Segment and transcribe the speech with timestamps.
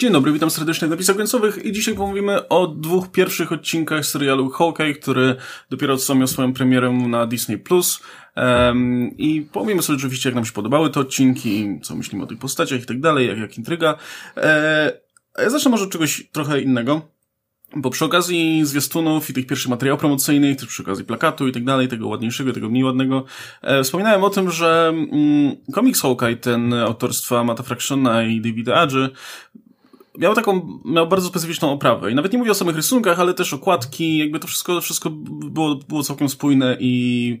[0.00, 4.50] Dzień dobry, witam serdecznie w napisach końcowych i dzisiaj pomówimy o dwóch pierwszych odcinkach serialu
[4.50, 5.36] Hawkeye, który
[5.70, 7.58] dopiero co miał swoją premierę na Disney+.
[8.36, 12.38] Um, I powiemy sobie oczywiście, jak nam się podobały te odcinki, co myślimy o tych
[12.38, 13.96] postaciach i tak dalej, jak, jak intryga.
[14.36, 14.92] E,
[15.38, 17.08] ja zacznę może od czegoś trochę innego.
[17.76, 21.64] Bo przy okazji zwiastunów i tych pierwszych materiałów promocyjnych, też przy okazji plakatu i tak
[21.64, 23.24] dalej, tego ładniejszego, tego mniej ładnego,
[23.62, 29.10] e, wspominałem o tym, że mm, komiks Hawkeye, ten autorstwa Mata Fractiona i Davida Adży,
[30.18, 32.10] miał taką, miał bardzo specyficzną oprawę.
[32.10, 35.74] I nawet nie mówię o samych rysunkach, ale też okładki, jakby to wszystko, wszystko było,
[35.74, 37.40] było całkiem spójne i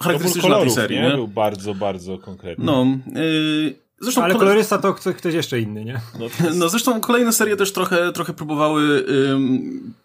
[0.00, 0.98] charakterystyczne tej serii.
[0.98, 1.08] Nie?
[1.08, 1.14] nie?
[1.14, 2.64] Był bardzo, bardzo konkretny.
[2.64, 6.00] No, yy, Zresztą Ale kolorysta to ktoś jeszcze inny, nie?
[6.18, 6.58] No, jest...
[6.58, 9.06] no zresztą kolejne serie też trochę, trochę próbowały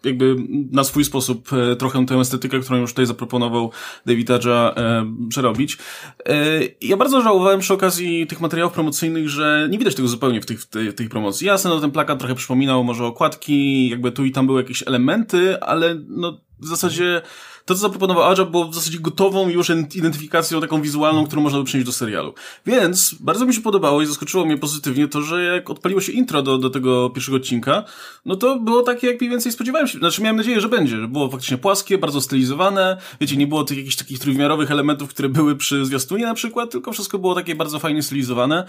[0.04, 0.36] jakby
[0.70, 3.70] na swój sposób e, trochę tę estetykę, którą już tutaj zaproponował
[4.06, 5.78] David Adja e, przerobić.
[6.26, 6.34] E,
[6.80, 10.60] ja bardzo żałowałem przy okazji tych materiałów promocyjnych, że nie widać tego zupełnie w tych,
[10.60, 11.46] w tej, w tej promocji.
[11.46, 15.60] Jasne, no ten plakat trochę przypominał może okładki, jakby tu i tam były jakieś elementy,
[15.60, 17.22] ale no w zasadzie
[17.64, 21.64] to, co zaproponował Adja, było w zasadzie gotową już identyfikacją taką wizualną, którą można by
[21.64, 22.34] przenieść do serialu.
[22.66, 26.42] Więc bardzo mi się podobało i zaskoczyło mnie pozytywnie to, że jak odpaliło się intro
[26.42, 27.84] do, do tego pierwszego odcinka,
[28.24, 29.98] no to było takie, jak mniej więcej spodziewałem się.
[29.98, 33.78] Znaczy miałem nadzieję, że będzie, że było faktycznie płaskie, bardzo stylizowane, wiecie, nie było tych
[33.78, 37.78] jakichś takich trójwymiarowych elementów, które były przy zwiastunie na przykład, tylko wszystko było takie bardzo
[37.78, 38.66] fajnie stylizowane.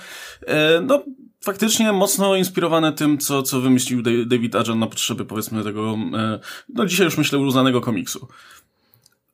[0.48, 1.04] E, no,
[1.42, 6.86] faktycznie mocno inspirowane tym, co, co wymyślił David Ajan na potrzeby, powiedzmy, tego, e, no
[6.86, 8.28] dzisiaj już myślę, uznanego komiksu.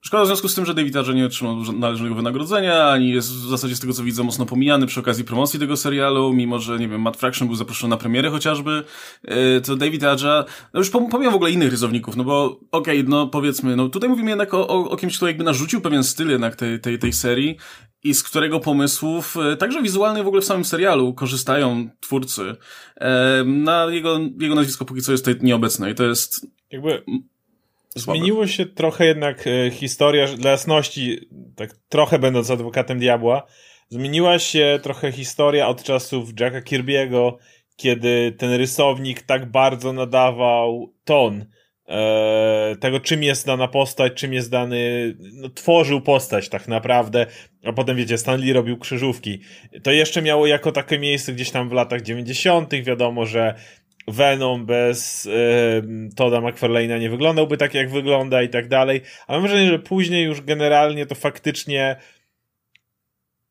[0.02, 3.50] Szkoda w związku z tym, że David Arger nie otrzymał należnego wynagrodzenia, ani jest w
[3.50, 6.88] zasadzie z tego co widzę mocno pomijany przy okazji promocji tego serialu, mimo że, nie
[6.88, 8.84] wiem, Matt Fraction był zaproszony na premierę chociażby,
[9.24, 13.10] e, to David Arger, no już pomijam w ogóle innych rysowników, no bo okej, okay,
[13.10, 16.30] no powiedzmy, no tutaj mówimy jednak o, o, o kimś, kto jakby narzucił pewien styl
[16.30, 17.58] jednak tej, tej, tej serii
[18.04, 22.56] i z którego pomysłów, e, także wizualnych w ogóle w samym serialu, korzystają twórcy.
[22.96, 26.48] E, na jego, jego nazwisko póki co jest tutaj nieobecne i to jest...
[26.72, 27.04] Jakby
[27.96, 33.48] Zmieniło się trochę jednak e, historia, dla jasności, tak trochę będąc adwokatem diabła,
[33.90, 37.34] zmieniła się trochę historia od czasów Jacka Kirby'ego,
[37.76, 41.46] kiedy ten rysownik tak bardzo nadawał ton
[41.88, 47.26] e, tego, czym jest dana postać, czym jest dany, no, tworzył postać tak naprawdę,
[47.64, 49.40] a potem wiecie, Stanley robił krzyżówki.
[49.84, 53.56] To jeszcze miało jako takie miejsce gdzieś tam w latach 90., wiadomo, że
[54.12, 55.30] Venom bez
[56.16, 60.26] Toda McFarlane'a nie wyglądałby tak, jak wygląda i tak dalej, ale mam wrażenie, że później
[60.26, 61.96] już generalnie to faktycznie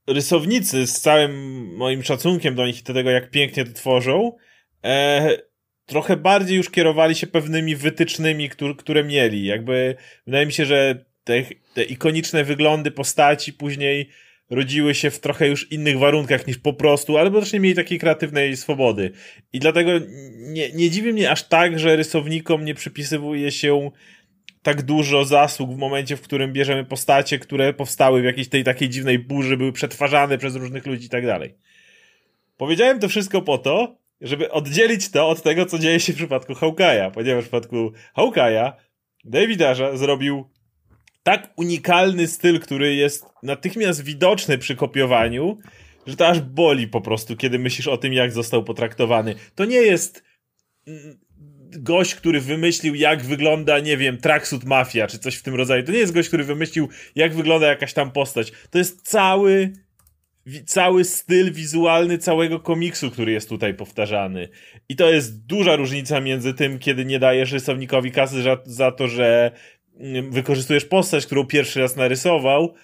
[0.06, 4.32] rysownicy z całym moim szacunkiem do nich i do tego, jak pięknie to tworzą,
[4.84, 5.36] e,
[5.86, 9.44] trochę bardziej już kierowali się pewnymi wytycznymi, które, które mieli.
[9.44, 9.96] Jakby
[10.26, 11.42] wydaje mi się, że te,
[11.74, 14.08] te ikoniczne wyglądy postaci później
[14.50, 17.98] rodziły się w trochę już innych warunkach niż po prostu, albo też nie mieli takiej
[17.98, 19.10] kreatywnej swobody.
[19.52, 19.90] I dlatego
[20.36, 23.90] nie, nie dziwi mnie aż tak, że rysownikom nie przypisywuje się
[24.62, 28.88] tak dużo zasług w momencie, w którym bierzemy postacie, które powstały w jakiejś tej takiej
[28.88, 31.54] dziwnej burzy, były przetwarzane przez różnych ludzi i tak dalej.
[32.56, 36.52] Powiedziałem to wszystko po to, żeby oddzielić to od tego, co dzieje się w przypadku
[36.52, 38.72] Hawkeye'a, ponieważ w przypadku Hawkeye'a
[39.24, 39.60] David
[39.94, 40.50] zrobił
[41.28, 45.58] tak unikalny styl, który jest natychmiast widoczny przy kopiowaniu,
[46.06, 49.34] że to aż boli po prostu, kiedy myślisz o tym, jak został potraktowany.
[49.54, 50.24] To nie jest
[50.86, 51.18] mm,
[51.78, 55.82] gość, który wymyślił, jak wygląda, nie wiem, tracksuit mafia, czy coś w tym rodzaju.
[55.82, 58.52] To nie jest gość, który wymyślił, jak wygląda jakaś tam postać.
[58.70, 59.72] To jest cały
[60.66, 64.48] cały styl wizualny całego komiksu, który jest tutaj powtarzany.
[64.88, 69.08] I to jest duża różnica między tym, kiedy nie dajesz rysownikowi kasy za, za to,
[69.08, 69.50] że
[70.30, 72.74] wykorzystujesz postać, którą pierwszy raz narysował.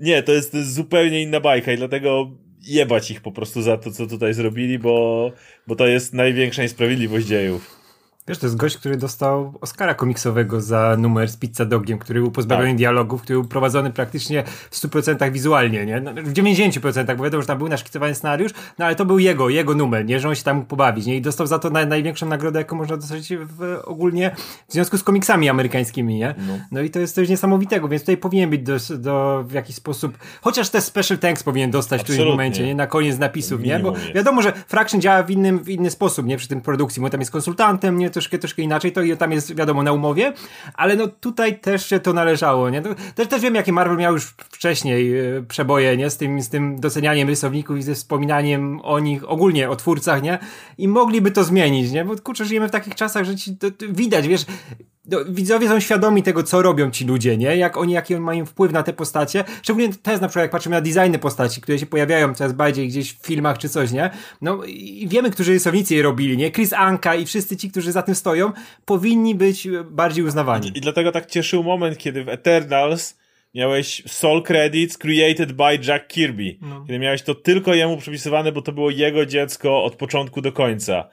[0.00, 2.30] Nie, to jest, to jest zupełnie inna bajka i dlatego
[2.60, 5.32] jebać ich po prostu za to, co tutaj zrobili, bo,
[5.66, 7.83] bo to jest największa niesprawiedliwość dziejów.
[8.28, 12.30] Wiesz, to jest gość, który dostał Oscara komiksowego za numer z Pizza Dogiem, który był
[12.30, 12.76] pozbawiony tak.
[12.76, 16.00] dialogów, który był prowadzony praktycznie w 100% wizualnie, nie?
[16.00, 19.48] No, w 90%, bo wiadomo, że tam był naszkicowany scenariusz, no ale to był jego,
[19.48, 20.20] jego numer, nie?
[20.20, 21.16] Że on się tam mógł pobawić, nie?
[21.16, 24.30] I dostał za to naj, największą nagrodę, jaką można dostać w, ogólnie
[24.68, 26.34] w związku z komiksami amerykańskimi, nie?
[26.48, 26.58] No.
[26.70, 30.18] no i to jest coś niesamowitego, więc tutaj powinien być do, do w jakiś sposób,
[30.42, 32.14] chociaż te special thanks powinien dostać Absolutnie.
[32.14, 32.74] w którymś momencie, nie?
[32.74, 33.78] Na koniec napisów, nie?
[33.78, 36.36] Bo wiadomo, że Fraction działa w innym, w inny sposób, nie?
[36.36, 38.13] Przy tym produkcji, bo tam jest konsultantem, nie?
[38.14, 40.32] Troszkę, troszkę inaczej, to tam jest wiadomo na umowie,
[40.74, 42.82] ale no tutaj też się to należało, nie?
[43.14, 46.10] Też, też wiem, jakie Marvel miał już wcześniej e, przeboje, nie?
[46.10, 50.38] Z tym, z tym docenianiem rysowników i ze wspominaniem o nich, ogólnie o twórcach, nie?
[50.78, 52.04] I mogliby to zmienić, nie?
[52.04, 54.93] Bo kurczę, żyjemy w takich czasach, że ci to, to widać, wiesz, no,
[55.28, 57.56] widzowie są świadomi tego, co robią ci ludzie, nie?
[57.56, 59.44] Jak oni, jaki oni mają wpływ na te postacie.
[59.62, 63.12] Szczególnie teraz na przykład, jak patrzymy na designy postaci, które się pojawiają coraz bardziej gdzieś
[63.12, 64.10] w filmach czy coś, nie?
[64.42, 66.50] No i wiemy, którzy rysownicy je robili, nie?
[66.50, 68.52] Chris Anka i wszyscy ci, którzy za tym stoją,
[68.84, 70.68] powinni być bardziej uznawani.
[70.68, 73.16] I, i dlatego tak cieszył moment, kiedy w Eternals
[73.54, 76.56] miałeś Soul Credits created by Jack Kirby.
[76.62, 76.84] No.
[76.86, 81.08] Kiedy miałeś to tylko jemu przypisywane, bo to było jego dziecko od początku do końca.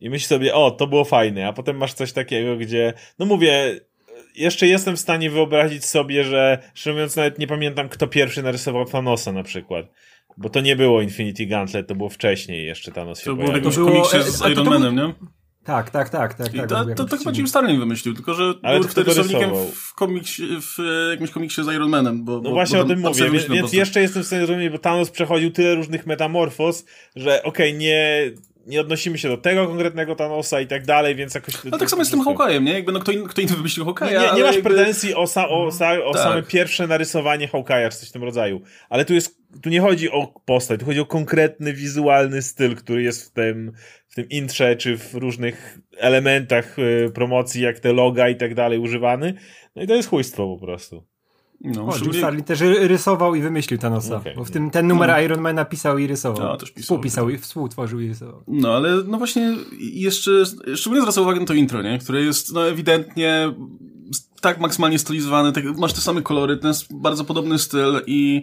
[0.00, 3.80] I myślisz sobie, o, to było fajne, a potem masz coś takiego, gdzie, no mówię,
[4.34, 8.84] jeszcze jestem w stanie wyobrazić sobie, że, szczerze mówiąc, nawet nie pamiętam, kto pierwszy narysował
[8.84, 9.86] Thanosa na przykład.
[10.36, 13.54] Bo to nie było Infinity Gauntlet, to było wcześniej jeszcze Thanos się To było w
[13.54, 15.14] jakimś komiksie z Iron Manem, nie?
[15.64, 16.34] Tak, tak, tak.
[16.34, 19.50] tak, tak to, to, to chyba Jim Starlin wymyślił, tylko że Ale był wtedy rysownikiem
[19.74, 20.78] w, komiksie, w
[21.10, 22.24] jakimś komiksie z Iron Manem.
[22.24, 24.72] Bo, no bo, właśnie bo o tym mówię, więc, więc jeszcze jestem w stanie zrozumieć,
[24.72, 26.84] bo Thanos przechodził tyle różnych metamorfoz,
[27.16, 28.30] że okej, okay, nie
[28.66, 31.64] nie odnosimy się do tego konkretnego Thanosa i tak dalej, więc jakoś...
[31.64, 32.72] No tak samo jest z tym Hawkeye'em, nie?
[32.72, 34.70] Jakby no kto, in, kto inny wymyślił Hawkeye'a, Nie, nie, nie masz jakby...
[34.70, 36.22] pretensji o, sa, o, sa, o tak.
[36.22, 40.10] same pierwsze narysowanie Hawkeye'a czy coś w tym rodzaju, ale tu jest, tu nie chodzi
[40.10, 43.72] o postać, tu chodzi o konkretny wizualny styl, który jest w tym,
[44.08, 48.78] w tym intrze, czy w różnych elementach y, promocji, jak te loga i tak dalej
[48.78, 49.34] używany,
[49.76, 51.13] no i to jest chujstwo po prostu.
[51.60, 55.10] No, o, Jim Starlin też rysował i wymyślił Thanosa, okay, bo w tym ten numer
[55.10, 55.20] no.
[55.20, 56.48] Iron Man napisał i rysował.
[56.48, 56.82] No, też pisał.
[56.82, 58.42] Współpisał i współtworzył i rysował.
[58.48, 60.30] No, ale no właśnie jeszcze,
[60.76, 61.98] szczególnie zwracam uwagę na to intro, nie?
[61.98, 63.54] które jest no ewidentnie
[64.40, 68.42] tak maksymalnie stylizowane, tak, masz te same kolory, ten jest bardzo podobny styl i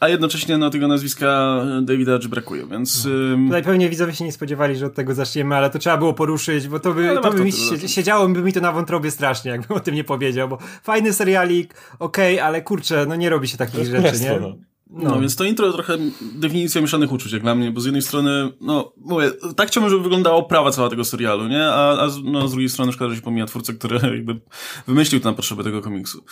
[0.00, 3.08] a jednocześnie no, tego nazwiska Davida Edge brakuje, więc...
[3.38, 3.46] No.
[3.46, 6.68] Tutaj pewnie widzowie się nie spodziewali, że od tego zaczniemy, ale to trzeba było poruszyć,
[6.68, 9.76] bo to by, to by mi się, siedziało by mi to na wątrobie strasznie, jakbym
[9.76, 13.56] o tym nie powiedział, bo fajny serialik, okej, okay, ale kurczę, no nie robi się
[13.56, 14.40] takich rzeczy, nie?
[14.40, 14.54] No.
[14.90, 15.10] No.
[15.10, 15.20] no.
[15.20, 15.98] więc to intro trochę
[16.34, 20.02] definicja mieszanych uczuć, jak dla mnie, bo z jednej strony, no, mówię, tak chciałbym, żeby
[20.02, 21.64] wyglądała oprawa cała tego serialu, nie?
[21.64, 24.40] A, a no, z drugiej strony szkoda, że się pomija twórcę, który jakby
[24.86, 26.24] wymyślił to na potrzeby tego komiksu.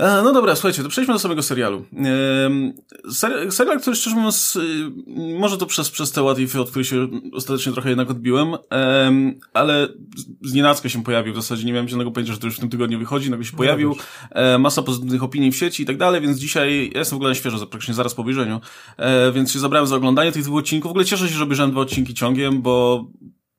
[0.00, 1.84] E, no dobra, słuchajcie, to przejdźmy do samego serialu.
[3.10, 4.90] Ser serial, który szczerze mówiąc, y,
[5.38, 8.56] może to przez, przez te łatwy, od których się ostatecznie trochę jednak odbiłem,
[9.52, 9.88] ale
[10.42, 12.68] z nienacka się pojawił, w zasadzie nie miałem żadnego pojęcia, że to już w tym
[12.68, 13.96] tygodniu wychodzi, nagle się pojawił,
[14.30, 17.34] e, masa pozytywnych opinii w sieci i tak dalej, więc dzisiaj, ja jestem w ogóle
[17.34, 18.60] świeżo, praktycznie zaraz po obejrzeniu,
[18.96, 20.88] e, więc się zabrałem za oglądanie tych dwóch odcinków.
[20.88, 23.04] W ogóle cieszę się, że obejrzałem dwa odcinki ciągiem, bo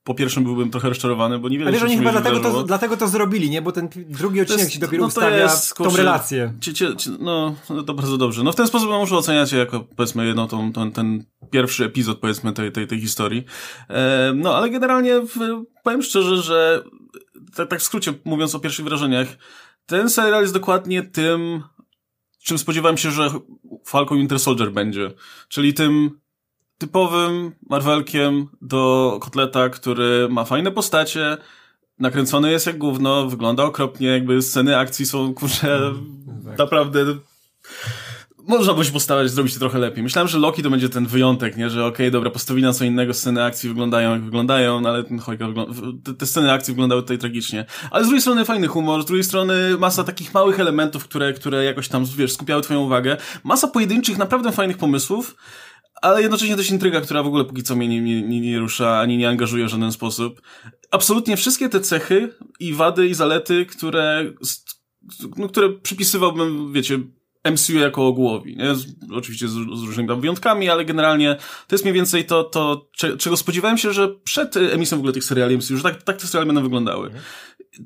[0.04, 3.08] po pierwszym byłbym trochę rozczarowany, bo niewiele Ale wiesz, oni chyba dlatego to, dlatego to
[3.08, 3.62] zrobili, nie?
[3.62, 6.54] Bo ten drugi odcinek jest, się dopiero no ustawia jest, kurczę, tą relację.
[6.62, 8.44] Cie, cie, cie, no, no, to bardzo dobrze.
[8.44, 12.54] No w ten sposób muszę oceniać jako, powiedzmy, jedną tą, tą, ten pierwszy epizod, powiedzmy,
[12.54, 13.46] tej, tej, tej historii.
[13.90, 16.84] E, no, ale generalnie w, powiem szczerze, że
[17.56, 19.28] tak, tak w skrócie mówiąc o pierwszych wrażeniach,
[19.86, 21.64] ten serial jest dokładnie tym,
[22.44, 23.30] czym spodziewałem się, że
[23.86, 25.12] Falcon Winter Soldier będzie.
[25.48, 26.21] Czyli tym
[26.82, 31.38] typowym Marvelkiem do kotleta, który ma fajne postacie,
[32.00, 35.96] nakręcony jest jak gówno, wygląda okropnie, jakby sceny akcji są, kurczę, mm,
[36.46, 36.58] tak.
[36.58, 37.06] naprawdę
[38.48, 40.04] można by się postarać zrobić to trochę lepiej.
[40.04, 41.70] Myślałem, że Loki to będzie ten wyjątek, nie?
[41.70, 45.04] Że okej, okay, dobra, postawili na co innego, sceny akcji wyglądają jak wyglądają, no ale
[45.04, 45.46] ten chojka
[46.04, 47.66] te, te sceny akcji wyglądały tutaj tragicznie.
[47.92, 51.64] Ale z drugiej strony fajny humor, z drugiej strony masa takich małych elementów, które, które
[51.64, 53.18] jakoś tam, wiesz, skupiały twoją uwagę.
[53.44, 55.36] Masa pojedynczych, naprawdę fajnych pomysłów,
[56.02, 59.18] ale jednocześnie też intryga, która w ogóle póki co mnie nie, nie, nie, rusza, ani
[59.18, 60.42] nie angażuje w żaden sposób.
[60.92, 64.34] Absolutnie wszystkie te cechy i wady i zalety, które,
[65.38, 67.00] no, które przypisywałbym, wiecie,
[67.52, 68.76] MCU jako ogółowi, nie?
[68.76, 71.36] Z, oczywiście z, z, różnymi tam wyjątkami, ale generalnie
[71.68, 75.24] to jest mniej więcej to, to czego spodziewałem się, że przed emisją w ogóle tych
[75.24, 77.12] seriali MCU, że tak, tak te seriale będą wyglądały.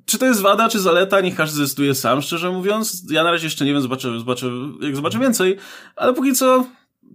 [0.05, 3.03] Czy to jest wada, czy zaleta, niech każdy zdecyduje sam, szczerze mówiąc.
[3.09, 4.51] Ja na razie jeszcze nie wiem, zobaczę, zobaczę,
[4.81, 5.57] jak zobaczę więcej,
[5.95, 6.65] ale póki co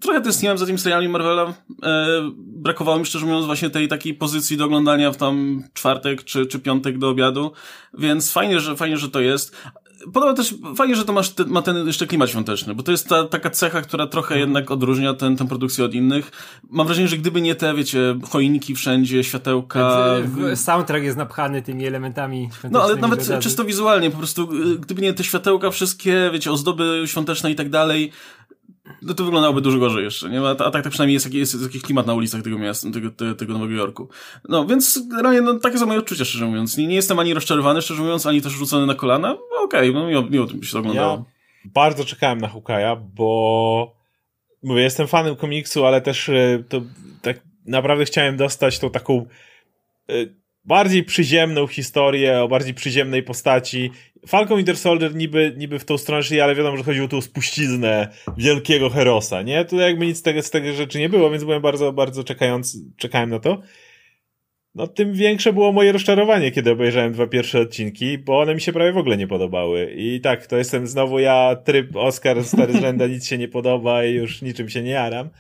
[0.00, 1.54] trochę tęskniłem za tymi serialami Marvela.
[1.82, 6.46] E, brakowało mi szczerze mówiąc właśnie tej takiej pozycji do oglądania w tam czwartek czy,
[6.46, 7.52] czy piątek do obiadu,
[7.98, 9.56] więc fajnie, że, fajnie, że to jest.
[10.12, 13.08] Podoba też, fajnie, że to masz, te, ma ten jeszcze klimat świąteczny, bo to jest
[13.08, 14.40] ta taka cecha, która trochę mhm.
[14.40, 16.30] jednak odróżnia ten, tę produkcję od innych.
[16.70, 20.14] Mam wrażenie, że gdyby nie te, wiecie, choinki wszędzie, światełka...
[20.54, 25.12] Soundtrack jest napchany tymi elementami No, ale nawet czysto wizualnie, po prostu, y, gdyby nie
[25.12, 28.12] te światełka wszystkie, wiecie, ozdoby świąteczne i tak dalej,
[29.02, 30.40] no to wyglądałoby dużo gorzej jeszcze, nie?
[30.40, 33.10] A, a tak, tak przynajmniej jest, jest, jest jakiś klimat na ulicach tego miasta, tego,
[33.10, 34.08] tego, tego Nowego Jorku.
[34.48, 36.76] No, więc generalnie, no, takie są moje odczucia, szczerze mówiąc.
[36.76, 39.36] Nie, nie jestem ani rozczarowany, szczerze mówiąc, ani też rzucony na kolana.
[39.64, 41.12] Okej, okay, no miło, miło tym się to oglądało.
[41.12, 41.24] Ja
[41.64, 43.96] bardzo czekałem na Hukaja, bo
[44.62, 46.82] mówię, jestem fanem komiksu, ale też e, to
[47.22, 49.26] tak naprawdę chciałem dostać tą taką
[50.08, 50.12] e,
[50.70, 53.90] bardziej przyziemną historię, o bardziej przyziemnej postaci.
[54.26, 57.22] Falcon Winter Soldier niby, niby w tą stronę szli, ale wiadomo, że chodziło tu o
[57.22, 59.64] spuściznę wielkiego herosa, nie?
[59.64, 62.78] Tutaj jakby nic z tego, z tego rzeczy nie było, więc byłem bardzo, bardzo czekając,
[62.96, 63.62] czekałem na to.
[64.74, 68.72] no tym większe było moje rozczarowanie, kiedy obejrzałem dwa pierwsze odcinki, bo one mi się
[68.72, 69.94] prawie w ogóle nie podobały.
[69.96, 74.12] I tak, to jestem znowu ja, tryb Oscar stary z nic się nie podoba i
[74.12, 75.30] już niczym się nie jaram.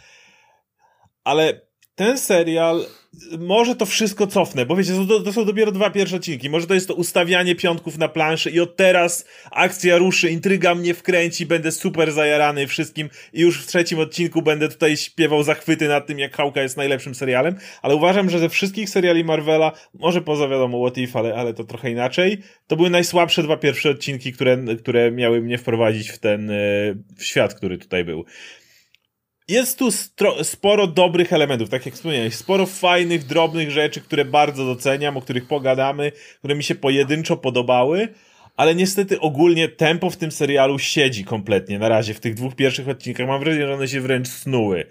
[1.24, 1.60] Ale
[1.94, 2.84] ten serial,
[3.38, 6.50] może to wszystko cofnę, bo wiecie, to, to, są dopiero dwa pierwsze odcinki.
[6.50, 10.94] Może to jest to ustawianie piątków na planszy i od teraz akcja ruszy, intryga mnie
[10.94, 16.06] wkręci, będę super zajarany wszystkim i już w trzecim odcinku będę tutaj śpiewał zachwyty nad
[16.06, 20.48] tym, jak Hałka jest najlepszym serialem, ale uważam, że ze wszystkich seriali Marvela, może poza
[20.48, 24.58] wiadomo What If, ale, ale to trochę inaczej, to były najsłabsze dwa pierwsze odcinki, które,
[24.78, 26.54] które miały mnie wprowadzić w ten e,
[27.16, 28.24] w świat, który tutaj był
[29.50, 29.88] jest tu
[30.42, 35.46] sporo dobrych elementów, tak jak wspomniałeś, sporo fajnych, drobnych rzeczy, które bardzo doceniam, o których
[35.46, 38.08] pogadamy, które mi się pojedynczo podobały,
[38.56, 42.88] ale niestety ogólnie tempo w tym serialu siedzi kompletnie na razie w tych dwóch pierwszych
[42.88, 43.26] odcinkach.
[43.26, 44.86] Mam wrażenie, że one się wręcz snuły.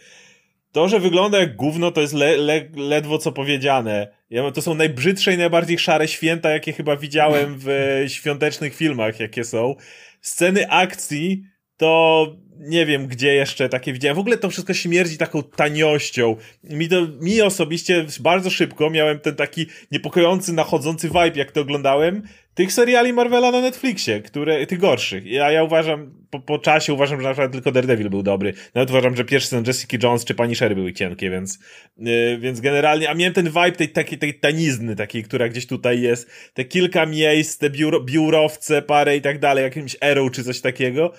[0.72, 4.08] To, że wygląda jak gówno, to jest le, le, ledwo co powiedziane.
[4.30, 7.68] Ja, to są najbrzydsze i najbardziej szare święta, jakie chyba widziałem w
[8.08, 9.76] świątecznych filmach, jakie są.
[10.22, 11.44] Sceny akcji
[11.80, 12.26] to
[12.60, 14.16] nie wiem, gdzie jeszcze takie widziałem.
[14.16, 16.36] W ogóle to wszystko śmierdzi taką taniością.
[16.64, 22.24] Mi, to, mi osobiście bardzo szybko miałem ten taki niepokojący, nachodzący vibe, jak to oglądałem,
[22.54, 25.26] tych seriali Marvela na Netflixie, które, tych gorszych.
[25.26, 28.54] Ja, ja uważam, po, po czasie uważam, że na przykład tylko Daredevil był dobry.
[28.74, 31.60] Nawet uważam, że pierwszy sezon Jessica Jones czy Pani Sherry były cienkie, więc,
[31.98, 36.02] yy, więc generalnie, a miałem ten vibe tej takiej, tej tanizny takiej, która gdzieś tutaj
[36.02, 36.30] jest.
[36.54, 41.14] Te kilka miejsc, te biuro, biurowce, parę i tak dalej, jakimś Arrow czy coś takiego.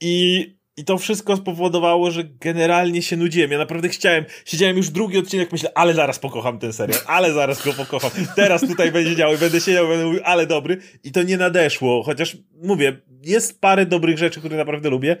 [0.00, 3.50] I i to wszystko spowodowało, że generalnie się nudziłem.
[3.50, 7.64] Ja naprawdę chciałem, siedziałem już drugi odcinek, myślę, ale zaraz pokocham ten serial, ale zaraz
[7.64, 8.10] go pokocham.
[8.36, 10.78] Teraz tutaj będzie działo, będę siedział, będę mówił, ale dobry.
[11.04, 15.16] I to nie nadeszło, chociaż mówię, jest parę dobrych rzeczy, które naprawdę lubię.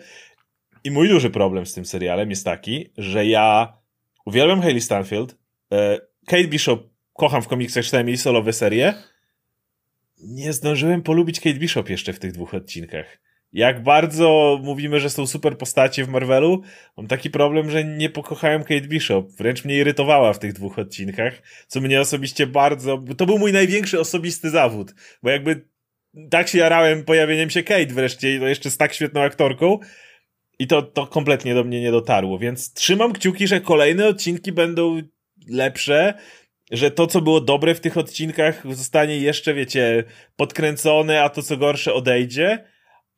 [0.84, 3.76] I mój duży problem z tym serialem jest taki, że ja
[4.24, 5.36] uwielbiam Hayley Stanfield,
[5.72, 8.94] e, Kate Bishop kocham w komiksach, czytałem jej solowe serie.
[10.18, 13.24] Nie zdążyłem polubić Kate Bishop jeszcze w tych dwóch odcinkach
[13.54, 16.62] jak bardzo mówimy, że są super postacie w Marvelu,
[16.96, 19.30] mam taki problem, że nie pokochałem Kate Bishop.
[19.30, 23.04] Wręcz mnie irytowała w tych dwóch odcinkach, co mnie osobiście bardzo...
[23.16, 25.68] To był mój największy osobisty zawód, bo jakby
[26.30, 29.78] tak się jarałem pojawieniem się Kate wreszcie to jeszcze z tak świetną aktorką
[30.58, 35.02] i to, to kompletnie do mnie nie dotarło, więc trzymam kciuki, że kolejne odcinki będą
[35.48, 36.14] lepsze,
[36.70, 40.04] że to, co było dobre w tych odcinkach zostanie jeszcze, wiecie,
[40.36, 42.73] podkręcone, a to, co gorsze odejdzie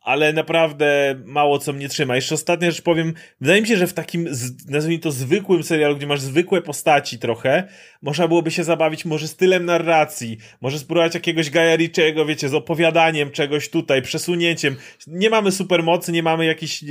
[0.06, 2.16] ale naprawdę mało co mnie trzyma.
[2.16, 4.28] Jeszcze ostatnia rzecz powiem, wydaje mi się, że w takim,
[4.68, 7.68] nazwijmy to zwykłym serialu, gdzie masz zwykłe postaci trochę,
[8.02, 13.30] można byłoby się zabawić może stylem narracji, może spróbować jakiegoś Gaja Richiego, wiecie, z opowiadaniem
[13.30, 14.76] czegoś tutaj, przesunięciem.
[15.06, 16.86] Nie mamy supermocy, nie mamy jakichś e,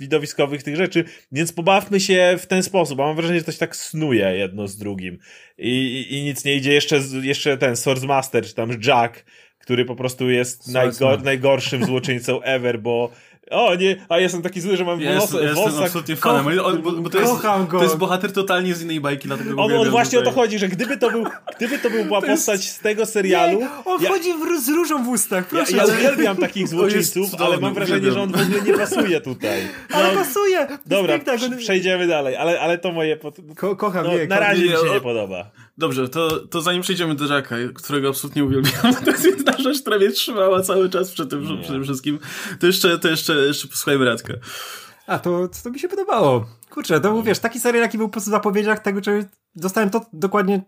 [0.00, 3.58] widowiskowych tych rzeczy, więc pobawmy się w ten sposób, a mam wrażenie, że to się
[3.58, 5.18] tak snuje jedno z drugim.
[5.58, 6.72] I, i, i nic nie idzie.
[6.72, 9.24] Jeszcze, jeszcze ten Source Master, czy tam Jack,
[9.66, 13.10] który po prostu jest najgor najgorszym złoczyńcą ever, bo
[13.50, 16.60] o nie, a jestem taki zły, że mam ja włos, jestem, jestem absolutnie fanem.
[16.64, 17.32] On, bo, bo to, jest,
[17.70, 20.32] to jest bohater totalnie z innej bajki, dlatego On, on właśnie tutaj.
[20.32, 22.76] o to chodzi, że gdyby to był, gdyby to był była to postać jest...
[22.76, 23.60] z tego serialu...
[23.60, 25.76] Nie, on ja, chodzi w, z różą w ustach, proszę.
[25.76, 28.30] Ja, ja uwielbiam takich złoczyńców, ale mam wrażenie, uwielbiam.
[28.30, 29.60] że on w ogóle nie pasuje tutaj.
[29.90, 30.66] No, ale pasuje!
[30.86, 31.18] Dobra,
[31.58, 33.16] przejdziemy dalej, ale, ale to moje...
[33.16, 33.36] Pod...
[33.56, 35.50] Ko kocham, no, nie, Na razie mi się nie podoba.
[35.78, 39.98] Dobrze, to, to zanim przejdziemy do Jacka, którego absolutnie uwielbiam, to jest jedna rzecz, która
[39.98, 42.18] mnie trzymała cały czas przy tym, przy tym wszystkim,
[42.60, 44.34] to jeszcze, to jeszcze, jeszcze posłuchajmy Radka.
[45.06, 46.46] A, to, to mi się podobało.
[46.70, 50.62] Kurczę, to wiesz, taki serial, jaki był po zapowiedziach tego, czego dostałem to dokładnie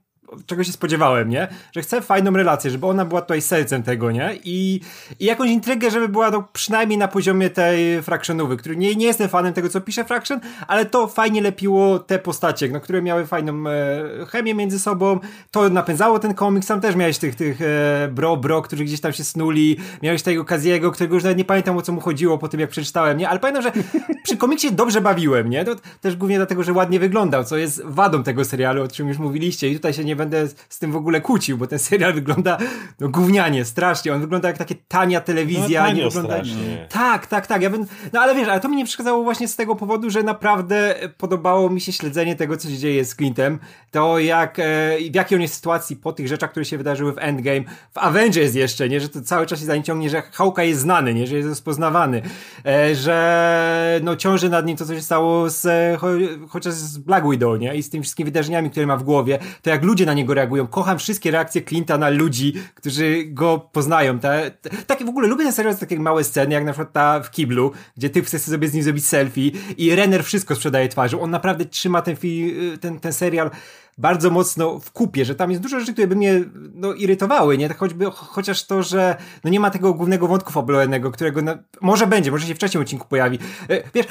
[0.47, 1.49] czego się spodziewałem, nie?
[1.73, 4.39] Że chcę fajną relację, żeby ona była tutaj sercem tego, nie?
[4.45, 4.81] I,
[5.21, 9.29] i jakąś intrygę, żeby była to przynajmniej na poziomie tej Fractionowy, który nie, nie jestem
[9.29, 13.65] fanem tego, co pisze Fraction, ale to fajnie lepiło te postacie, no, które miały fajną
[13.69, 15.21] e, chemię między sobą,
[15.51, 19.13] to napędzało ten komiks, tam też miałeś tych, tych e, bro, bro, którzy gdzieś tam
[19.13, 22.49] się snuli, miałeś tego Kaziego, którego już nawet nie pamiętam, o co mu chodziło po
[22.49, 23.29] tym, jak przeczytałem, nie?
[23.29, 23.73] Ale pamiętam, że
[24.25, 25.65] przy komiksie dobrze bawiłem, nie?
[25.65, 29.19] To też głównie dlatego, że ładnie wyglądał, co jest wadą tego serialu, o czym już
[29.19, 32.59] mówiliście i tutaj się nie będę z tym w ogóle kłócił, bo ten serial wygląda
[33.01, 34.15] no gównianie, strasznie.
[34.15, 35.83] On wygląda jak takie tania telewizja.
[35.83, 36.35] No, nie wygląda...
[36.35, 36.87] strasznie.
[36.91, 37.63] Tak, tak, tak.
[37.63, 37.87] Ja bym...
[38.13, 41.71] No ale wiesz, ale to mi nie przeszkadzało właśnie z tego powodu, że naprawdę podobało
[41.71, 43.59] mi się śledzenie tego, co się dzieje z Clintem.
[43.91, 44.65] To jak, e,
[45.11, 47.61] w jakiej on jest sytuacji po tych rzeczach, które się wydarzyły w Endgame,
[47.93, 49.01] w Avengers jeszcze, nie?
[49.01, 51.27] Że to cały czas się za nim ciągnie, że Hawka jest znany, nie?
[51.27, 52.23] Że jest rozpoznawany.
[52.67, 55.67] E, że no ciąży nad nim to, co się stało z,
[56.01, 56.09] cho
[56.49, 57.75] chociaż z Black Widow, nie?
[57.75, 59.39] I z tymi wszystkimi wydarzeniami, które ma w głowie.
[59.63, 60.67] To jak ludzie na niego reagują.
[60.67, 64.19] Kocham wszystkie reakcje Clint'a na ludzi, którzy go poznają.
[64.19, 67.21] Te, te, takie w ogóle lubię ten serial takie małe sceny, jak na przykład ta
[67.21, 71.21] w kiblu, gdzie ty chcesz sobie z nim zrobić selfie i Renner wszystko sprzedaje twarzą.
[71.21, 73.51] On naprawdę trzyma ten, film, ten, ten serial
[73.99, 77.69] bardzo mocno w kupie, że tam jest dużo rzeczy, które by mnie no, irytowały, nie?
[77.69, 82.31] Choćby, chociaż to, że no, nie ma tego głównego wątku fabularnego, którego na, może będzie,
[82.31, 83.39] może się w trzecim odcinku pojawi.
[83.71, 84.07] E, wiesz,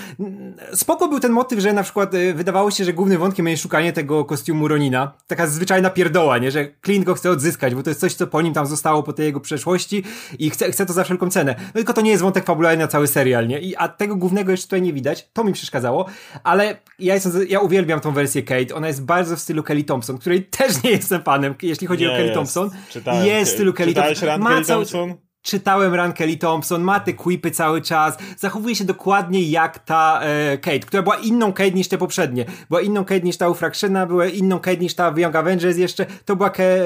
[0.74, 3.94] spoko był ten motyw, że na przykład e, wydawało się, że głównym wątkiem będzie szukanie
[3.94, 5.14] tego kostiumu Ronina.
[5.28, 6.52] Taka zwyczajna pierdoła, nie?
[6.52, 9.14] Że Clint go chce odzyskać, bo to jest coś, co po nim tam zostało po
[9.14, 10.04] tej jego przeszłości
[10.40, 11.56] i chce, chce to za wszelką cenę.
[11.58, 13.60] No tylko to nie jest wątek fabularny na cały serial, nie?
[13.60, 15.30] I, a tego głównego jeszcze tutaj nie widać.
[15.34, 16.06] To mi przeszkadzało,
[16.44, 18.76] ale ja, jestem, ja uwielbiam tą wersję Kate.
[18.76, 22.10] Ona jest bardzo w stylu Kelly Thompson, której też nie jestem fanem, jeśli chodzi Nie
[22.10, 22.34] o Kelly jest.
[22.36, 22.70] Thompson.
[22.90, 23.26] Czytałem.
[23.26, 24.42] Jest w stylu Kelly Thompson.
[24.42, 25.27] Ma Kelly cały- Thompson?
[25.48, 30.58] Czytałem Run Kelly Thompson, ma te quipy cały czas, zachowuje się dokładnie jak ta e,
[30.58, 32.46] Kate, która była inną Kate niż te poprzednie.
[32.70, 36.06] Była inną Kate niż ta u Fractiona, była inną Kate niż ta Young Avengers jeszcze.
[36.26, 36.78] To była ke,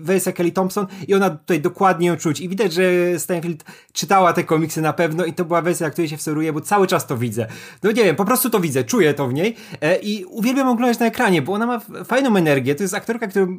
[0.00, 2.40] wersja Kelly Thompson i ona tutaj dokładnie ją czuć.
[2.40, 2.82] I widać, że
[3.18, 6.60] Steinfeld czytała te komiksy na pewno i to była wersja, na której się wzoruje, bo
[6.60, 7.46] cały czas to widzę.
[7.82, 10.98] No nie wiem, po prostu to widzę, czuję to w niej e, i uwielbiam oglądać
[10.98, 12.74] na ekranie, bo ona ma fajną energię.
[12.74, 13.58] To jest aktorka, którą,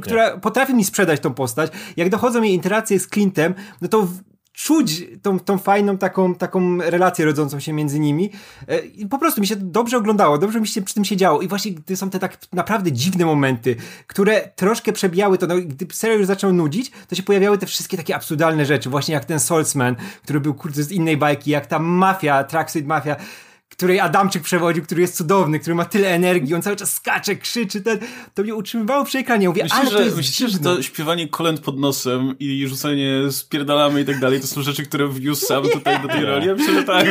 [0.00, 1.72] która potrafi mi sprzedać tą postać.
[1.96, 4.08] Jak dochodzą jej interakcje z Clintem, no to
[4.52, 8.30] czuć tą, tą fajną taką, taką relację rodzącą się między nimi.
[8.68, 11.42] E, I po prostu mi się to dobrze oglądało, dobrze mi się przy tym siedziało.
[11.42, 15.94] I właśnie gdy są te tak naprawdę dziwne momenty, które troszkę przebijały to, no, gdy
[15.94, 19.40] serial już zaczął nudzić, to się pojawiały te wszystkie takie absurdalne rzeczy, właśnie jak ten
[19.40, 23.16] Salesman, który był kurde z innej bajki, jak ta mafia, Tracksuit Mafia,
[23.72, 27.80] której Adamczyk przewodził, który jest cudowny, który ma tyle energii, on cały czas skacze, krzyczy,
[27.80, 27.98] ten,
[28.34, 29.48] to mnie utrzymywało przy ekranie.
[29.48, 30.76] Mówię, ale Myślisz, to że, jest że dziwne.
[30.76, 35.08] to śpiewanie kolęd pod nosem i rzucanie spierdalamy i tak dalej, to są rzeczy, które
[35.08, 36.46] wniósł sam tutaj do tej roli?
[36.46, 37.06] Ja myślę, że tak.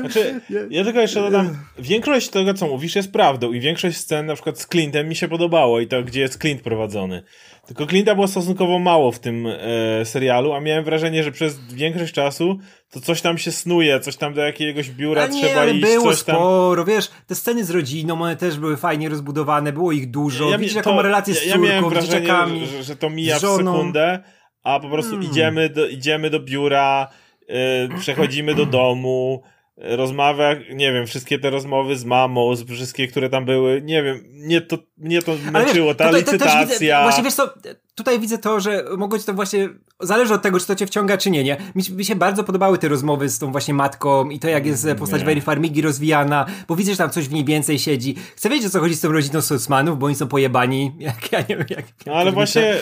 [0.00, 0.40] Znaczy,
[0.70, 4.60] ja tylko jeszcze dodam, większość tego, co mówisz, jest prawdą i większość scen, na przykład
[4.60, 7.22] z Clintem, mi się podobało i to, gdzie jest Clint prowadzony.
[7.68, 12.12] Tylko Clint'a było stosunkowo mało w tym e, serialu, a miałem wrażenie, że przez większość
[12.14, 12.58] czasu
[12.90, 16.04] to coś tam się snuje, coś tam do jakiegoś biura nie, trzeba ale iść, było
[16.04, 16.36] coś tam...
[16.36, 20.58] sporo, wiesz, te sceny z rodziną, one też były fajnie rozbudowane, było ich dużo, Ja
[20.58, 22.66] widzisz jaką relację z córką, ja miałem wrażenie, dzieciakami.
[22.66, 24.18] że, że to mija w sekundę,
[24.62, 25.30] a po prostu Hmm.
[25.30, 27.08] idziemy, do, idziemy do biura,
[27.42, 29.42] y, przechodzimy do domu,
[29.80, 34.24] rozmawia, nie wiem, wszystkie te rozmowy z mamą, z wszystkie, które tam były, nie wiem,
[34.32, 37.02] mnie to, mnie to męczyło, ta tutaj też widzę, licytacja.
[37.02, 37.54] właśnie wiesz co,
[37.94, 39.68] tutaj widzę to, że mogło ci to właśnie,
[40.00, 41.56] zależy od tego, czy to cię wciąga, czy nie, nie.
[41.74, 44.86] Mi, mi się bardzo podobały te rozmowy z tą właśnie matką i to, jak jest
[44.86, 45.24] e, postać.
[45.24, 48.14] Very Farmigi rozwijana, bo widzę, że tam coś w niej więcej siedzi.
[48.36, 51.40] Chcę wiedzieć, o co chodzi z tą rodziną Suitsmanów, bo oni są pojebani, jak ja
[51.40, 51.84] nie wiem, jak...
[52.06, 52.76] No ale właśnie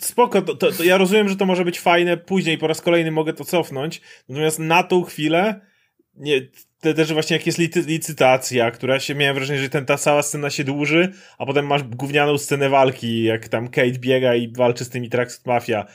[0.00, 3.10] spoko, to, to, to ja rozumiem, że to może być fajne później, po raz kolejny
[3.10, 5.71] mogę to cofnąć, natomiast na tą chwilę
[6.14, 6.40] nie,
[6.80, 10.22] te, też właśnie jak jest licy, licytacja, która się, miałem wrażenie, że ten, ta cała
[10.22, 14.84] scena się dłuży, a potem masz gównianą scenę walki, jak tam Kate biega i walczy
[14.84, 15.86] z tymi Tracksuit Mafia.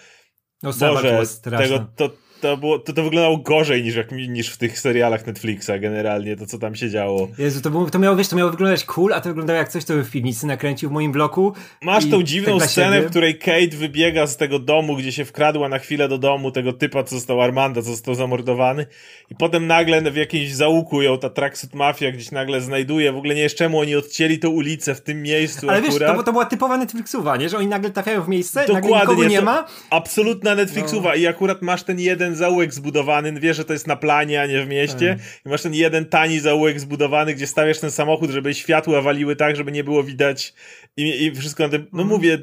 [0.63, 2.10] No, Boże, tego, to,
[2.41, 6.45] to, było, to, to wyglądało gorzej niż, jak, niż w tych serialach Netflixa generalnie, to
[6.45, 7.28] co tam się działo.
[7.38, 9.84] Jezu, to, było, to miało, wiesz, to miało wyglądać cool, a to wyglądało jak coś,
[9.84, 11.54] co bym w piwnicy nakręcił w moim bloku.
[11.82, 15.26] Masz tą tak dziwną dla scenę, w której Kate wybiega z tego domu, gdzie się
[15.26, 18.86] wkradła na chwilę do domu tego typa, co został Armanda, co został zamordowany
[19.32, 23.12] i potem nagle w jakimś załuku ją ta Tracksuit Mafia gdzieś nagle znajduje.
[23.12, 26.17] W ogóle nie wiesz czemu oni odcięli tą ulicę w tym miejscu Ale wiesz, akurat.
[26.17, 27.50] to, to była typowa Netflixowa, nie?
[27.50, 29.65] Że oni nagle trafiają w miejsce, nagle Dokładnie, nikogo nie ma.
[29.89, 34.41] Absolutna Netflixowa i akurat masz ten jeden zaułek zbudowany, wiesz, że to jest na planie,
[34.41, 35.45] a nie w mieście Tak.
[35.45, 39.55] i masz ten jeden tani zaułek zbudowany, gdzie stawiasz ten samochód, żeby światła waliły tak,
[39.55, 40.53] żeby nie było widać
[40.97, 42.07] i, i wszystko na tym, no Mhm.
[42.09, 42.37] mówię,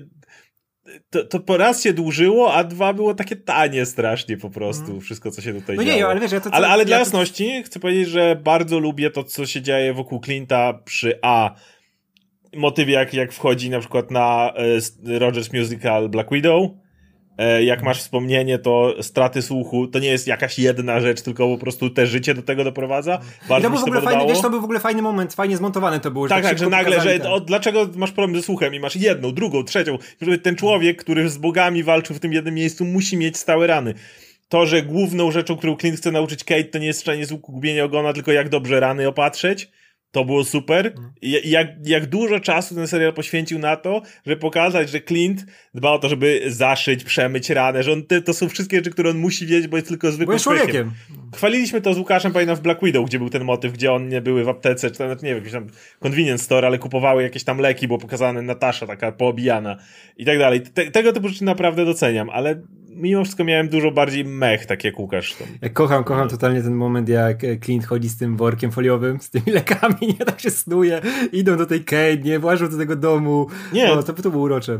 [1.10, 5.30] to, to po raz się dłużyło, a dwa było takie tanie strasznie po prostu, wszystko
[5.30, 5.76] co się tutaj.
[5.76, 5.96] No działo.
[5.96, 6.50] nie, ale wiesz, ja to...
[6.50, 9.62] co- Ale, ale ja dla to- jasności chcę powiedzieć, że bardzo lubię to, co się
[9.62, 11.54] dzieje wokół Clint'a przy A.
[12.56, 14.52] Motyw jak, jak wchodzi na przykład na
[15.06, 16.70] e, Rogers Musical Black Widow.
[17.38, 21.58] E, jak masz wspomnienie, to straty słuchu to nie jest jakaś jedna rzecz, tylko po
[21.58, 23.20] prostu te życie do tego doprowadza.
[23.46, 25.02] I Bardzo to mi był w to ogóle fajny, wiesz, to był w ogóle fajny
[25.02, 26.28] moment, fajnie zmontowane to było.
[26.28, 28.96] Tak, tak, szybko że nagle, że ten- o, dlaczego masz problem ze słuchem i masz
[28.96, 29.98] jedną, drugą, trzecią.
[30.42, 33.94] Ten człowiek, który z bogami walczył w tym jednym miejscu, musi mieć stałe rany.
[34.48, 37.52] To, że główną rzeczą, którą Clint chce nauczyć Kate, to nie jest szczenie z łuku
[37.52, 39.70] gubienia ogona, tylko jak dobrze rany opatrzeć.
[40.14, 40.92] To było super.
[41.22, 45.90] I jak, jak dużo czasu ten serial poświęcił na to, żeby pokazać, że Clint dba
[45.90, 49.18] o to, żeby zaszyć, przemyć ranę, że on, te, to są wszystkie rzeczy, które on
[49.18, 50.70] musi wiedzieć, bo jest tylko zwykłym jest człowiekiem.
[50.70, 50.92] człowiekiem.
[51.34, 54.20] Chwaliliśmy to z Łukaszem, pamiętam, w Black Widow, gdzie był ten motyw, gdzie on nie
[54.20, 55.66] były w aptece, czy tam, nie wiem, jakiś tam
[56.00, 59.76] convenience store, ale kupowały jakieś tam leki, było pokazane Natasza taka poobijana
[60.16, 60.60] i tak dalej.
[60.60, 62.62] Te, tego typu rzeczy naprawdę doceniam, ale
[62.94, 65.34] mimo wszystko miałem dużo bardziej mech, tak jak Łukasz.
[65.34, 65.48] Tam.
[65.62, 69.30] Ja kocham, kocham totalnie ten moment, jak e, Clint chodzi z tym workiem foliowym, z
[69.30, 71.00] tymi lekami, nie tak się snuje,
[71.32, 73.46] idą do tej Kate, nie, włażą do tego domu.
[73.72, 73.88] Nie.
[73.88, 74.78] No, to, to było urocze.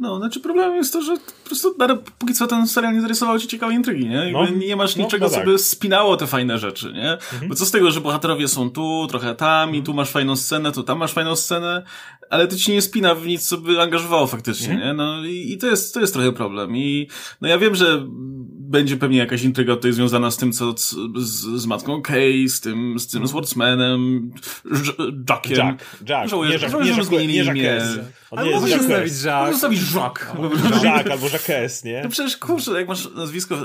[0.00, 3.38] No, znaczy problemem jest to, że po prostu na, póki co ten serial nie zarysował
[3.38, 4.30] ci ciekawej intrygi, nie?
[4.32, 5.40] No, nie masz no, niczego, no tak.
[5.40, 7.12] co by spinało te fajne rzeczy, nie?
[7.12, 7.48] Mhm.
[7.48, 9.84] Bo co z tego, że bohaterowie są tu, trochę tam i mhm.
[9.84, 11.82] tu masz fajną scenę, tu tam masz fajną scenę,
[12.30, 14.88] ale to ci nie spina w nic, co by angażowało faktycznie, mhm.
[14.88, 14.94] nie?
[14.94, 16.76] No i, i, to jest, to jest trochę problem.
[16.76, 17.08] I
[17.40, 18.06] no ja wiem, że
[18.70, 20.94] będzie pewnie jakaś intryga tutaj związana z tym, co z,
[21.60, 24.30] z matką Kay, z tym, z tym Swordsmanem,
[25.28, 25.56] Jackiem.
[25.56, 26.28] Jack, Jack.
[26.28, 27.80] Żałuję, nie, że, nie, że zmienili nie imię.
[28.32, 29.38] Może się zostawić Jack.
[29.40, 30.82] Może zostawić Jacques.
[30.84, 32.00] Jack albo Jacques, nie?
[32.04, 33.56] No przecież kurczę, jak masz nazwisko...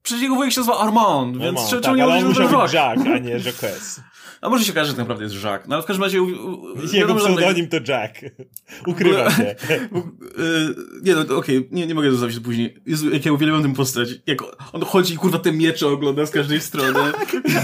[0.00, 2.72] Y, przecież jego wujek się nazywa Armand, więc Armand, czemu tak, nie mówisz, że Jacques?
[2.72, 4.00] Jack, a nie Jacques.
[4.40, 5.68] A może się okaże, że tak naprawdę jest Jack.
[5.68, 6.18] No ale w każdym razie...
[6.92, 8.14] Jego pseudonim to Jack.
[8.86, 9.42] Ukrywa się.
[11.02, 12.76] nie no, okej, okay, nie, nie mogę zostawić to później.
[12.86, 14.08] Jezu, jak ja uwielbiam tę postać.
[14.26, 14.38] Jak
[14.72, 16.92] on chodzi i kurwa te miecze ogląda z każdej strony.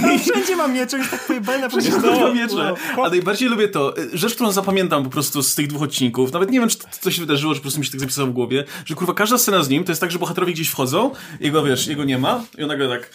[0.02, 2.74] no, wszędzie mam miecze, jest tak pojebane przecież to miecze.
[3.04, 6.60] A najbardziej lubię to, rzecz, którą zapamiętam po prostu z tych dwóch odcinków, nawet nie
[6.60, 8.64] wiem, czy to, to się wydarzyło, czy po prostu mi się tak zapisało w głowie,
[8.84, 11.86] że kurwa każda scena z nim to jest tak, że bohaterowie gdzieś wchodzą, jego wiesz,
[11.86, 12.25] jego nie ma
[12.58, 13.10] i ona go tak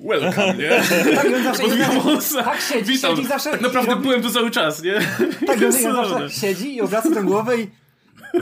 [0.00, 0.70] welcome, nie?
[1.14, 3.16] tak, on zawsze, tak siedzi, Witam.
[3.16, 3.50] siedzi zawsze.
[3.50, 4.02] Tak naprawdę robi...
[4.02, 4.94] byłem tu cały czas, nie?
[5.46, 7.66] Tak, on, on zawsze siedzi i obraca tę głowę i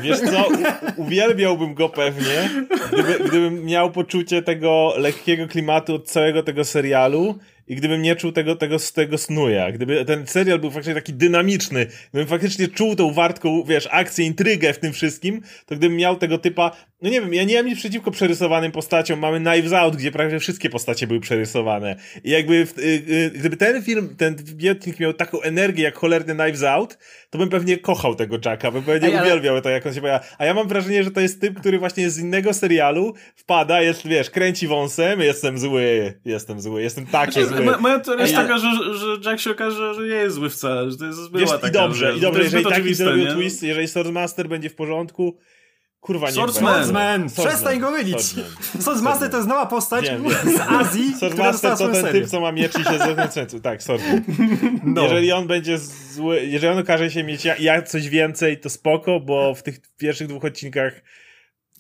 [0.01, 2.51] Wiesz co, u, uwielbiałbym go pewnie,
[2.93, 8.33] gdyby, gdybym miał poczucie tego lekkiego klimatu od całego tego serialu i gdybym nie czuł
[8.33, 13.13] tego, tego, tego snuja, gdyby ten serial był faktycznie taki dynamiczny, gdybym faktycznie czuł tą
[13.13, 17.35] wartką, wiesz, akcję, intrygę w tym wszystkim, to gdybym miał tego typa, no nie wiem,
[17.35, 21.21] ja nie mam nic przeciwko przerysowanym postaciom, mamy Knives Out, gdzie prawie wszystkie postacie były
[21.21, 21.97] przerysowane.
[22.25, 26.63] I jakby, y, y, gdyby ten film, ten biotnik miał taką energię jak cholerny Knives
[26.63, 26.99] Out,
[27.33, 29.27] to bym pewnie kochał tego Jacka, bym pewnie Ej, ale...
[29.27, 30.25] uwielbiał to, jak on się pojawia.
[30.39, 34.07] A ja mam wrażenie, że to jest typ, który właśnie z innego serialu wpada, jest,
[34.07, 37.79] wiesz, kręci wąsem, jestem zły, jestem zły, jestem taki znaczy, zły.
[37.79, 40.97] Moja teoria jest taka, że, że Jack się okaże, że nie jest zły wcale, że
[40.97, 43.89] to jest była wiesz, taka, I dobrze, że, i dobrze, jeżeli taki zrobił twist, jeżeli
[43.89, 45.39] Swordmaster będzie w porządku,
[46.03, 46.75] Kurwa, nie Swordsman.
[46.75, 47.31] Swordsman.
[47.31, 48.35] Przestań go mylić.
[48.81, 50.57] Swordsmaster to jest nowa postać wiem, wiem.
[50.57, 53.61] z Azji, Swordsmaster to ten typ, co ma miecz i się zewnętrzny.
[53.63, 54.23] Tak, Swordsman.
[54.85, 55.03] No.
[55.03, 59.21] Jeżeli on będzie zły, jeżeli on okaże się mieć ja, ja coś więcej, to spoko,
[59.21, 61.03] bo w tych pierwszych dwóch odcinkach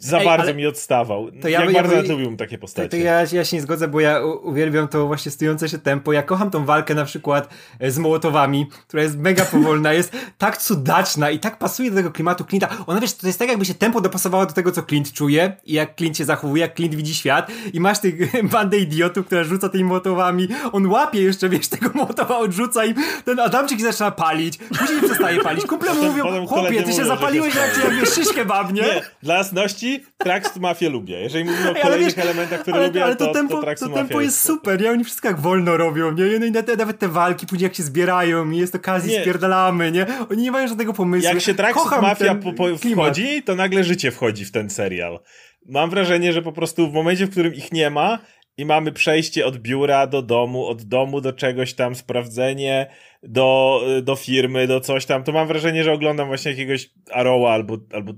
[0.03, 1.31] za Ej, bardzo mi odstawał.
[1.43, 2.88] To ja, Jak ja, bardzo ja, lubiłem takie postacie.
[2.88, 6.12] To, to ja, ja, się nie zgodzę, bo ja uwielbiam to właśnie stojące się tempo.
[6.12, 10.57] Ja kocham tą walkę na przykład e, z Mołotowami, która jest mega powolna, jest tak
[10.57, 12.67] cudaczna i tak pasuje do tego klimatu Clint'a.
[12.87, 15.73] Ona wiesz, to jest tak jakby się tempo dopasowało do tego, co Clint czuje i
[15.73, 18.15] jak Clint się zachowuje, jak Clint widzi świat i masz tych
[18.53, 20.49] bandę idiotów, która rzuca tymi Mołotowami.
[20.73, 24.59] On łapie jeszcze, wiesz, tego Mołotowa odrzuca i ten Adamczyk zaczyna palić.
[24.59, 25.67] Później przestaje palić.
[25.67, 28.83] Kumple mu mówią, chłopie, ty się zapaliłeś jak, jak wiesz, szyszkę babnie.
[28.83, 31.20] Nie, dla jasności Trax Mafię lubię.
[31.20, 33.88] Jeżeli mówimy o kolejnych wiesz, elementach, które ale, lubię, ale to, to, tempo, to, to
[33.88, 34.83] tempo jest, jest super.
[34.83, 36.38] Ja oni wszystko jak wolno robią, nie?
[36.38, 39.20] No i nawet te walki później jak się zbierają i jest okazji, nie.
[39.20, 40.07] spierdalamy, nie?
[40.31, 41.28] Oni nie mają żadnego pomysłu.
[41.28, 45.20] Jak się Trax Mafia po, po wchodzi, to nagle życie wchodzi w ten serial.
[45.66, 48.18] Mam wrażenie, że po prostu w momencie, w którym ich nie ma
[48.57, 52.87] i mamy przejście od biura do domu, od domu do czegoś tam, sprawdzenie
[53.22, 57.78] do, do firmy, do coś tam, to mam wrażenie, że oglądam właśnie jakiegoś Arrowa albo,
[57.92, 58.12] albo,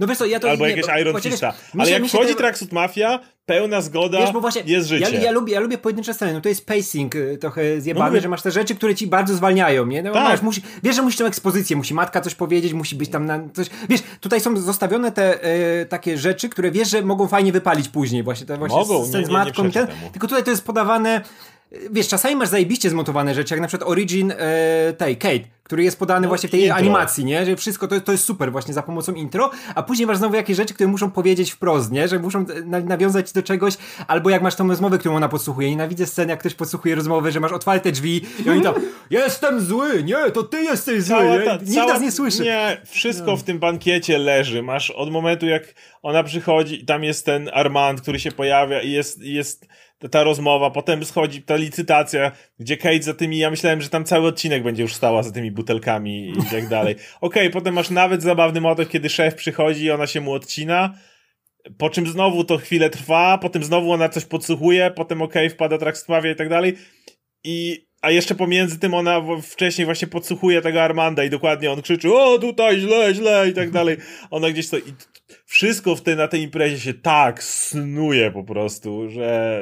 [0.00, 1.54] no wiesz co, ja to albo jakiegoś Iron Fista.
[1.78, 2.34] Ale jak wchodzi te...
[2.34, 5.10] Tracksuit Mafia, pełna zgoda, wiesz, właśnie, jest życie.
[5.12, 8.22] Ja, ja, lubię, ja lubię pojedyncze sceny, no to jest pacing y, trochę zjebany, no
[8.22, 10.02] że masz te rzeczy, które ci bardzo zwalniają, nie?
[10.02, 10.24] No, tak.
[10.24, 13.40] masz, musi, wiesz, że musisz tą ekspozycję, musi matka coś powiedzieć, musi być tam na
[13.52, 15.44] coś, wiesz, tutaj są zostawione te
[15.80, 19.14] y, takie rzeczy, które wiesz, że mogą fajnie wypalić później, właśnie te właśnie mogą, z,
[19.14, 21.20] nie, z matką nie, ten, tylko tutaj to jest podawane
[21.90, 25.98] wiesz, czasami masz zajebiście zmontowane rzeczy, jak na przykład origin e, tej, Kate, który jest
[25.98, 26.76] podany no, właśnie w tej intro.
[26.76, 27.46] animacji, nie?
[27.46, 30.56] Że wszystko to, to jest super właśnie za pomocą intro, a później masz znowu jakieś
[30.56, 32.08] rzeczy, które muszą powiedzieć wprost, nie?
[32.08, 33.74] Że muszą na, nawiązać do czegoś,
[34.06, 35.70] albo jak masz tą rozmowę, którą ona podsłuchuje.
[35.70, 38.74] Nienawidzę scen, jak ktoś podsłuchuje rozmowę, że masz otwarte drzwi i oni tam
[39.10, 42.42] jestem zły, nie, to ty jesteś zły, cała ta, nikt cała, nas nie słyszy.
[42.42, 43.36] Nie, wszystko no.
[43.36, 44.62] w tym bankiecie leży.
[44.62, 48.90] Masz od momentu, jak ona przychodzi i tam jest ten Armand, który się pojawia i
[48.90, 49.66] jest, jest
[50.10, 54.26] ta rozmowa, potem schodzi ta licytacja, gdzie Kate za tymi, ja myślałem, że tam cały
[54.28, 56.94] odcinek będzie już stała za tymi butelkami i tak dalej.
[57.20, 60.94] Okej, okay, potem masz nawet zabawny motyw, kiedy szef przychodzi i ona się mu odcina,
[61.78, 65.78] po czym znowu to chwilę trwa, potem znowu ona coś podsłuchuje, potem okej, okay, wpada
[65.78, 65.96] trak
[66.32, 66.76] i tak dalej.
[67.44, 72.14] I a jeszcze pomiędzy tym ona wcześniej właśnie podsłuchuje tego Armanda i dokładnie on krzyczy,
[72.14, 73.96] o tutaj źle, źle i tak dalej.
[74.30, 74.94] Ona gdzieś to, i
[75.46, 79.60] wszystko w tej, na tej imprezie się tak snuje po prostu, że...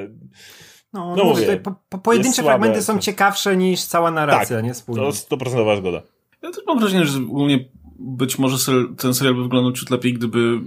[0.92, 5.02] No, no mówię, po, po, pojedyncze fragmenty są ciekawsze niż cała narracja, tak, nie wspólnie.
[5.28, 6.02] to 100% zgoda.
[6.42, 7.64] Ja też mam wrażenie, że ogólnie
[8.02, 8.56] być może
[8.98, 10.60] ten serial by wyglądał ciut lepiej, gdyby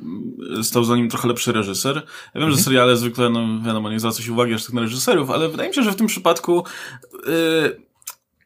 [0.63, 1.95] stał za nim trochę lepszy reżyser.
[1.95, 2.01] Ja
[2.35, 2.51] wiem, mhm.
[2.51, 5.69] że seriale zwykle, no wiadomo, nie zwraca się uwagi aż tak na reżyserów, ale wydaje
[5.69, 6.63] mi się, że w tym przypadku
[7.27, 7.85] yy,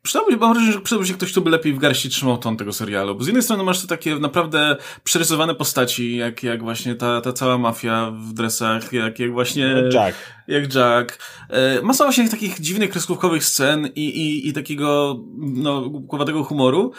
[0.02, 2.74] Przydałby, mam wrażenie, że przydałby się ktoś, kto by lepiej w garści trzymał ton tego
[2.74, 3.16] serialu.
[3.16, 7.34] Bo z jednej strony masz tu takie naprawdę przerysowane postaci, jak, jak właśnie ta, ta
[7.34, 9.84] cała mafia w dresach, jak, jak właśnie...
[9.94, 10.18] Jack.
[10.48, 11.20] Jak Jack.
[11.50, 16.92] E, masa właśnie takich dziwnych, kreskówkowych scen i, i, i takiego, no, głupkowatego humoru,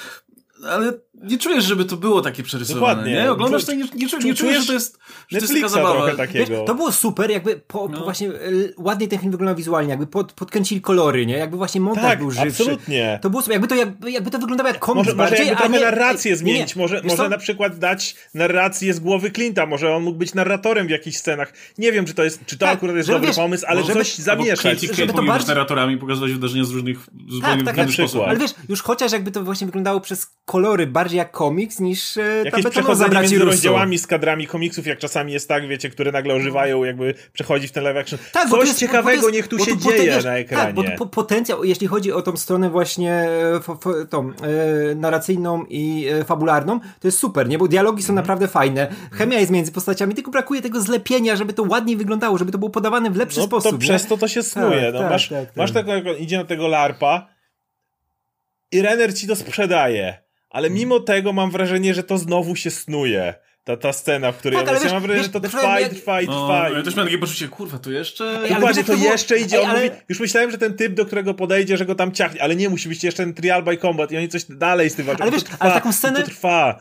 [0.68, 3.12] ale nie czujesz, żeby to było takie przerysowane, Dokładnie.
[3.12, 3.30] nie?
[3.32, 5.68] Oglądasz to i nie, nie, czujesz, nie czujesz, że to jest, że to jest taka
[5.68, 5.94] zabawa.
[5.94, 6.46] trochę takiego.
[6.46, 8.04] Wiesz, to było super, jakby po, po No.
[8.04, 8.32] właśnie e,
[8.78, 11.36] ładnie ten film wyglądał wizualnie, jakby pod, podkręcili kolory, nie?
[11.36, 12.48] Jakby właśnie montaż tak, był żywszy.
[12.48, 13.18] absolutnie.
[13.22, 15.64] To było super, jakby to, jakby, jakby to wyglądało jak komiks Może, może bardziej, jakby
[15.64, 16.82] a trochę nie, narrację nie, zmienić, nie.
[16.82, 20.90] może, może na przykład dać narrację z głowy Clint'a, może on mógł być narratorem w
[20.90, 21.52] jakichś scenach.
[21.78, 23.94] Nie wiem, czy to jest, czy to Tak, akurat jest dobry wiesz, pomysł, ale żeby-
[23.94, 24.84] coś zamieszać.
[24.84, 28.22] I żeby to bardziej- narratorami, pokazywać wydarzenia z różnych, zupełnie Tak, inny tak, sposób.
[28.26, 32.20] ale wiesz, już chociaż jakby to właśnie wyglądało przez kolory bardziej jak komiks niż e,
[32.20, 36.12] ta Jakieś betonoza przechodzenie między rozdziałami z kadrami komiksów, jak czasami jest tak, wiecie, które
[36.12, 38.18] nagle ożywają, jakby przechodzi w ten live action.
[38.32, 40.98] Tak, Coś jest- ciekawego jest- niech tu się dzieje wiesz, na Tak, bo ekranie.
[40.98, 45.64] to po, potencjał, jeśli chodzi o tą stronę właśnie e, f, f, tą, e, narracyjną
[45.68, 47.58] i e, fabularną, to jest super, nie?
[47.58, 51.62] Bo dialogi są naprawdę fajne, chemia jest między postaciami, tylko brakuje tego zlepienia, żeby to
[51.62, 53.70] ładniej wyglądało, żeby to było podawane w lepszy No sposób.
[53.70, 53.80] to nie?
[53.80, 54.82] przez to to się snuje.
[54.82, 55.56] Tak, no, tak, masz tak, tak.
[55.56, 57.26] masz tego, idzie na tego larpa
[58.72, 60.18] i Renner ci to sprzedaje,
[60.50, 60.78] ale Mm.
[60.78, 63.34] mimo tego mam wrażenie, że to znowu się snuje.
[63.64, 64.66] Ta, ta scena, w której Tak.
[64.74, 66.68] Ja wiesz- mam wrażenie, wiesz, że to trwa przykład i jak- trwa i No, trwa.
[66.68, 68.24] ja i- też miałem takie poczucie, kurwa, to jeszcze...
[68.24, 69.56] ale Dokładnie, jak to było- jeszcze idzie.
[69.56, 72.12] Ej, On ale- mówi, już myślałem, że ten typ, do którego podejdzie, że go tam
[72.12, 74.94] ciachnie, ale nie, musi być jeszcze ten trial by combat i oni coś dalej z
[74.94, 75.22] tym walczą.
[75.22, 76.78] Ale To wiesz, trwa, ale taką scenę- To trwa.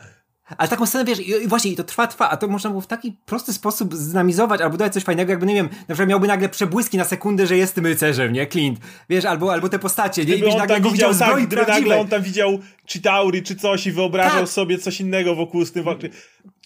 [0.58, 2.82] Ale taką scenę, wiesz, i, i właśnie, i to trwa, trwa, a to można było
[2.82, 6.26] w taki prosty sposób zdynamizować, albo dać coś fajnego, jakby, nie wiem, na przykład miałby
[6.26, 10.24] nagle przebłyski na sekundę, że jest tym rycerzem, nie, Clint, wiesz, albo, albo te postacie,
[10.24, 13.56] nie, i on nagle go widział, widział tak, gdyby nagle on tam widział Chitauri czy
[13.56, 14.48] coś i wyobrażał Tak.
[14.48, 16.10] sobie coś innego wokół z tym walczy.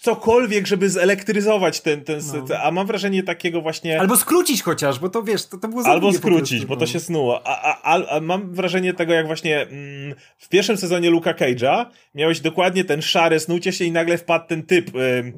[0.05, 2.55] Cokolwiek, żeby zelektryzować ten, ten, No.
[2.63, 3.99] a mam wrażenie takiego właśnie...
[3.99, 6.79] Albo skrócić chociaż, bo to wiesz, to, to było Albo skrócić, prostu, bo no.
[6.79, 7.47] to się snuło.
[7.47, 12.39] A, a, a, mam wrażenie tego, jak właśnie mm, w pierwszym sezonie Luka Cage'a miałeś
[12.39, 15.33] dokładnie ten szary, snucie się i nagle wpadł ten typ ym,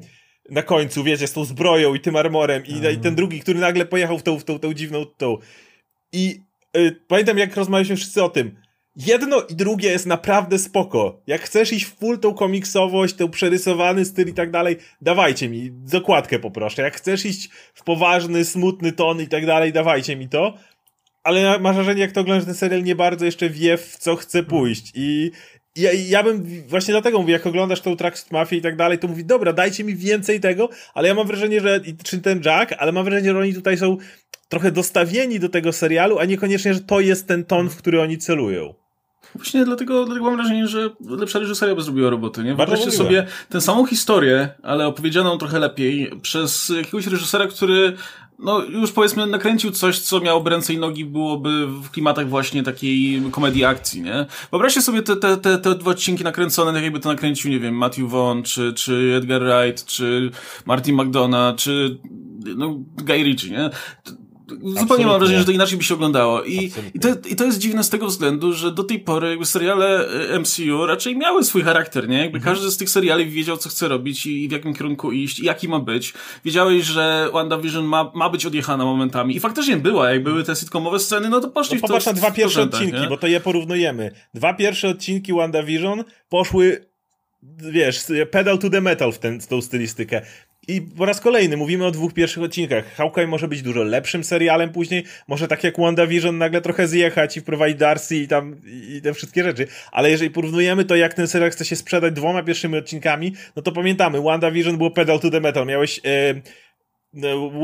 [0.50, 2.94] na końcu, wiecie, z tą zbroją i tym armorem i, Mhm.
[2.94, 5.36] i ten drugi, który nagle pojechał w tą, w tą, tą dziwną tą.
[6.12, 6.40] I
[6.76, 8.56] y, pamiętam, jak rozmawialiśmy wszyscy o tym.
[9.06, 11.22] Jedno i drugie jest naprawdę spoko.
[11.26, 15.70] Jak chcesz iść w full tą komiksowość, ten przerysowany styl i tak dalej, dawajcie mi,
[15.72, 16.82] dokładkę poproszę.
[16.82, 20.54] Jak chcesz iść w poważny, smutny ton i tak dalej, dawajcie mi to.
[21.22, 24.42] Ale masz wrażenie, jak to oglądasz ten serial, nie bardzo jeszcze wie, w co chce
[24.42, 24.92] pójść.
[24.94, 25.30] I
[25.76, 29.08] ja, ja bym, właśnie dlatego mówię, jak oglądasz tą Tracksuit Mafię i tak dalej, to
[29.08, 32.92] mówi, dobra, dajcie mi więcej tego, ale ja mam wrażenie, że, czy ten Jack, ale
[32.92, 33.96] mam wrażenie, że oni tutaj są
[34.48, 38.18] trochę dostawieni do tego serialu, a niekoniecznie, że to jest ten ton, w który oni
[38.18, 38.87] celują.
[39.34, 42.54] Właśnie dlatego, dlatego mam wrażenie, że lepsza reżyseria by zrobiła roboty, nie?
[42.54, 47.96] Wyobraźcie sobie tę samą historię, ale opowiedzianą trochę lepiej przez jakiegoś reżysera, który
[48.38, 53.22] no już powiedzmy nakręcił coś, co miałoby ręce i nogi, byłoby w klimatach właśnie takiej
[53.30, 54.26] komedii akcji, nie?
[54.50, 57.74] Wyobraźcie sobie te, te, te, te dwa odcinki nakręcone, tak jakby to nakręcił, nie wiem,
[57.74, 60.30] Matthew Vaughn, czy, czy Edgar Wright, czy
[60.66, 61.98] Martin McDonough, czy
[62.56, 63.70] no, Guy Ritchie, nie?
[64.48, 65.06] Zupełnie Absolutnie.
[65.06, 66.42] mam wrażenie, że to inaczej by się oglądało.
[66.42, 69.46] I, i, to, I to jest dziwne z tego względu, że do tej pory jakby
[69.46, 72.18] seriale e, MCU raczej miały swój charakter, nie?
[72.18, 75.44] Jakby każdy z tych seriali wiedział, co chce robić i w jakim kierunku iść i
[75.44, 76.14] jaki ma być.
[76.44, 79.36] Wiedziałeś, że WandaVision ma, ma być odjechana momentami.
[79.36, 80.10] I faktycznie była.
[80.10, 82.62] Jak były te sitcomowe sceny, no to poszli No w to popatrz na dwa pierwsze
[82.62, 83.08] odcinki, nie?
[83.08, 84.10] bo to je porównujemy.
[84.34, 86.86] Dwa pierwsze odcinki WandaVision poszły,
[87.72, 90.22] wiesz, pedal to the metal w, ten, w tą stylistykę.
[90.68, 92.94] I po raz kolejny mówimy o dwóch pierwszych odcinkach.
[92.94, 97.40] Hawkeye może być dużo lepszym serialem później, może tak jak WandaVision nagle trochę zjechać i
[97.40, 99.66] wprowadzić Darcy i tam i te wszystkie rzeczy.
[99.92, 103.72] Ale jeżeli porównujemy to, jak ten serial chce się sprzedać dwoma pierwszymi odcinkami, no to
[103.72, 105.66] pamiętamy, WandaVision było pedal to the metal.
[105.66, 106.00] Miałeś...
[106.04, 106.34] E,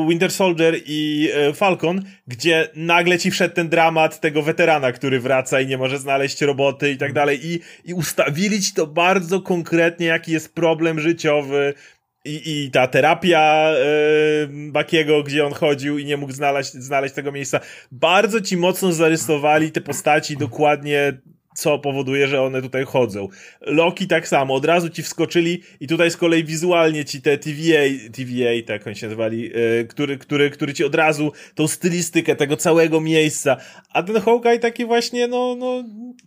[0.09, 5.61] Winter Soldier i e, Falcon, gdzie nagle ci wszedł ten dramat tego weterana, który wraca
[5.61, 10.07] i nie może znaleźć roboty i tak dalej i, i ustawili ci to bardzo konkretnie,
[10.07, 11.75] jaki jest problem życiowy
[12.24, 17.32] i, i ta terapia e, Bakiego, gdzie on chodził i nie mógł znaleźć, znaleźć tego
[17.32, 17.60] miejsca.
[17.92, 21.12] Bardzo ci mocno zarysowali te postaci dokładnie
[21.54, 23.28] co powoduje, że one tutaj chodzą.
[23.60, 28.10] Loki tak samo, od razu ci wskoczyli i tutaj z kolei wizualnie ci te TVA,
[28.12, 32.56] TVA tak oni się nazywali, yy, który, który, który ci od razu tą stylistykę tego
[32.56, 33.56] całego miejsca,
[33.90, 35.84] a ten Hawkeye taki właśnie, no, no,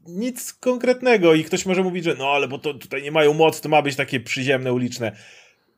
[0.08, 3.62] nic konkretnego i ktoś może mówić, że no, ale bo to tutaj nie mają mocy,
[3.62, 5.12] to ma być takie przyziemne, uliczne.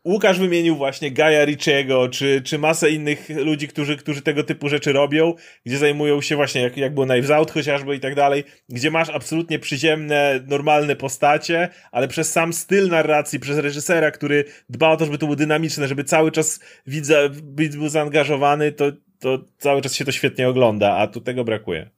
[0.10, 4.94] Łukasz wymienił właśnie Gaja Richiego, czy, czy masę innych ludzi, którzy, którzy tego typu rzeczy
[4.94, 5.34] robią,
[5.66, 9.10] gdzie zajmują się właśnie, jak, jak było Knives Out chociażby i tak dalej, gdzie masz
[9.10, 15.06] absolutnie przyziemne, normalne postacie, ale przez sam styl narracji, przez reżysera, który dba o to,
[15.06, 17.16] żeby to było dynamiczne, żeby cały czas widza,
[17.58, 21.90] widz był zaangażowany, to, to cały czas się to świetnie ogląda, a tu tego brakuje.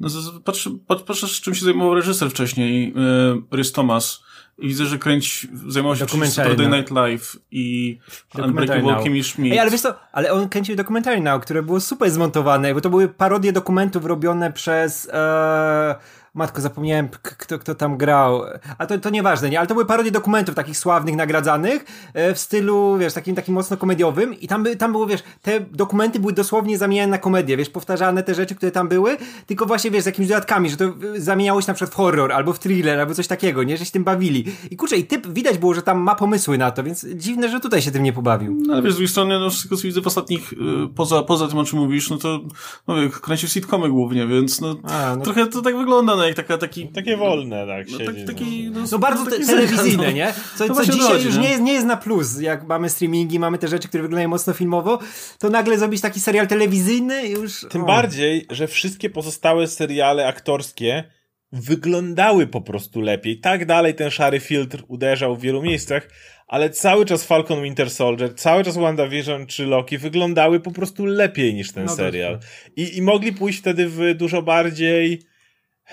[0.00, 0.08] No,
[0.44, 4.25] patrz, patrz, patrz, czym się zajmował reżyser wcześniej, yy, Rhys Thomas.
[4.58, 7.98] Widzę, że kręci, zajmował się Saturday Night Live i
[8.44, 9.52] Unbreakable Kimmy Schmidt.
[9.52, 12.90] Ej, ale wiesz co, ale on kręcił dokumentary now, które było super zmontowane, bo to
[12.90, 15.08] były parodie dokumentów robione przez...
[15.12, 15.94] E
[16.36, 18.42] Matko, zapomniałem, kto, kto tam grał.
[18.78, 19.58] A to, to nieważne, nie?
[19.58, 23.76] Ale to były parodie dokumentów takich sławnych, nagradzanych e, w stylu, wiesz, takim, takim mocno
[23.76, 27.70] komediowym i tam, by, tam było, wiesz, te dokumenty były dosłownie zamieniane na komedię, wiesz,
[27.70, 31.60] powtarzane te rzeczy, które tam były, tylko właśnie, wiesz, z jakimiś dodatkami, że to zamieniało
[31.60, 33.76] się na przykład w horror, albo w thriller, albo coś takiego, nie?
[33.76, 34.44] Że się tym bawili.
[34.70, 37.60] I kurczę, i typ, widać było, że tam ma pomysły na to, więc dziwne, że
[37.60, 38.56] tutaj się tym nie pobawił.
[38.66, 40.56] No, ale wiesz, z drugiej strony, no, z tego co widzę w ostatnich, y,
[40.94, 42.40] poza, poza tym, o czym mówisz, no to,
[42.88, 46.58] no, kręcił sitcomy głównie, więc, no, A, no trochę to tak wygląda, no, jak taka,
[46.58, 46.88] taki...
[46.88, 50.32] Takie wolne, tak, no, tak, taki, no, no bardzo te, telewizyjne, nie?
[50.56, 53.58] Co, co dzisiaj chodzi, już nie jest, nie jest na plus, jak mamy streamingi, mamy
[53.58, 54.98] te rzeczy, które wyglądają mocno filmowo,
[55.38, 57.66] to nagle zrobić taki serial telewizyjny już...
[57.70, 57.86] Tym o.
[57.86, 61.04] bardziej, że wszystkie pozostałe seriale aktorskie
[61.52, 63.40] wyglądały po prostu lepiej.
[63.40, 66.08] Tak dalej ten szary filtr uderzał w wielu miejscach,
[66.46, 71.54] ale cały czas Falcon Winter Soldier, cały czas WandaVision czy Loki wyglądały po prostu lepiej
[71.54, 72.38] niż ten no serial.
[72.76, 75.22] I, I mogli pójść wtedy w dużo bardziej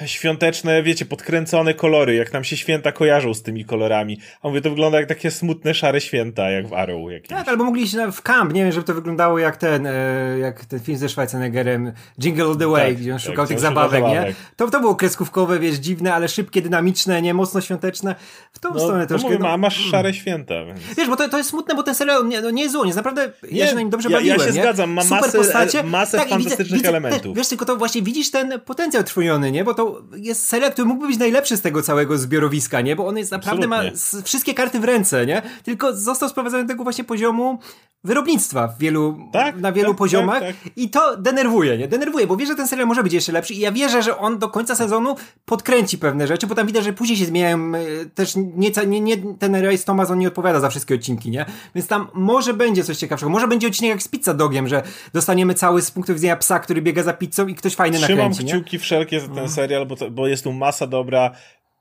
[0.06, 4.20] świąteczne, wiecie, podkręcone kolory, jak nam się święta kojarzą z tymi kolorami.
[4.42, 7.30] A mówię, to wygląda jak takie smutne, szare święta, jak w Arrow jakimś.
[7.30, 10.66] Tak, albo mogli iść w camp, nie wiem, żeby to wyglądało jak ten, e, jak
[10.66, 14.02] ten film ze Schwarzeneggerem, Jingle All The Way, tak, gdzie on szukał tak, tych zabawek,
[14.02, 14.36] zabawek, nie?
[14.56, 18.16] To, to było kreskówkowe, wiesz, dziwne, ale szybkie, dynamiczne, nie, mocno świąteczne.
[18.52, 19.28] W tą no, stronę troszkę.
[19.28, 20.66] Mówię, no, a masz szare święta.
[20.66, 20.80] Więc...
[20.98, 22.98] Wiesz, bo to, to jest smutne, bo ten serial nie, no, nie jest zły, jest
[22.98, 24.62] naprawdę, nie, ja się na nim dobrze ja, bawiłem, Ja się nie?
[24.62, 25.84] zgadzam, ma Super masę, postacie.
[25.84, 27.38] masę tak, fantastycznych widzę, elementów.
[27.38, 29.64] Wiesz, tylko to właśnie widzisz ten potencjał trwoniony, nie?
[29.64, 29.83] Bo to
[30.16, 32.96] jest serial serial, który mógłby być najlepszy z tego całego zbiorowiska, nie?
[32.96, 34.20] Bo on jest naprawdę Absolutnie.
[34.22, 35.42] ma wszystkie karty w ręce, nie?
[35.64, 37.60] Tylko został sprowadzony do tego właśnie poziomu
[38.04, 40.78] wyrobnictwa w wielu, tak, na wielu tak, poziomach tak, tak.
[40.78, 41.88] i to denerwuje, nie?
[41.88, 44.40] Denerwuje, bo wierzę, że ten serial może być jeszcze lepszy i ja wierzę, że on
[44.40, 45.16] do końca sezonu
[45.46, 49.18] podkręci pewne rzeczy, bo tam widać, że później się zmieniają e, też nie, nie, nie
[49.40, 51.46] ten Race Thomas, on nie odpowiada za wszystkie odcinki, nie?
[51.76, 55.54] Więc tam może będzie coś ciekawszego, może będzie odcinek jak z Pizza Dogiem, że dostaniemy
[55.54, 58.62] cały z punktu widzenia psa, który biega za pizzą i ktoś fajny Trzymam nakręci, Trzymam
[58.62, 59.50] kciuki wszelkie za ten no.
[59.74, 61.32] Serial, bo, to, bo jest tu masa dobra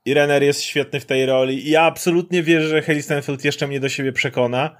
[0.05, 3.67] i Renner jest świetny w tej roli i ja absolutnie wierzę, że Haley Stanfield jeszcze
[3.67, 4.77] mnie do siebie przekona,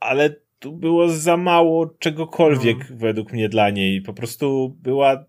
[0.00, 2.96] ale tu było za mało czegokolwiek no.
[2.96, 4.02] według mnie dla niej.
[4.02, 5.24] Po prostu była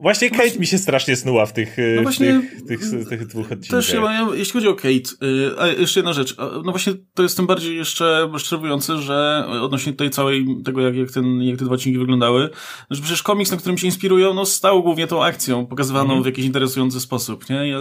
[0.00, 3.26] Właśnie Kate właśnie, mi się strasznie snuła w tych, no właśnie, w tych, tych, tych,
[3.26, 3.80] dwóch odcinkach.
[3.80, 7.36] Też ja, jeśli chodzi o Kate, y, a jeszcze jedna rzecz, no właśnie to jest
[7.36, 11.74] tym bardziej jeszcze rozczarowujące, że odnośnie tej całej, tego jak, jak, ten, jak te dwa
[11.74, 12.50] odcinki wyglądały,
[12.90, 16.22] że przecież komiks, na którym się inspirują, no stał głównie tą akcją, pokazywaną mm.
[16.22, 17.74] w jakiś interesujący sposób, nie?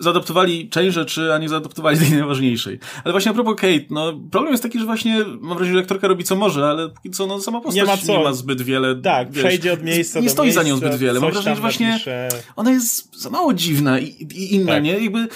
[0.00, 2.78] Zaadaptowali część rzeczy, a nie zaadaptowali tej najważniejszej.
[3.04, 6.08] Ale właśnie a propos Kate, no problem jest taki, że właśnie mam wrażenie, że aktorka
[6.08, 8.12] robi co może, ale póki co, no sama postać nie ma, co.
[8.12, 8.96] nie ma zbyt wiele.
[8.96, 11.32] Tak, wiesz, przejdzie od miejsca nie do stoi miejsca, za nią zbyt wiele ale mam
[11.32, 12.28] wrażenie, że właśnie napisze...
[12.56, 14.82] ona jest za mało dziwna i, i inna, tak.
[14.82, 14.98] nie?
[14.98, 15.28] Jakby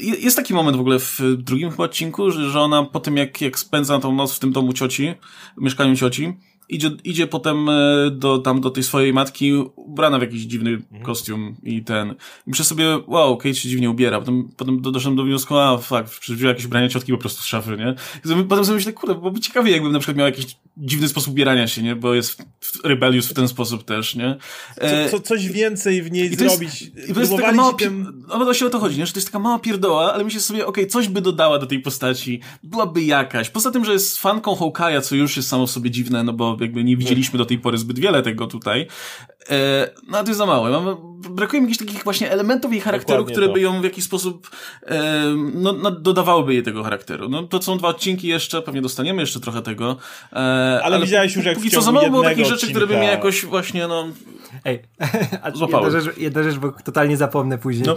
[0.00, 3.40] jest taki moment w ogóle w drugim chyba odcinku, że, że ona po tym jak,
[3.40, 5.14] jak spędza tą noc w tym domu cioci,
[5.56, 6.36] w mieszkaniu cioci,
[6.68, 11.02] idzie, idzie potem e, do, tam do tej swojej matki ubrana w jakiś dziwny mhm.
[11.02, 12.10] kostium i ten.
[12.46, 14.18] I myślę sobie, wow, Kate się dziwnie ubiera.
[14.18, 17.44] Potem, potem doszedłem do wniosku, a fakt, przecież wziął jakieś ubrania ciotki po prostu z
[17.44, 17.94] szafy, nie?
[18.40, 21.66] I potem sobie myślę, kurde, byłoby ciekawie, jakbym na przykład miał jakiś dziwny sposób ubierania
[21.66, 21.96] się, nie?
[21.96, 24.36] Bo jest w, w ten sposób też, nie?
[24.76, 26.82] E, co, co, coś więcej w niej i zrobić.
[26.82, 28.24] Jest, I to jest taka mała, tym...
[28.28, 29.06] no właśnie o to chodzi, nie?
[29.06, 31.66] Że to jest taka mała pierdoła, ale myślę sobie, okej, okay, coś by dodała do
[31.66, 33.50] tej postaci, byłaby jakaś.
[33.50, 36.53] Poza tym, że jest fanką Hawkeye'a, co już jest samo w sobie dziwne, no bo
[36.60, 38.86] jakby nie widzieliśmy do tej pory zbyt wiele tego tutaj.
[39.50, 40.70] E, no to jest za mało.
[40.70, 40.96] Mam,
[41.34, 43.52] brakuje mi jakichś takich właśnie elementów jej charakteru, Dokładnie które to.
[43.52, 44.50] by ją w jakiś sposób
[44.86, 47.28] e, no, no, dodawałyby jej tego charakteru.
[47.28, 49.96] No to są dwa odcinki jeszcze, pewnie dostaniemy jeszcze trochę tego.
[50.32, 52.96] E, ale, ale widziałeś już jak póki co za mało było takich rzeczy, które by
[52.96, 54.06] mnie jakoś właśnie no
[54.64, 54.82] Ej,
[55.42, 57.86] a jedna rzecz, jedna rzecz, bo totalnie zapomnę później.
[57.86, 57.96] No.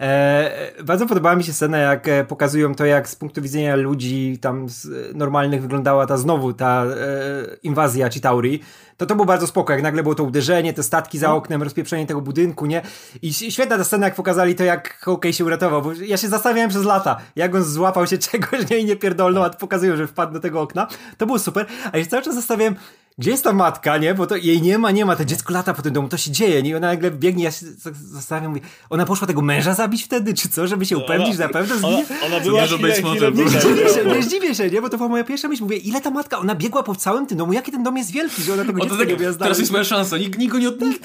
[0.00, 4.38] E, bardzo podobała mi się scena, jak e, pokazują to, jak z punktu widzenia ludzi
[4.40, 4.66] tam
[5.14, 8.60] normalnych wyglądała ta znowu ta e, inwazja Chitauri
[8.98, 11.36] to to było bardzo spoko, jak nagle było to uderzenie, te statki za no.
[11.36, 12.82] oknem, rozpieprzenie tego budynku, nie?
[13.22, 16.70] I świetna ta scena, jak pokazali to, jak Hawkeye się uratował, bo ja się zastanawiałem
[16.70, 20.32] przez lata, jak on złapał się czegoś, nie, i nie pierdolnął, a pokazują, że wpadł
[20.32, 20.86] do tego okna.
[21.18, 22.76] To było super, a ja się cały czas zastanawiałem,
[23.18, 24.14] gdzie jest ta matka, nie?
[24.14, 26.30] Bo to jej nie ma, nie ma, to dziecko lata po tym domu, to się
[26.30, 26.70] dzieje, nie?
[26.70, 30.48] I ona nagle biegnie, ja się zastanawiam, mówię, ona poszła tego męża zabić wtedy, czy
[30.48, 32.04] co, żeby się upewnić, że na pewno zginie?
[32.10, 34.82] Ona, ona była nie, chwilę, chwilę, nie zdziwię się, nie zdziwię się, nie?
[34.82, 37.38] Bo to była moja pierwsza myśl, mówię, ile ta matka, ona biegła po całym tym
[37.38, 39.72] domu, jaki ten dom jest wielki, że ona tego dziecka tak, nie miała Teraz jest
[39.72, 40.98] moja szansa, nikt, nikt go nie odkryje,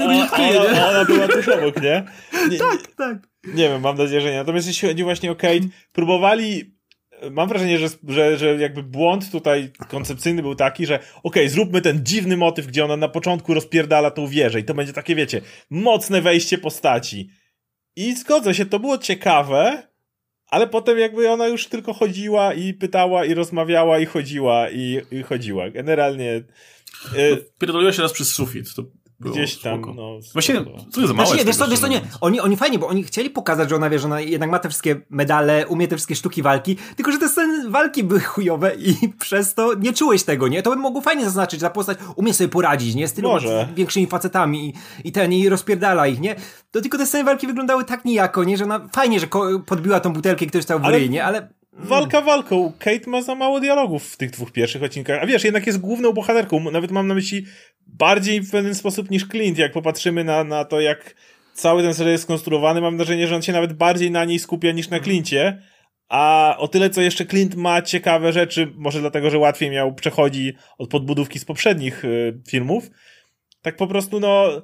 [0.74, 0.86] nie?
[0.90, 2.06] Ona była tuż obok, nie?
[2.50, 3.18] nie tak, tak.
[3.48, 4.38] Nie wiem, mam nadzieję, że nie.
[4.38, 6.73] Natomiast jeśli chodzi właśnie o Kate, próbowali
[7.32, 11.82] mam wrażenie, że, że, że jakby błąd tutaj koncepcyjny był taki, że okej, okay, zróbmy
[11.82, 15.42] ten dziwny motyw, gdzie ona na początku rozpierdala tą wieżę i to będzie takie, wiecie,
[15.70, 17.30] mocne wejście postaci.
[17.96, 19.88] I zgodzę się, to było ciekawe,
[20.48, 25.24] ale potem jakby ona już tylko chodziła i pytała i rozmawiała i chodziła i, i
[25.24, 25.70] chodziła.
[25.70, 26.36] Generalnie...
[27.16, 28.74] Y no, Pierdoliła się raz przez sufit.
[28.76, 28.84] To
[29.20, 29.94] Gdzieś tam, spoko.
[29.94, 30.20] no.
[30.34, 30.56] Właśnie,
[30.92, 33.04] co jest za małe znaczy, wiesz co, wiesz co, nie, oni, oni fajnie, bo oni
[33.04, 36.16] chcieli pokazać, że ona, wie, że ona jednak ma te wszystkie medale, umie te wszystkie
[36.16, 40.48] sztuki walki, tylko że te sceny walki były chujowe i przez to nie czułeś tego,
[40.48, 40.64] nie?
[40.64, 43.08] To by mogło fajnie zaznaczyć, że ta postać umie sobie poradzić, nie?
[43.08, 43.30] Z tylu
[43.76, 44.74] większymi facetami i,
[45.08, 46.36] i ten, i rozpierdala ich, nie?
[46.72, 48.58] To tylko te sceny walki wyglądały tak nijako, nie?
[48.58, 49.28] Że ona fajnie, że
[49.66, 51.26] podbiła tą butelkę i ktoś stał w ryj, nie?
[51.26, 52.74] Ale Walka walką.
[52.80, 55.24] Kate ma za mało dialogów w tych dwóch pierwszych odcinkach.
[55.24, 56.72] A wiesz, jednak jest główną bohaterką.
[56.72, 57.46] Nawet mam na myśli
[57.88, 59.58] bardziej w pewien sposób niż Clint.
[59.58, 61.16] Jak popatrzymy na, na to, jak
[61.54, 64.72] cały ten serial jest skonstruowany, mam wrażenie, że on się nawet bardziej na niej skupia
[64.72, 65.62] niż na Clincie.
[66.10, 70.54] A o tyle, co jeszcze Clint ma ciekawe rzeczy, może dlatego, że łatwiej miał, przechodzi
[70.78, 72.90] od podbudówki z poprzednich y, filmów.
[73.62, 74.62] Tak po prostu, no,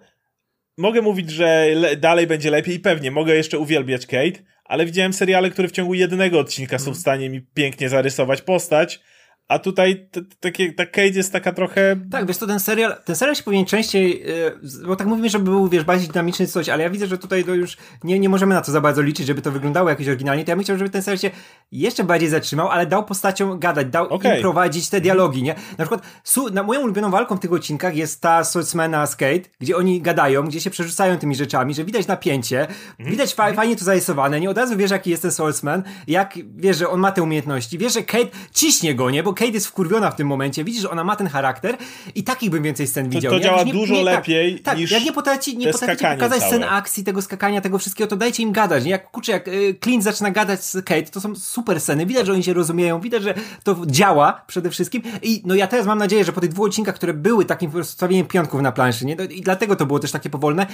[0.80, 1.68] mogę mówić, że
[1.98, 3.12] dalej będzie lepiej i pewnie.
[3.12, 7.30] Mogę jeszcze uwielbiać Kate, ale widziałem seriale, które w ciągu jednego odcinka są w stanie
[7.30, 9.00] mi pięknie zarysować postać,
[9.50, 11.96] a tutaj takie, ta Kate jest taka trochę...
[12.12, 15.44] Tak, wiesz to ten serial, ten serial się powinien częściej, yy, bo tak mówimy, żeby
[15.44, 18.56] był, wiesz, bardziej dynamiczny coś, ale ja widzę, że tutaj to już nie, nie możemy
[18.56, 20.90] na to za bardzo liczyć, żeby to wyglądało jakoś oryginalnie, to ja bym chciał, żeby
[20.90, 21.32] ten serial się
[21.72, 24.36] jeszcze bardziej zatrzymał, ale dał postaciom gadać, dał okay.
[24.36, 25.56] im prowadzić te dialogi, nie?
[25.78, 29.78] Na przykład, su, na moją ulubioną walką w tych odcinkach jest ta Swordsmana Skate, gdzie
[29.78, 32.68] oni gadają, gdzie się przerzucają tymi rzeczami, że widać napięcie,
[33.00, 33.12] mm.
[33.12, 34.50] widać fa fajnie to zarysowane, nie?
[34.50, 37.94] Od razu wiesz, jaki jest ten Swordsman, jak, wiesz, że on ma te umiejętności, wiesz,
[37.94, 39.24] że Kate ciśnie go, nie?
[39.24, 41.78] Bo Kate jest wkurwiona w tym momencie, widzisz, że ona ma ten charakter
[42.16, 43.32] i takich bym więcej scen widział.
[43.32, 46.40] To, działa nie, dużo nie, tak, lepiej tak, niż Jak nie potrafi, nie potraficie pokazać
[46.40, 46.52] całe.
[46.52, 48.84] scen akcji, tego skakania, tego wszystkiego, to dajcie im gadać.
[48.84, 48.92] Nie?
[48.92, 52.06] Jak kurczę, jak y, Clint zaczyna gadać z Kate, to są super sceny.
[52.06, 53.34] Widać, że oni się rozumieją, widać, że
[53.64, 55.02] to działa przede wszystkim.
[55.22, 58.26] I no ja teraz mam nadzieję, że po tych dwóch odcinkach, które były takim stawieniem
[58.26, 59.16] piątków na planszy, nie?
[59.16, 60.68] No, I dlatego to było też takie powolne.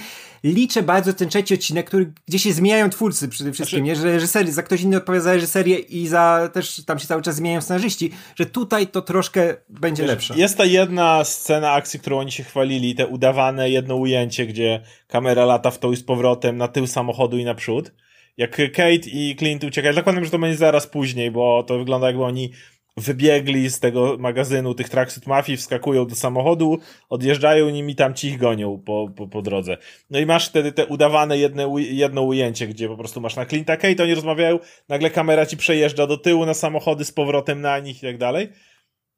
[0.44, 3.88] Liczę bardzo ten trzeci odcinek, który, gdzie się zmieniają twórcy przede wszystkim, znaczy...
[3.88, 3.96] nie?
[3.96, 7.36] Że reżysery, za ktoś inny odpowiada za reżyserię i za też tam się cały czas
[7.36, 10.34] zmieniają scenarzyści, że tutaj to troszkę będzie Wiesz, lepsze.
[10.36, 15.44] Jest ta jedna scena akcji, którą oni się chwalili, te udawane jedno ujęcie, gdzie kamera
[15.44, 17.92] lata w to i z powrotem na tył samochodu i naprzód.
[18.36, 22.24] Jak Kate i Clint uciekają, zakładam, że to będzie zaraz później, bo to wygląda jakby
[22.24, 22.52] oni
[22.96, 26.78] wybiegli z tego magazynu tych Tracksuit Mafii, wskakują do samochodu,
[27.08, 29.76] odjeżdżają nimi tam ci ich gonią po, po, po drodze.
[30.10, 33.76] No i masz wtedy te udawane jedne, jedno ujęcie, gdzie po prostu masz na Clint'a
[33.76, 38.02] Kate, oni rozmawiają, nagle kamera ci przejeżdża do tyłu na samochody z powrotem na nich
[38.02, 38.48] i tak dalej.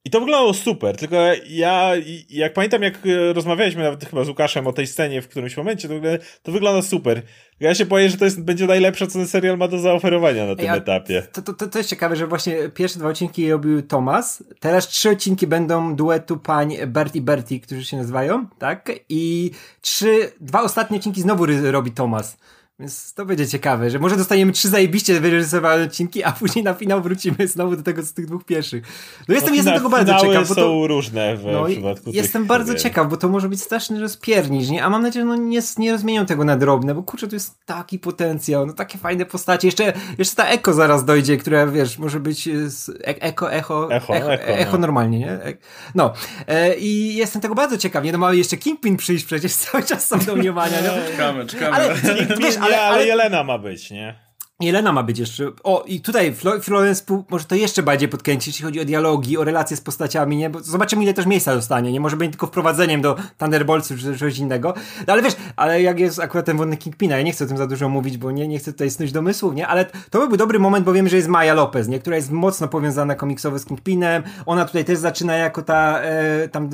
[0.08, 1.16] I to wyglądało super, tylko
[1.48, 1.92] ja,
[2.30, 5.88] jak pamiętam, jak e, rozmawialiśmy nawet chyba z Łukaszem o tej scenie w którymś momencie,
[5.88, 5.94] to,
[6.42, 7.22] to wygląda super.
[7.60, 10.56] Ja się boję, że to jest, będzie najlepsze, co ten serial ma do zaoferowania na
[10.56, 11.26] tym ja, etapie.
[11.32, 15.46] To, to, to jest ciekawe, że właśnie pierwsze dwa odcinki robił Tomas, teraz trzy odcinki
[15.46, 18.92] będą duetu pań Bert i Bertie, którzy się nazywają, tak?
[19.08, 19.50] I
[19.80, 22.36] trzy, dwa ostatnie odcinki znowu robi Tomas.
[22.80, 27.02] Więc to będzie ciekawe, że może dostaniemy trzy zajebiście wyreżyserowane odcinki, a później na finał
[27.02, 28.84] wrócimy znowu do tego z tych dwóch pierwszych.
[29.28, 30.48] No jestem, no, jestem tego bardzo ciekaw.
[30.48, 34.00] Bo to, są różne w no, przypadku Jestem bardzo ciekaw, bo to może być straszny
[34.00, 34.84] rozpiernicz, nie?
[34.84, 37.54] A mam nadzieję, że no nie, nie rozmienią tego na drobne, bo kurczę, to jest
[37.66, 39.68] taki potencjał, no takie fajne postacie.
[39.68, 44.14] Jeszcze, jeszcze ta Eko zaraz dojdzie, która, wiesz, może być z e Eko, Echo, Echo,
[44.14, 44.78] Echo, echo, echo no.
[44.78, 45.30] normalnie, nie?
[45.30, 45.54] E
[45.94, 46.12] no.
[46.46, 48.12] E, I jestem tego bardzo ciekaw, nie?
[48.12, 50.76] No ma jeszcze Kingpin przyjść przecież, cały czas są domniemania.
[50.86, 51.10] No.
[51.10, 51.76] Czekamy, czekamy.
[51.76, 51.94] Ale,
[52.40, 54.27] wiesz, ale ale, ale Jelena ma być, nie?
[54.60, 55.50] Jelena ma być jeszcze.
[55.64, 59.76] O, i tutaj Florence może to jeszcze bardziej podkręcić, jeśli chodzi o dialogi, o relacje
[59.76, 60.50] z postaciami, nie?
[60.50, 61.92] Bo zobaczymy, ile też miejsca dostanie.
[61.92, 64.74] Nie może być tylko wprowadzeniem do Thunderboltsów czy coś innego.
[65.06, 67.56] No, ale wiesz, ale jak jest akurat ten wodny Kingpina, ja nie chcę o tym
[67.56, 69.66] za dużo mówić, bo nie, nie chcę tutaj snuć domysłów, nie?
[69.66, 71.98] Ale to byłby dobry moment, bo wiemy, że jest Maya Lopez, nie?
[71.98, 74.22] Która jest mocno powiązana komiksowo z Kingpinem.
[74.46, 76.70] Ona tutaj też zaczyna jako ta e, tam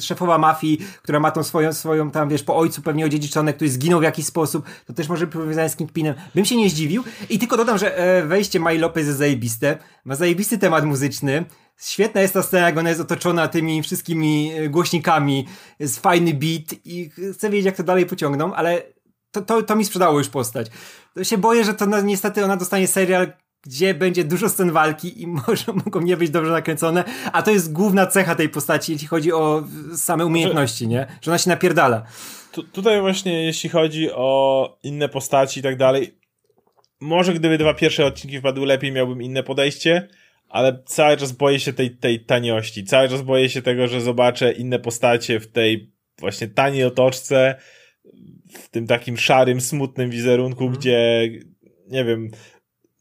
[0.00, 4.00] szefowa mafii, która ma tą swoją, swoją tam, wiesz, po ojcu pewnie odziedziczone, który zginął
[4.00, 4.64] w jakiś sposób.
[4.86, 6.14] To też może być powiązane z Kingpinem.
[6.34, 7.04] Bym się nie zdziwił.
[7.30, 9.78] I tylko dodam, że e, wejście My Lopez jest zajebiste.
[10.04, 11.44] Ma zajebisty temat muzyczny.
[11.80, 15.46] Świetna jest ta scena, jak ona jest otoczona tymi wszystkimi e, głośnikami.
[15.78, 18.82] Jest fajny beat i chcę wiedzieć, jak to dalej pociągną, ale
[19.30, 20.66] to, to, to mi sprzedało już postać.
[21.14, 23.32] To się boję, że to no, niestety ona dostanie serial,
[23.62, 27.72] gdzie będzie dużo scen walki i może mogą nie być dobrze nakręcone, a to jest
[27.72, 29.64] główna cecha tej postaci, jeśli chodzi o
[29.96, 31.06] same umiejętności, nie?
[31.20, 32.02] Że ona się napierdala.
[32.52, 36.18] Tu, tutaj właśnie, jeśli chodzi o inne postaci i tak dalej,
[37.00, 40.08] może gdyby dwa pierwsze odcinki wpadły lepiej, miałbym inne podejście,
[40.48, 42.84] ale cały czas boję się tej, tej taniości.
[42.84, 47.54] Cały czas boję się tego, że zobaczę inne postacie w tej właśnie taniej otoczce,
[48.52, 50.78] w tym takim szarym, smutnym wizerunku, mm.
[50.78, 51.28] gdzie
[51.88, 52.30] nie wiem,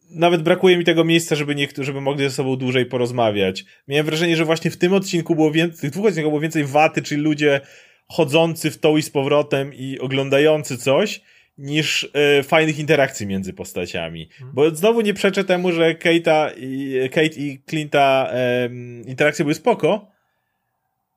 [0.10, 3.66] nawet brakuje mi tego miejsca, żeby niektórzy, żeby mogli ze sobą dłużej porozmawiać.
[3.88, 7.02] Miałem wrażenie, że właśnie w tym odcinku było więcej, tych dwóch odcinkach było więcej waty,
[7.02, 7.62] czyli ludzie
[8.08, 11.22] chodzący w tą i z powrotem i oglądający coś,
[11.58, 14.30] niż e, fajnych interakcji między postaciami.
[14.38, 14.56] Hmm.
[14.56, 18.70] Bo znowu nie przeczę temu, że Kate'a i, Kate i Clint'a e,
[19.06, 20.12] interakcje były spoko,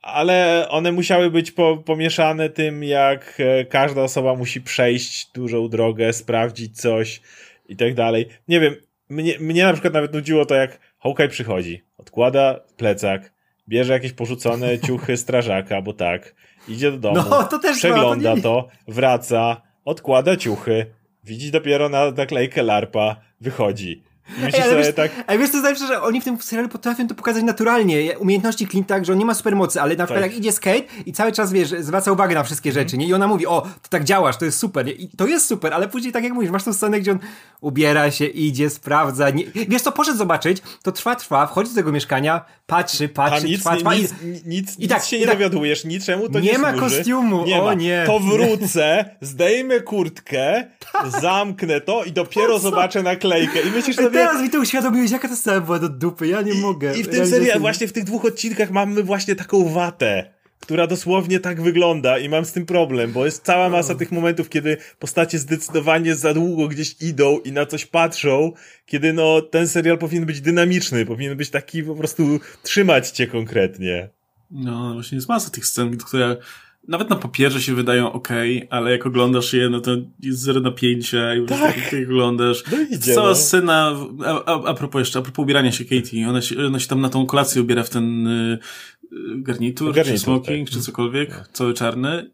[0.02, 6.12] ale one musiały być po, pomieszane tym, jak e, każda osoba musi przejść dużą drogę,
[6.12, 7.20] sprawdzić coś
[7.68, 8.28] i tak dalej.
[8.48, 8.74] Nie wiem,
[9.08, 13.32] mnie, mnie na przykład nawet nudziło to, jak Hawkeye przychodzi, odkłada plecak,
[13.68, 16.34] bierze jakieś porzucone ciuchy strażaka, bo tak,
[16.68, 20.86] idzie do domu, no, to przegląda to, to, wraca, odkłada ciuchy,
[21.24, 24.02] widzi dopiero na naklejkę larpa, wychodzi.
[24.42, 25.10] Ej, ale wiesz, tak...
[25.28, 28.18] Ej, wiesz co znaczy, że oni w tym serialu potrafią to pokazać naturalnie.
[28.18, 30.32] Umiejętności Clint że on nie ma supermocy, ale na przykład tak.
[30.32, 33.06] jak idzie skate i cały czas, wiesz, zwraca uwagę na wszystkie rzeczy, nie?
[33.06, 34.86] I ona mówi, o, to tak działasz, to jest super.
[34.86, 34.92] Nie?
[34.92, 37.18] I to jest super, ale później, tak jak mówisz, masz tą scenę, gdzie on
[37.60, 39.30] ubiera się, idzie, sprawdza.
[39.30, 39.44] Nie...
[39.68, 43.76] Wiesz co, poszedł zobaczyć, to trwa, trwa, wchodzi do tego mieszkania, patrzy, patrzy, nic, trwa,
[43.76, 43.94] trwa.
[43.94, 46.72] Nic, nic, nic, i tak, nic się nie tak, dowiadujesz, niczemu to nie Nie ma
[46.72, 47.74] kostiumu, nie o ma.
[47.74, 48.02] nie.
[48.06, 50.66] To wrócę, zdejmę kurtkę,
[51.20, 53.60] zamknę to i dopiero zobaczę naklejkę.
[53.60, 54.19] I myślisz sobie...
[54.26, 56.98] Teraz mi to uświadomiłeś, jaka ta scena była do dupy, ja nie mogę.
[56.98, 61.40] I w tym serialu, właśnie w tych dwóch odcinkach mamy właśnie taką watę która dosłownie
[61.40, 65.38] tak wygląda i mam z tym problem, bo jest cała masa tych momentów, kiedy postacie
[65.38, 68.52] zdecydowanie za długo gdzieś idą i na coś patrzą,
[68.86, 74.08] kiedy no ten serial powinien być dynamiczny, powinien być taki po prostu trzymać cię konkretnie.
[74.50, 76.36] No, właśnie jest masa tych scen, które
[76.88, 78.28] nawet na papierze się wydają ok,
[78.70, 81.60] ale jak oglądasz je, no to jest zero napięcia i tak.
[81.60, 82.64] tak jak oglądasz.
[82.72, 83.34] No idzie, Cała no.
[83.34, 86.88] scena, a, a, a propos jeszcze, a propos ubierania się Katie, ona się, ona się
[86.88, 88.58] tam na tą kolację ubiera w ten y,
[89.36, 90.78] garnitur, garnitur, czy smoking, tak.
[90.78, 91.44] czy cokolwiek, no.
[91.52, 92.30] cały czarny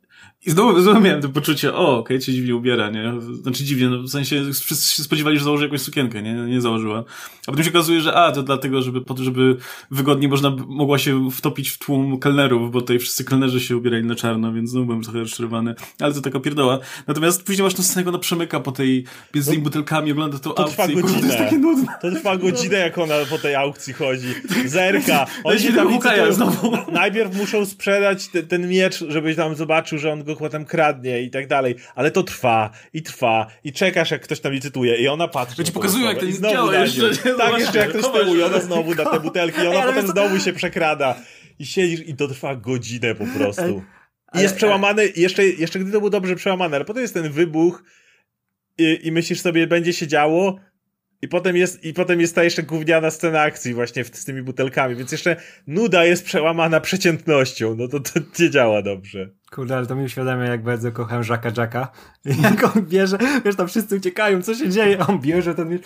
[0.47, 3.13] i znowu, znowu miałem to poczucie, o, okej, okay, dziwnie ubiera, nie?
[3.43, 6.35] Znaczy dziwnie, no, w sensie wszyscy się spodziewali, że założy jakąś sukienkę, nie?
[6.35, 7.05] Nie założyła.
[7.47, 9.57] A potem się okazuje, że a, to dlatego, żeby, żeby
[9.91, 14.15] wygodniej można, mogła się wtopić w tłum kelnerów, bo tutaj wszyscy kelnerzy się ubierali na
[14.15, 15.75] czarno, więc znowu byłem trochę rozczarowany.
[16.01, 16.79] Ale to taka pierdoła.
[17.07, 20.51] Natomiast później masz tę scenę, jak ona przemyka po tej, między tymi butelkami, ogląda tą
[20.51, 20.87] to aukcję.
[20.87, 21.21] Trwa godzinę.
[21.21, 21.93] To jest takie nudne.
[22.03, 24.29] To trwa godzinę, jak ona po tej aukcji chodzi.
[24.65, 25.27] Zerka.
[25.45, 25.89] Oni się tam
[26.31, 26.73] znowu.
[26.93, 31.31] Najpierw muszą sprzedać te, ten miecz, żebyś tam zobaczył, że on go potem kradnie i
[31.31, 35.29] tak dalej, ale to trwa i trwa i czekasz jak ktoś tam licytuje i ona
[35.29, 35.65] patrzy.
[35.65, 37.11] Ci pokazują jak to działa jeszcze.
[37.39, 40.07] Tak, jeszcze jak ktoś tyłu i ona znowu da te butelki i ona Ej, potem
[40.07, 40.13] to...
[40.13, 41.17] znowu się przekrada
[41.59, 43.83] i siedzisz i to trwa godzinę po prostu.
[44.35, 47.83] I jest przełamany, jeszcze, jeszcze gdy to było dobrze przełamane, ale potem jest ten wybuch
[48.79, 50.59] i, i myślisz sobie, będzie się działo,
[51.23, 54.97] i potem jest, i potem jest ta jeszcze gówniana scena akcji właśnie z tymi butelkami,
[54.97, 59.31] więc jeszcze nuda jest przełamana przeciętnością, no to, to nie działa dobrze.
[59.51, 61.89] Kurde, ale to mi uświadamia, jak bardzo kocham Jacka Jacka.
[62.25, 65.69] I jak on bierze, wiesz, tam wszyscy uciekają, co się dzieje, a on bierze ten
[65.69, 65.83] miecz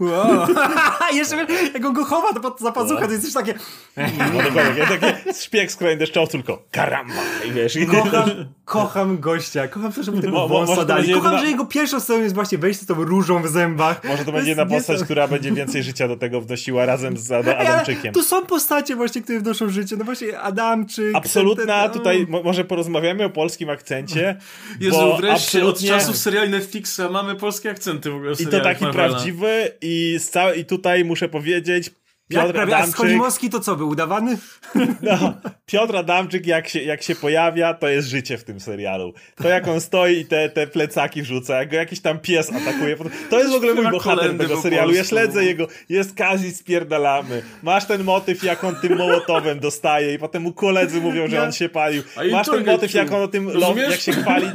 [0.00, 0.46] Wow.
[1.14, 3.58] Jeszcze jak on go chowa to pod, za pazuchę, to jest coś takie...
[4.34, 7.76] No dokładnie, takie szpieg z krajem deszczowy, tylko karamba i wiesz.
[7.76, 7.86] I...
[7.86, 8.30] Kocham,
[8.70, 11.12] kocham gościa, kocham to, żeby tego wąsa dali.
[11.12, 14.04] Kocham, że jego pierwszą sceną jest właśnie wejście z tą różą w zębach.
[14.04, 17.48] Może to, będzie jedna postać, która będzie więcej życia do tego wnosiła razem z Ad
[17.58, 18.14] Adamczykiem.
[18.14, 19.96] Tu są postacie właśnie, które wnoszą życie.
[19.96, 21.14] No właśnie Adamczyk.
[21.14, 24.36] Absolutna, ten, ten, tutaj może porozmawiamy o polskim akcencie.
[24.80, 25.94] Jezu, bo wreszcie absolutnie...
[25.94, 29.08] od czasów seriali Netflixa mamy polskie akcenty w ogóle I to taki Marvela.
[29.08, 31.90] prawdziwy i, całe, i tutaj muszę powiedzieć,
[32.30, 32.90] Piotr jak Adamczyk...
[32.90, 34.38] Skolimowski to co, był udawany?
[35.02, 35.34] No,
[35.66, 39.14] Piotr Adamczyk jak się, jak się pojawia, to jest życie w tym serialu.
[39.36, 42.96] To jak on stoi i te, te plecaki rzuca, jak go jakiś tam pies atakuje.
[43.30, 44.94] To jest w ogóle mój bohater tego serialu.
[44.94, 47.42] Ja śledzę jego, jest Kazi spierdalamy.
[47.62, 51.52] Masz ten motyw, jak on tym mołotowem dostaje i potem mu koledzy mówią, że on
[51.52, 52.02] się palił.
[52.30, 54.46] Masz ten motyw, jak on o tym loft, jak się chwali.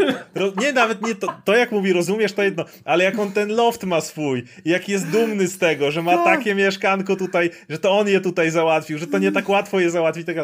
[0.62, 3.84] Nie, nawet nie to, to jak mówi, rozumiesz, to jedno, ale jak on ten loft
[3.84, 6.26] ma swój i jak jest dumny z tego, że ma tak.
[6.26, 9.92] takie mieszkanko tutaj, że to on je tutaj załatwił, że to nie tak łatwo je
[9.92, 10.26] załatwić.
[10.26, 10.36] Tak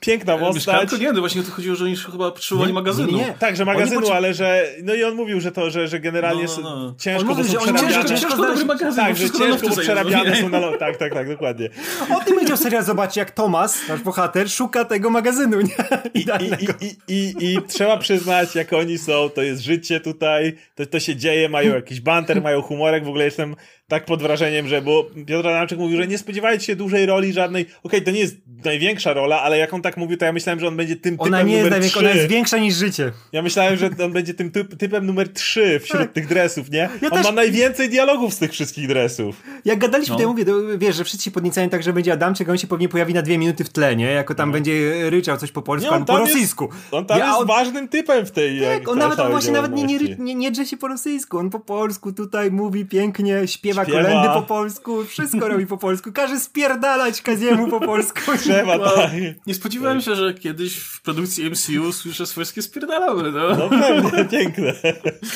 [0.00, 0.54] Piękna postać.
[0.54, 3.12] Mieszkanko nie, no właśnie to chodziło, że oni chyba potrzebowali magazynu.
[3.12, 3.34] Nie, nie.
[3.38, 6.62] Tak, że magazynu, ale że, no i on mówił, że to, że, że generalnie no,
[6.62, 6.94] no, no.
[6.98, 7.92] ciężko on mówi, że przerabiane.
[7.92, 11.68] Ciężko, ciężko dobry magazyn, tak, że ciężko, bo przerabiane są na Tak, tak, tak, dokładnie.
[12.16, 15.76] O tym będzie serial, zobacz, jak Tomas, nasz bohater, szuka tego magazynu, nie?
[16.14, 20.86] I, i, i, i, i, trzeba przyznać, jak oni są, to jest życie tutaj, to,
[20.86, 23.56] to się dzieje, mają jakiś banter, mają humorek, w ogóle jestem
[23.88, 27.62] tak pod wrażeniem, że bo Piotr Adamczyk mówił, że nie spodziewajcie się dużej roli żadnej.
[27.62, 30.60] Okej, okay, to nie jest największa rola, ale jak on tak mówił, to ja myślałem,
[30.60, 31.98] że on będzie tym typem ona nie numer jest 3.
[31.98, 33.12] Ona jest większa niż życie.
[33.32, 36.12] Ja myślałem, że on będzie tym typ, typem numer 3 wśród tak.
[36.12, 36.88] tych dresów, nie?
[37.02, 37.26] Ja on też...
[37.26, 39.42] ma najwięcej dialogów z tych wszystkich dresów.
[39.64, 40.16] Jak gadaliśmy, no.
[40.16, 42.66] to ja mówię, to, wiesz, że wszyscy się podniecają tak, że będzie Adamczyk, on się
[42.66, 44.06] pewnie pojawi na dwie minuty w tle, nie?
[44.10, 44.52] Jako tam no.
[44.52, 46.64] będzie ryczał coś po polsku, albo po rosyjsku.
[46.64, 47.46] Jest, on tam ja, jest on...
[47.46, 50.66] ważnym typem w tej Tak, on nawet on właśnie nawet nie, nie, nie, nie drze
[50.66, 54.02] się po rosyjsku, on po polsku tutaj mówi pięknie, śpiewa, śpiewa.
[54.02, 58.20] kolendy po polsku, wszystko robi po polsku, każe spierdalać Kaziemu po polsku.
[58.42, 59.10] Trzeba, tak.
[59.46, 63.56] Nie spodziewałem się, że kiedyś w produkcji MCU słyszę swojskie spierdalamy, no.
[63.56, 64.72] No pewnie, piękne.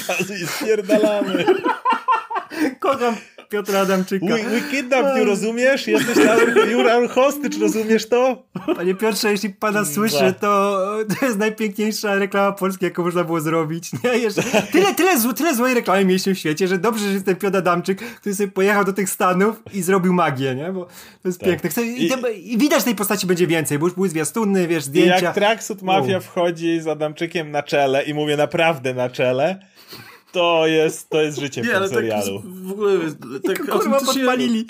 [0.07, 1.45] Kazi spierdalamy.
[2.81, 3.15] Kocham
[3.51, 4.27] Piotra Adamczyka.
[4.27, 5.87] We, we kidnap you, rozumiesz?
[5.87, 8.43] Jesteś our, you're our hostage, rozumiesz to?
[8.77, 10.81] Panie Piotrze, jeśli pana słyszy, to,
[11.21, 13.91] to jest najpiękniejsza reklama polska, jaką można było zrobić.
[14.05, 14.19] Nie?
[14.19, 14.43] Jeszcze,
[14.73, 17.57] tyle, tyle, zł, tyle złej reklamy mieliśmy w świecie, że dobrze, że jest ten Piotr
[17.57, 20.73] Adamczyk, który sobie pojechał do tych Stanów i zrobił magię, nie?
[20.73, 20.85] Bo
[21.23, 21.49] to jest tak.
[21.49, 21.83] piękne.
[21.83, 25.19] I, I, I, widać tej postaci będzie więcej, bo już były zwiastuny, wiesz, zdjęcia.
[25.19, 29.70] I jak Tracksuit Mafia wchodzi z Adamczykiem na czele i mówię naprawdę na czele,
[30.33, 32.43] to jest, to jest życie nie, w tym tak serialu.
[32.43, 32.99] Tak, w ogóle
[33.47, 34.67] tak kurwa podpalili.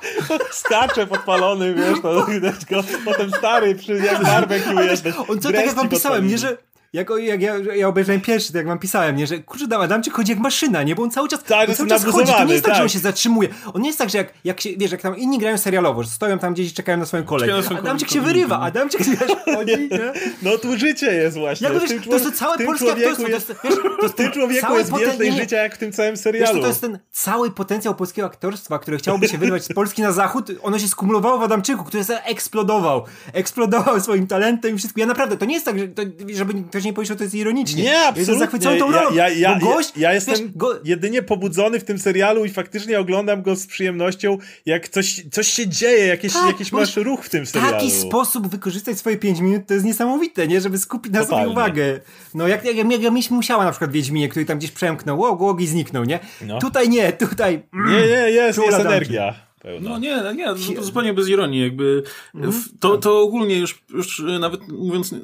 [0.50, 2.26] Skacze podpalony, wiesz, to
[2.70, 2.84] go.
[3.04, 5.06] Potem stary przy jak barbecue jest.
[5.28, 6.56] On co, tak jak wam pisałem, nie, że
[6.96, 10.32] jak, jak ja, ja obejrzałem pierwszy, to jak wam pisałem, nie, że kurczę, Adamczyk chodzi
[10.32, 12.64] jak maszyna, nie, bo on cały czas, tak, on cały czas chodzi, to nie jest
[12.64, 13.48] tak, tak, że on się zatrzymuje.
[13.74, 16.10] On nie jest tak, że jak, jak się, wiesz, jak tam inni grają serialowo, że
[16.10, 17.50] stoją tam gdzieś i czekają na swoją kolej.
[17.78, 20.12] Adamczyk się wyrywa, Adamczyk wiesz, chodzi, nie?
[20.42, 21.68] No tu życie jest właśnie.
[21.70, 23.28] Wiesz, to jest całe polskie aktorstwo.
[23.28, 26.16] Jest, to jest, wiesz, to jest tym człowieku jest więcej życia jak w tym całym
[26.16, 26.54] serialu.
[26.54, 30.12] Wiesz, to jest ten cały potencjał polskiego aktorstwa, które chciałoby się wyrwać z Polski na
[30.12, 33.04] zachód, ono się skumulowało w Adamczyku, który eksplodował.
[33.32, 35.00] Eksplodował swoim talentem i wszystko.
[35.00, 36.02] Ja naprawdę, to nie jest tak, że, to,
[36.34, 37.82] żeby ktoś nie powiedział, że to jest ironicznie.
[37.82, 38.20] Nie, absolutnie.
[38.20, 39.14] Jestem zachwycony tą rolą.
[39.14, 40.80] Ja, ja, ja, gość, ja, ja jestem wiesz, go...
[40.84, 45.68] jedynie pobudzony w tym serialu i faktycznie oglądam go z przyjemnością, jak coś, coś się
[45.68, 47.72] dzieje, jakieś, tak, jakiś masz ruch w tym serialu.
[47.72, 50.60] taki sposób wykorzystać swoje 5 minut to jest niesamowite, nie?
[50.60, 51.44] Żeby skupić na Totalnie.
[51.44, 52.00] sobie uwagę.
[52.34, 55.66] No jak, jak, jak, jak musiała na przykład Wiedźminie, który tam gdzieś przemknął, łog, i
[55.66, 56.20] zniknął, nie?
[56.46, 56.58] No.
[56.58, 57.62] Tutaj nie, tutaj...
[57.74, 59.45] Mm, nie, nie, jest, jest energia.
[59.66, 59.90] Pełna.
[59.90, 60.46] No nie, nie,
[60.76, 62.02] to zupełnie bez ironii, jakby
[62.34, 62.62] mhm.
[62.80, 65.14] to, to ogólnie już, już nawet mówiąc,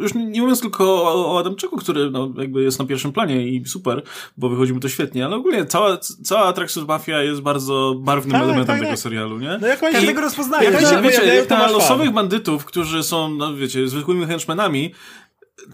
[0.00, 3.66] już nie mówiąc tylko o, o Adamczyku, który no, jakby jest na pierwszym planie i
[3.66, 4.02] super,
[4.36, 8.42] bo wychodzi mu to świetnie, ale ogólnie cała, cała Traxxas Mafia jest bardzo barwnym tak,
[8.42, 8.98] elementem tak, tego tak.
[8.98, 9.58] serialu, nie?
[9.60, 10.70] No jak oni Każdego rozpoznaje.
[10.70, 12.14] Jak, jak, wiecie, jak na losowych fan.
[12.14, 14.94] bandytów, którzy są, no wiecie, zwykłymi henchmenami,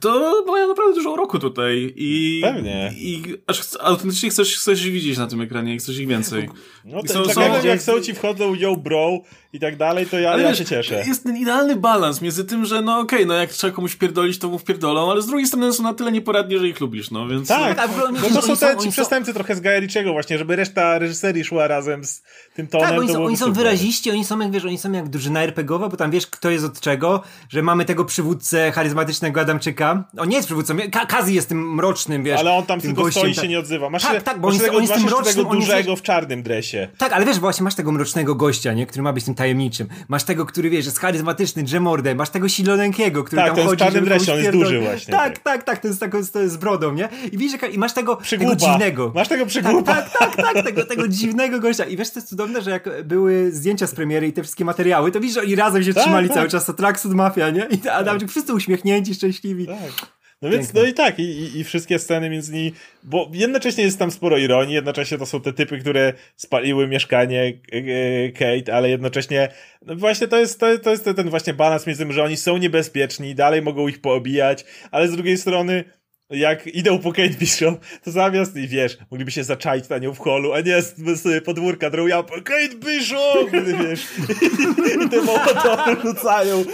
[0.01, 2.41] to mają naprawdę dużo roku tutaj i...
[2.45, 2.95] Pewnie.
[2.99, 6.49] I aż autentycznie chcesz, chcesz widzieć na tym ekranie chcesz ich więcej.
[6.85, 9.19] No to, są, tak są, jak są ci wchodzą yo bro
[9.57, 11.05] i tak dalej, to ja, ale ja wiesz, się cieszę.
[11.07, 14.39] Jest ten idealny balans między tym, że no okej, okay, no jak trzeba komuś pierdolić,
[14.39, 17.29] to mu wpierdolą, ale z drugiej strony są na tyle nieporadni, że ich lubisz, no
[17.29, 17.49] więc...
[17.49, 17.91] Tak, tak
[18.23, 19.81] no to są te ci przestępcy trochę z Gaja
[20.13, 22.23] właśnie, żeby reszta reżyserii szła razem z
[22.55, 22.89] tym tonem.
[22.89, 25.89] Tak, oni są, oni są wyraziści, oni są jak wiesz, oni są jak drużyna RPGowa,
[25.89, 30.05] bo tam wiesz, kto jest od czego, że mamy tego przywódcę charyzmatycznego Adamczyka.
[30.19, 30.77] On nie jest przywódcą,
[31.09, 32.41] Kazi jest tym mrocznym, wiesz.
[32.41, 33.91] Ale on tam tylko gościem, stoi i się nie odzywa.
[33.91, 35.35] Masz, tak, tak, bo on, tego, on jest tym mrocznym.
[35.35, 36.89] tego dużego w czarnym dresie.
[36.99, 39.89] Tak, ale wiesz, właśnie masz tego mrocznego gościa, nie, który ma być tym tajemniczym.
[40.09, 43.79] Masz tego, który wiesz, jest charyzmatyczny, Jemordę, masz tego siloneńkiego, który tak, tam chodzi.
[43.79, 45.13] Tak, czarnym dresie, on jest duży właśnie.
[45.15, 47.09] Tak, tak, tak, tak to jest taką to jest z brodą, nie?
[47.33, 49.13] I widzisz, i masz tego, tego dziwnego.
[49.15, 49.95] Masz tego przygłupa.
[49.95, 51.85] Tak, tak, tak, tak tego, tego dziwnego gościa.
[51.85, 55.13] I wiesz, to jest cudowne, że jak były zdjęcia z premiery i te wszystkie materiały,
[55.13, 56.37] to widzisz, że oni razem się tak, trzymali tak.
[56.37, 57.69] cały czas, to Traxxud Mafia, nie?
[57.71, 58.31] I Adamczyk tak.
[58.31, 59.67] wszyscy uśmiechnięci, szczęśliwi.
[59.67, 60.16] Tak.
[60.43, 62.73] No więc, no i tak, i, i, wszystkie sceny między nimi,
[63.03, 68.33] bo jednocześnie jest tam sporo ironii, jednocześnie to są te typy, które spaliły mieszkanie e,
[68.33, 69.49] Kate, ale jednocześnie,
[69.87, 72.57] no właśnie to jest, to, to jest ten właśnie balans między tym, że oni są
[72.57, 75.85] niebezpieczni, dalej mogą ich poobijać, ale z drugiej strony,
[76.31, 80.19] jak idą po Kate Bishop, to zamiast, i wiesz, mogliby się zaczaić na nią w
[80.19, 83.51] holu, a nie z podwórka drą po Kate Bishop!
[83.51, 84.07] Wiesz,
[85.07, 86.65] i te mołotowy rzucają,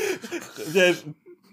[0.68, 1.02] wiesz,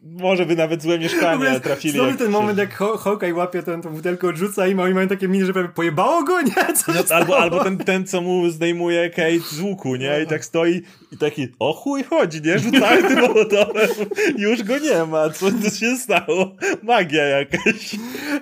[0.04, 1.94] może by nawet złe mieszkanie trafili.
[1.94, 5.46] Znowu ten moment, jak Hawkeye łapie tę, tę butelkę, odrzuca i oni mają takie miny,
[5.46, 6.54] że prawie pojebało go, nie?
[6.88, 10.22] No, albo, albo ten, ten, co mu zdejmuje Kate z łuku, nie?
[10.24, 10.82] I tak stoi
[11.12, 12.60] i taki, o chuj chodzi, nie?
[12.60, 13.88] Rzucają tym mołotowem.
[14.38, 15.30] Już go nie ma.
[15.30, 16.56] Co, co się stało?
[16.84, 17.96] Magia jakaś.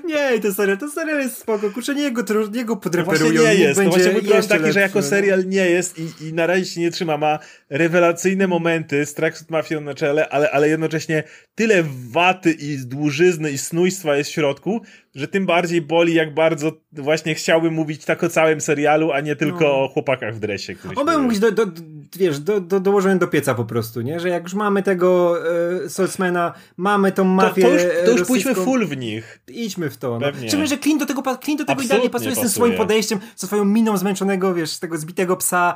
[0.06, 1.70] Nie, to serial, to serial jest spoko.
[1.70, 3.34] Kurczę, nie go, nie go podreperują.
[3.34, 3.82] No nie jest.
[3.84, 4.74] No właśnie mój problem taki, lepszy.
[4.74, 7.18] że jako serial nie jest i, i na razie się nie trzyma.
[7.18, 7.40] Ma
[7.70, 11.24] rewelacyjne momenty z Tracksuit Mafią na czele, ale, ale jednocześnie
[11.58, 14.82] tyle waty i dłużyzny i snujstwa jest w środku,
[15.18, 19.36] że tym bardziej boli, jak bardzo właśnie chciałbym mówić tak o całym serialu, a nie
[19.36, 19.84] tylko no.
[19.84, 20.76] o chłopakach w dresie.
[20.96, 21.66] On by mówić, do, do,
[22.16, 24.20] wiesz, do, do, dołożony do pieca po prostu, nie?
[24.20, 25.38] Że jak już mamy tego
[25.86, 29.40] e, mamy tą mafię To, to już, to już pójdźmy full w nich.
[29.48, 30.20] Idźmy w to.
[30.20, 30.28] No.
[30.38, 33.20] Szczególnie, że Clint do tego, Clint do tego idealnie pasuje, pasuje z tym swoim podejściem,
[33.36, 35.76] ze swoją miną zmęczonego, wiesz, z tego zbitego psa,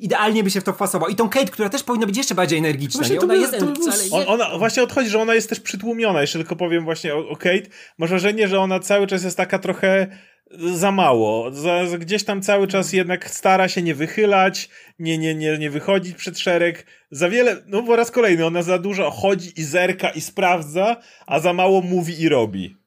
[0.00, 1.08] idealnie by się w to wpasował.
[1.08, 2.98] I tą Kate, która też powinna być jeszcze bardziej energiczna.
[2.98, 3.22] Właśnie nie?
[3.22, 4.26] Ona jest energiczna, ale...
[4.26, 6.20] ona, właśnie odchodzi, że ona jest też przytłumiona.
[6.20, 7.62] Jeszcze tylko powiem właśnie o, o Kate.
[7.98, 10.06] Masz wrażenie, że ona cały czas jest taka trochę
[10.74, 11.50] za mało.
[11.98, 14.68] Gdzieś tam cały czas jednak stara się nie wychylać,
[14.98, 16.86] nie, nie, nie, nie wychodzić przed szereg.
[17.10, 21.40] Za wiele, no po raz kolejny, ona za dużo chodzi i zerka i sprawdza, a
[21.40, 22.80] za mało mówi i robi.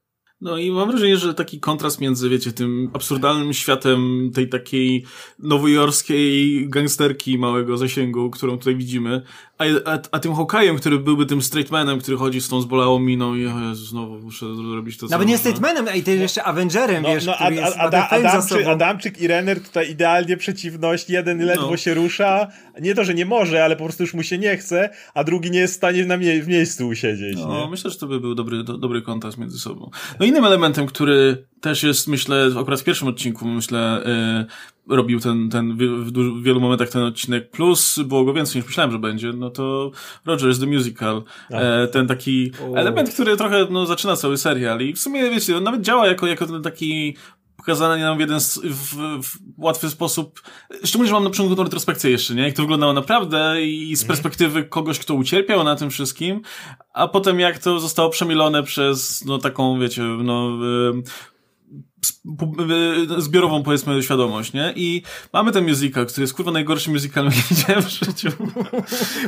[0.44, 5.06] No i mam wrażenie, że taki kontrast między, wiecie, tym absurdalnym światem tej takiej
[5.40, 9.22] nowojorskiej gangsterki małego zasięgu, którą tutaj widzimy,
[9.58, 13.36] a, a, a tym Hokajem, który byłby tym straightmanem, który chodzi z tą zbolałą miną
[13.36, 16.44] i o Jezu, znowu muszę zrobić to, co Nawet nie straightmanem, a i też jeszcze
[16.44, 21.46] Avengerem, no, wiesz, no, który jest Ada, Adamczyk, Adamczyk i Renner tutaj idealnie przeciwność, jeden
[21.46, 21.78] ledwo no.
[21.78, 22.48] się rusza,
[22.82, 25.52] nie to, że nie może, ale po prostu już mu się nie chce, a drugi
[25.52, 27.38] nie jest w stanie na mie w miejscu usiedzieć.
[27.38, 27.72] No, nie?
[27.72, 29.90] myślę, że to by był dobry, do, dobry kontakt między sobą.
[30.20, 34.46] No innym elementem, który też jest, myślę, akurat w pierwszym odcinku, myślę, yy,
[34.88, 38.92] robił ten, ten w, w, wielu momentach ten odcinek, plus było go więcej niż myślałem,
[38.92, 39.92] że będzie, no to
[40.26, 41.24] Rogers the Musical.
[41.52, 45.64] E, ten taki element, który trochę no, zaczyna cały serial i w sumie, wiecie, on
[45.64, 47.16] nawet działa jako, jako ten taki
[47.58, 50.42] pokazanie nam w jeden w, w łatwy sposób,
[50.84, 52.44] szczególnie, że mam na przykład tą retrospekcję jeszcze, nie?
[52.44, 54.08] Jak to wyglądało naprawdę i z mhm.
[54.08, 56.42] perspektywy kogoś, kto ucierpiał na tym wszystkim,
[56.94, 60.58] a potem jak to zostało przemielone przez, no taką, wiecie, no,
[63.18, 64.74] zbiorową, powiedzmy, świadomość, nie?
[64.76, 65.02] I
[65.34, 68.30] mamy ten musical, który jest kurwa najgorszym musicalem, jaki widziałem w życiu.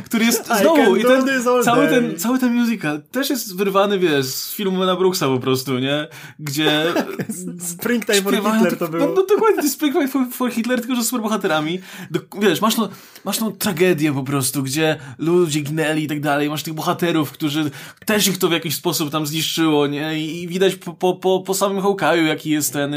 [0.04, 1.24] który jest znowu, i ten,
[1.64, 5.78] cały, ten, cały ten musical też jest wyrwany, wiesz, z filmu Mena Brooksa po prostu,
[5.78, 6.08] nie?
[6.38, 6.94] Gdzie
[7.72, 9.06] Springtime for Hitler to było.
[9.06, 11.80] No, no dokładnie, to Springtime for, for Hitler, tylko że z superbohaterami.
[12.10, 12.88] Do, wiesz, masz, no,
[13.24, 17.70] masz tą tragedię po prostu, gdzie ludzie ginęli i tak dalej, masz tych bohaterów, którzy
[18.06, 20.26] też ich to w jakiś sposób tam zniszczyło, nie?
[20.26, 22.94] I widać po, po, po, po samym Hawkeye'u, jaki jest ten,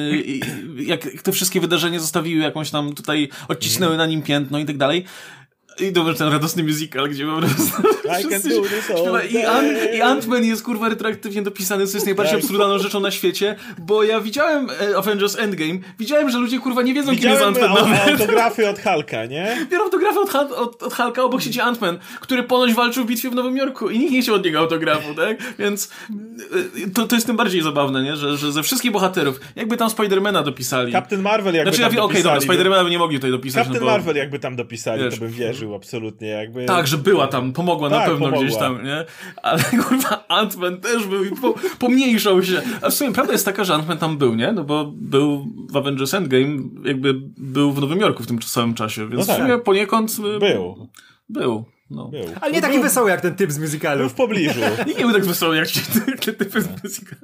[0.77, 5.05] jak te wszystkie wydarzenia zostawiły jakąś tam tutaj, odcisnęły na nim piętno i tak dalej.
[5.81, 7.81] I dobrze, ten radosny musical, gdzie po prostu
[9.31, 12.43] I, Ant, I Ant-Man jest kurwa retroaktywnie dopisany, co jest najbardziej tak.
[12.43, 16.93] absurdalną rzeczą na świecie, bo ja widziałem e, Avengers Endgame, widziałem, że ludzie kurwa nie
[16.93, 19.57] wiedzą, widziałem kim jest Ant-Man autografy od Hulka, nie?
[19.71, 23.35] Biorą autografy od, od, od Hulka, obok siedzi Ant-Man, który ponoć walczył w bitwie w
[23.35, 25.37] Nowym Jorku i nikt nie chciał od niego autografu, tak?
[25.59, 25.89] Więc
[26.85, 28.15] e, to, to jest tym bardziej zabawne, nie?
[28.15, 30.91] Że, że ze wszystkich bohaterów, jakby tam Spidermana dopisali.
[30.91, 32.21] Captain Marvel jakby znaczy, tam ja, dopisali.
[32.21, 33.63] Okej, okay, dobra, Spidermana by nie mogli tutaj dopisać.
[33.63, 36.65] Captain no bo, Marvel jakby tam dopisali, wiesz, to bym wierzył absolutnie, jakby...
[36.65, 38.45] Tak, że była tam, pomogła tak, na pewno pomogła.
[38.45, 39.05] gdzieś tam, nie?
[39.43, 42.61] Ale kurwa, Ant-Man też był i po, pomniejszał się.
[42.81, 44.51] A w sumie prawda jest taka, że Ant-Man tam był, nie?
[44.51, 49.09] No bo był w Avengers Endgame, jakby był w Nowym Jorku w tym samym czasie,
[49.09, 49.43] więc no tak.
[49.43, 50.11] w sumie poniekąd...
[50.35, 50.87] Y, był.
[51.29, 51.65] Był.
[51.91, 52.07] No.
[52.07, 52.25] Był.
[52.41, 53.99] Ale nie taki był, wesoły jak ten typ z musicalu.
[53.99, 54.59] Był w pobliżu.
[54.87, 55.79] Nikt nie był tak wesoły jak ci
[56.25, 57.21] te typy z musicalu.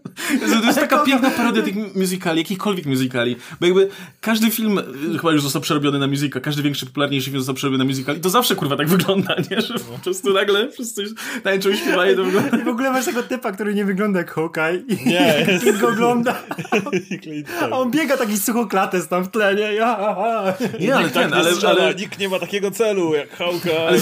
[0.61, 3.35] To jest taka piękna parodia tych musicali, jakichkolwiek musicali.
[3.59, 3.89] Bo jakby
[4.21, 4.79] każdy film
[5.13, 8.17] y, chyba już został przerobiony na musical, każdy większy, popularniejszy film został przerobiony na musical
[8.17, 9.61] i to zawsze kurwa tak wygląda, nie?
[9.61, 11.05] Że po prostu nagle wszyscy
[11.43, 12.57] tańczą i śpiewają to wygląda.
[12.57, 14.83] I w ogóle masz tego typa, który nie wygląda jak Hawkeye.
[14.87, 15.45] I nie.
[15.65, 15.79] Jest.
[15.79, 16.43] go ogląda.
[17.61, 19.73] A on biega taki suchoklates tam w tle, nie?
[19.73, 19.97] Ja,
[20.79, 21.95] nie, ale ten, ale, ale...
[21.95, 23.87] Nikt nie ma takiego celu jak Hawkeye.
[23.87, 23.99] Ale,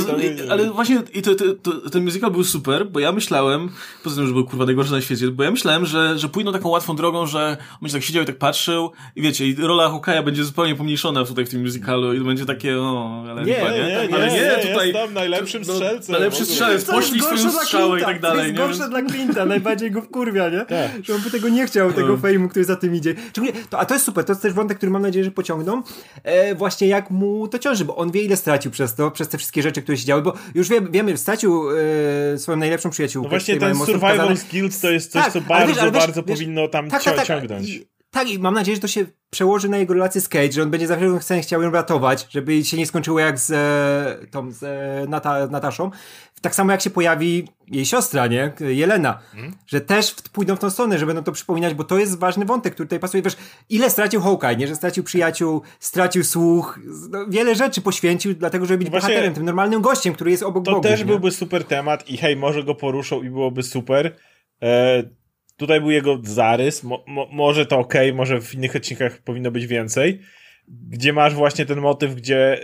[0.54, 3.70] ale właśnie i to, to, to, ten musical był super, bo ja myślałem,
[4.04, 6.70] poza tym, że był kurwa najgorszy na świecie, bo ja myślałem, że, że pójdą taką
[6.70, 10.24] łatwą drogą, że on będzie tak siedział i tak patrzył i wiecie, i rola Hokaja
[10.24, 13.60] będzie zupełnie pomniejszona tutaj w tym musicalu i to będzie takie, o, ale nie, nie,
[13.60, 16.14] nie, nie, ale nie, nie tutaj jest najlepszym strzelcem.
[16.14, 18.56] najlepszy strzelec, poszli swoją strzałę i tak dalej.
[18.56, 20.66] To jest gorsze dla Clint'a, najbardziej go wkurwia, nie?
[20.66, 20.92] Tak.
[21.04, 22.18] Że on by tego nie chciał, tego no.
[22.18, 23.16] fejmu, który za tym idzie.
[23.70, 25.84] To, a to jest super, to jest też wątek, który mam nadzieję, że pociągną.
[26.24, 29.38] E, właśnie jak mu to ciąży, bo on wie ile stracił przez to, przez te
[29.38, 31.64] wszystkie rzeczy, które się działy, bo już wie, wiemy, stracił
[32.34, 33.26] e, swoją najlepszą przyjaciółkę.
[33.26, 36.38] No właśnie ten survival skills to jest coś, tak, co bardzo, wiesz, wiesz, bardzo wiesz,
[36.38, 37.70] powinno tam tak, tak, tak, ciągnąć.
[37.70, 40.64] I, tak, i mam nadzieję, że to się przełoży na jego relację z Cage, że
[40.64, 44.28] on będzie za wszelką cenę chciał ją ratować, żeby się nie skończyło jak z e,
[44.28, 45.92] tą, z e, Nata, Nataszą.
[46.44, 48.54] Tak samo jak się pojawi jej siostra, nie?
[48.60, 49.20] Jelena.
[49.32, 49.54] Hmm?
[49.68, 52.74] Że też pójdą w tą stronę, że będą to przypominać, bo to jest ważny wątek,
[52.74, 53.24] który tutaj pasuje.
[53.24, 53.36] Wiesz,
[53.70, 54.68] ile stracił Hawkeye, nie?
[54.68, 56.80] Że stracił przyjaciół, stracił słuch,
[57.10, 60.66] no, wiele rzeczy poświęcił dlatego, żeby być Właśnie bohaterem, tym normalnym gościem, który jest obok
[60.66, 61.06] To też nie?
[61.06, 64.16] byłby super temat i hej, może go poruszą i byłoby super.
[64.62, 65.04] E,
[65.58, 69.68] tutaj był jego zarys, mo, mo, może to ok, może w innych odcinkach powinno być
[69.68, 70.20] więcej,
[70.68, 72.62] gdzie masz właśnie ten motyw, gdzie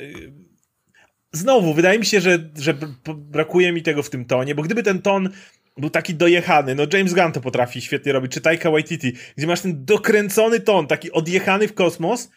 [1.31, 2.73] znowu, wydaje mi się, że, że
[3.15, 5.29] brakuje mi tego w tym tonie, bo gdyby ten ton
[5.77, 9.61] był taki dojechany, no James Gunn to potrafi świetnie robić, czy Taika Waititi, gdzie masz
[9.61, 12.31] ten dokręcony ton, taki odjechany w kosmos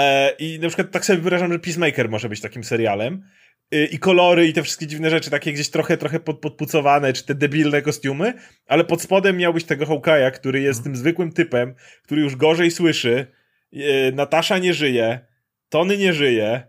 [0.00, 3.22] e, i na przykład tak sobie wyrażam, że Peacemaker może być takim serialem
[3.70, 7.24] e, i kolory i te wszystkie dziwne rzeczy, takie gdzieś trochę, trochę pod, podpucowane, czy
[7.24, 8.34] te debilne kostiumy,
[8.66, 13.26] ale pod spodem miałbyś tego Hawkeye'a, który jest tym zwykłym typem, który już gorzej słyszy,
[13.72, 15.20] e, Natasza nie żyje,
[15.68, 16.62] Tony nie żyje,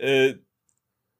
[0.00, 0.45] e,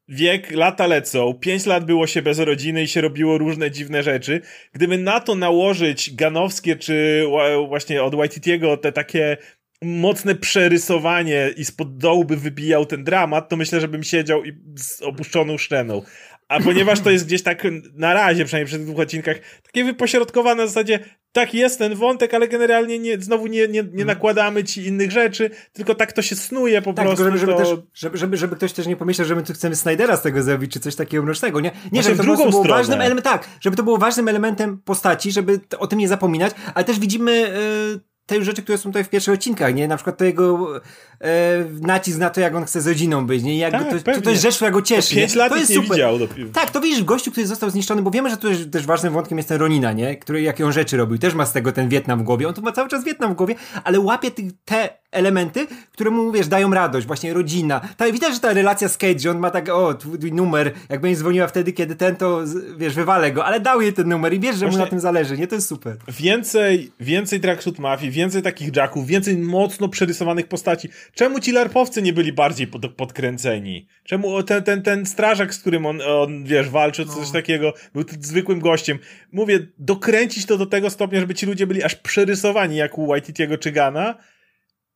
[0.08, 4.40] wiek, lata lecą, pięć lat było się bez rodziny i się robiło różne dziwne rzeczy.
[4.72, 7.24] Gdyby na to nałożyć ganowskie, czy
[7.68, 9.36] właśnie od Waititiego te takie
[9.82, 14.52] mocne przerysowanie i spod dołu by wybijał ten dramat, to myślę, że bym siedział i
[14.76, 16.02] z opuszczoną szczeną.
[16.48, 20.64] A ponieważ to jest gdzieś tak na razie, przynajmniej przy tych dwóch odcinkach, takie wypośrodkowane
[20.64, 20.98] w zasadzie,
[21.36, 24.06] tak jest ten wątek, ale generalnie nie, znowu nie, nie, nie mhm.
[24.06, 27.24] nakładamy ci innych rzeczy, tylko tak to się snuje po tak, prostu.
[27.24, 27.58] Żeby, żeby, to...
[27.58, 30.42] też, żeby, żeby, żeby ktoś też nie pomyślał, że my tu chcemy Snydera z tego
[30.42, 31.70] zrobić, czy coś takiego mrocznego, nie?
[31.92, 35.60] Nie, żeby to drugą było ważnym elementem, tak, żeby to było ważnym elementem postaci, żeby
[35.78, 37.32] o tym nie zapominać, ale też widzimy...
[37.32, 39.88] Yy te rzeczy, które są tutaj w pierwszych odcinkach, nie?
[39.88, 40.76] Na przykład to jego
[41.20, 43.58] e, nacisk na to, jak on chce z rodziną być, nie?
[43.58, 45.08] Jak tak, to, to, to, jest rzecz, która go cieszy.
[45.08, 45.90] To pięć lat to jest nie super.
[45.90, 46.18] widział.
[46.52, 49.38] Tak, to widzisz, gościu, który został zniszczony, bo wiemy, że tu jest też ważnym wątkiem
[49.38, 50.16] jest ten Ronina, nie?
[50.16, 51.18] Który, jakie on rzeczy robił.
[51.18, 52.48] Też ma z tego ten Wietnam w głowie.
[52.48, 53.54] On tu ma cały czas Wietnam w głowie,
[53.84, 54.30] ale łapie
[54.64, 57.06] te elementy, które mu, wiesz, dają radość.
[57.06, 57.80] Właśnie rodzina.
[57.96, 61.00] Tak, widać, że ta relacja z Kate, że on ma tak, o, twój numer, jak
[61.00, 62.40] będzie dzwoniła wtedy, kiedy ten, to,
[62.76, 65.00] wiesz, wywalę go, ale dał jej ten numer i wiesz, że Właśnie mu na tym
[65.00, 65.46] zależy, nie?
[65.46, 65.96] To jest super.
[66.08, 70.88] Więcej, więcej Tracksuit Mafii, więcej takich jacków, więcej mocno przerysowanych postaci.
[71.14, 73.86] Czemu ci larpowcy nie byli bardziej pod, podkręceni?
[74.04, 77.14] Czemu ten, ten, ten strażak, z którym on, on wiesz, walczy, no.
[77.14, 78.98] coś takiego, był zwykłym gościem.
[79.32, 83.58] Mówię, dokręcić to do tego stopnia, żeby ci ludzie byli aż przerysowani jak u Waititiego
[83.58, 84.14] czy Gana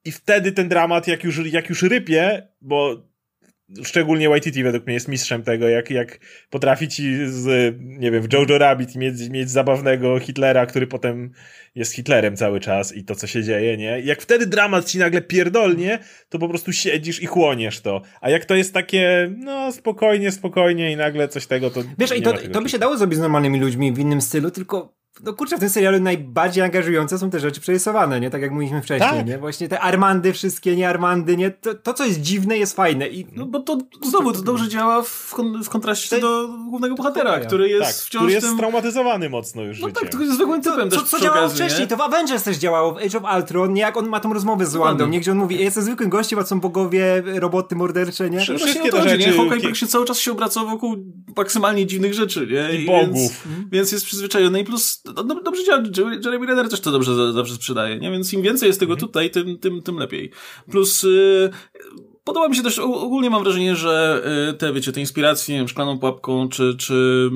[0.05, 3.11] i wtedy ten dramat, jak już, jak już rypie, bo
[3.85, 6.19] szczególnie Waititi według mnie jest mistrzem tego, jak, jak
[6.51, 11.33] potrafi ci z, nie wiem, w Jojo Rabbit mieć, mieć zabawnego Hitlera, który potem
[11.75, 14.01] jest Hitlerem cały czas i to, co się dzieje, nie?
[14.01, 15.99] Jak wtedy dramat ci nagle pierdolnie,
[16.29, 18.03] to po prostu siedzisz i chłoniesz to.
[18.21, 21.83] A jak to jest takie, no, spokojnie, spokojnie i nagle coś tego, to...
[21.99, 25.00] Wiesz, i to, to by się dało zrobić z normalnymi ludźmi w innym stylu, tylko
[25.25, 28.31] no kurczę, w tym serialu najbardziej angażujące są te rzeczy przerysowane, nie?
[28.31, 29.27] Tak jak mówiliśmy wcześniej, tak.
[29.27, 29.39] nie?
[29.39, 31.51] Właśnie te Armandy wszystkie, nie Armandy, nie?
[31.51, 33.09] To, to, co jest dziwne, jest fajne.
[33.09, 36.21] I, no bo to znowu to dobrze działa w, kon w kontraście Te...
[36.21, 38.59] do głównego bohatera, który jest tak, wciąż który jest tym...
[38.59, 40.03] traumatyzowany mocno już No życiem.
[40.03, 41.87] tak, tylko jest zwykłym typem Co, co działało wcześniej, nie?
[41.87, 43.81] to w Avengers też działało, w Age of Ultron, nie?
[43.81, 45.21] Jak on ma tą rozmowę z Wandą, nie?
[45.21, 48.41] Gdzie on mówi, jestem zwykłym gościem, a są bogowie, roboty mordercze, nie?
[48.41, 49.19] Wszystkie te rzeczy...
[49.19, 49.33] Nie?
[49.33, 50.97] Hawkeye się cały czas się obraca wokół
[51.37, 52.79] maksymalnie dziwnych rzeczy, nie?
[52.79, 53.47] I, I bogów.
[53.47, 55.83] Więc, więc jest przyzwyczajony i plus no, dobrze działa
[56.25, 58.11] Jeremy Renner też to dobrze zawsze sprzedaje, nie?
[58.11, 59.09] Więc im więcej jest tego mhm.
[59.09, 60.31] tutaj, tym, tym, tym lepiej.
[60.71, 61.51] Plus y,
[62.25, 65.69] podoba mi się też, ogólnie mam wrażenie, że y, te, wiecie, te inspiracje, nie wiem,
[65.69, 67.31] szklaną pułapką, czy, czy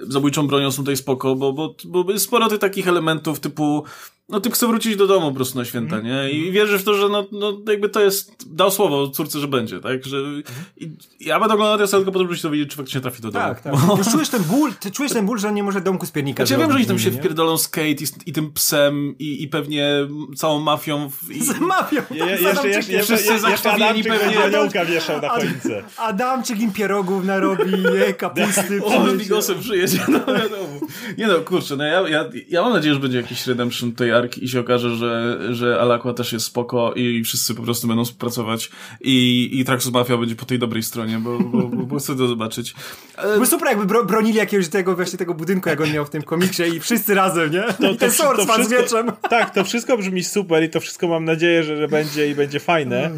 [0.00, 3.84] y, zabójczą bronią są tutaj spoko, bo, bo, bo sporo tych takich elementów typu
[4.28, 6.06] no typ chce wrócić do domu po prostu na święta, mm.
[6.06, 6.30] nie?
[6.30, 9.80] I wierzy w to, że no, no jakby to jest, dał słowo córce, że będzie,
[9.80, 10.04] tak?
[10.04, 10.42] Że mm.
[10.76, 13.30] i, ja będę oglądał teraz tylko po to, żeby się dowiedzieć, czy faktycznie trafi do
[13.30, 13.44] domu.
[13.44, 13.72] Tak, tak.
[13.86, 13.98] Bo...
[14.12, 16.58] czujesz ten ból, ty czujesz ten ból, że on nie może domku z piernika Ja
[16.58, 17.18] wiem, że oni tam się nie?
[17.18, 19.90] wpierdolą z Kate i, i, tym psem i, i pewnie
[20.36, 21.10] całą mafią.
[21.30, 22.02] I, z mafią!
[22.10, 24.44] Je, jeszcze, jeszcze, jeszcze, wszyscy zakrwawieni pewnie.
[24.44, 25.68] Aniołka wieszał na końcu.
[25.96, 28.84] Adamczyk im pierogów narobi, je, kapusty.
[28.84, 30.80] On bigosem przyjedzie, no wiadomo.
[31.18, 34.44] Nie no, kurczę, no ja, ja, ja mam nadzieję, że będzie jakiś redemption tej arki
[34.44, 38.70] i się okaże, że, że Alakła też jest spoko i wszyscy po prostu będą współpracować
[39.00, 42.26] i, i Traxxas Mafia będzie po tej dobrej stronie, bo, bo, bo, bo chcę to
[42.26, 42.74] zobaczyć.
[43.22, 46.22] Było super, jakby bro, bronili jakiegoś tego, właśnie tego budynku, jak on miał w tym
[46.22, 47.62] komiksie i wszyscy razem, nie?
[47.62, 49.12] To, I ten to, to, to z mieczem.
[49.30, 52.60] Tak, to wszystko brzmi super i to wszystko mam nadzieję, że, że będzie i będzie
[52.60, 53.10] fajne.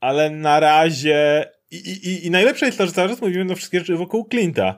[0.00, 3.78] Ale na razie i, i, i najlepsze jest to, że cały czas mówimy no wszystkie
[3.78, 4.74] rzeczy wokół Clint'a.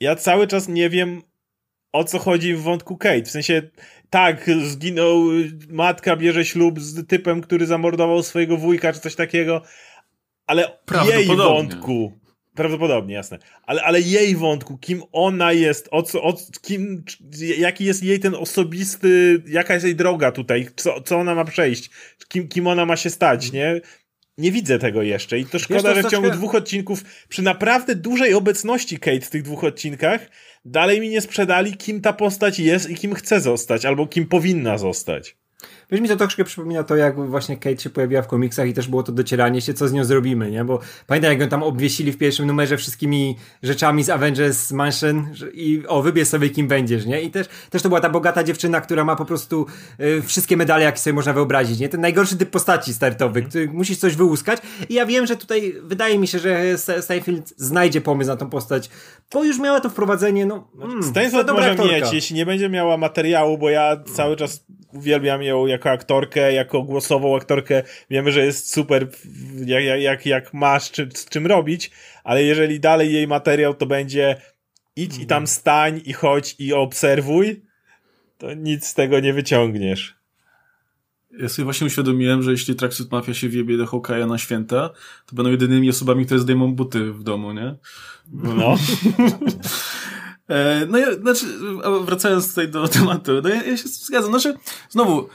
[0.00, 1.22] Ja cały czas nie wiem,
[1.96, 3.22] o co chodzi w wątku Kate.
[3.22, 3.62] W sensie,
[4.10, 5.24] tak, zginął,
[5.68, 9.62] matka bierze ślub z typem, który zamordował swojego wujka, czy coś takiego,
[10.46, 10.78] ale
[11.08, 12.12] jej wątku,
[12.54, 17.04] prawdopodobnie, jasne, ale, ale jej wątku, kim ona jest, o co, o, kim,
[17.58, 21.90] jaki jest jej ten osobisty, jaka jest jej droga tutaj, co, co ona ma przejść,
[22.28, 23.80] kim, kim ona ma się stać, nie?
[24.38, 28.34] Nie widzę tego jeszcze i to szkoda, że w ciągu dwóch odcinków, przy naprawdę dużej
[28.34, 30.30] obecności Kate w tych dwóch odcinkach,
[30.64, 34.78] dalej mi nie sprzedali, kim ta postać jest i kim chce zostać, albo kim powinna
[34.78, 35.36] zostać.
[35.90, 38.88] Wiesz, mi to troszkę przypomina to, jak właśnie Kate się pojawiła w komiksach i też
[38.88, 40.64] było to docieranie się, co z nią zrobimy, nie?
[40.64, 45.82] Bo pamiętam, jak ją tam obwiesili w pierwszym numerze wszystkimi rzeczami z Avengers Mansion i
[45.88, 47.22] o, wybierz sobie kim będziesz, nie?
[47.22, 49.66] I też, też to była ta bogata dziewczyna, która ma po prostu
[50.00, 51.88] y, wszystkie medale, jakie sobie można wyobrazić, nie?
[51.88, 56.18] Ten najgorszy typ postaci startowy, który musisz coś wyłuskać i ja wiem, że tutaj wydaje
[56.18, 58.90] mi się, że Steinfeld znajdzie pomysł na tą postać,
[59.32, 60.68] bo już miała to wprowadzenie, no...
[60.82, 61.92] Mm, Steinfeld może aktorka.
[61.92, 66.82] mieć, jeśli nie będzie miała materiału, bo ja cały czas uwielbiam ją jako aktorkę, jako
[66.82, 67.82] głosową aktorkę.
[68.10, 69.08] Wiemy, że jest super,
[69.66, 71.90] jak, jak, jak masz czy, z czym robić,
[72.24, 74.36] ale jeżeli dalej jej materiał to będzie
[74.96, 75.46] idź i tam mhm.
[75.46, 77.62] stań i chodź i obserwuj,
[78.38, 80.16] to nic z tego nie wyciągniesz.
[81.38, 84.90] Ja sobie właśnie uświadomiłem, że jeśli Tracksuit Mafia się wiebie do Hawkeye'a na święta,
[85.26, 87.74] to będą jedynymi osobami, które zdejmą buty w domu, nie?
[88.32, 88.76] No.
[90.48, 91.46] E, no ja, znaczy,
[92.04, 94.30] wracając tutaj do tematu, no ja, ja się zgadzam.
[94.30, 94.54] Znaczy,
[94.90, 95.28] znowu,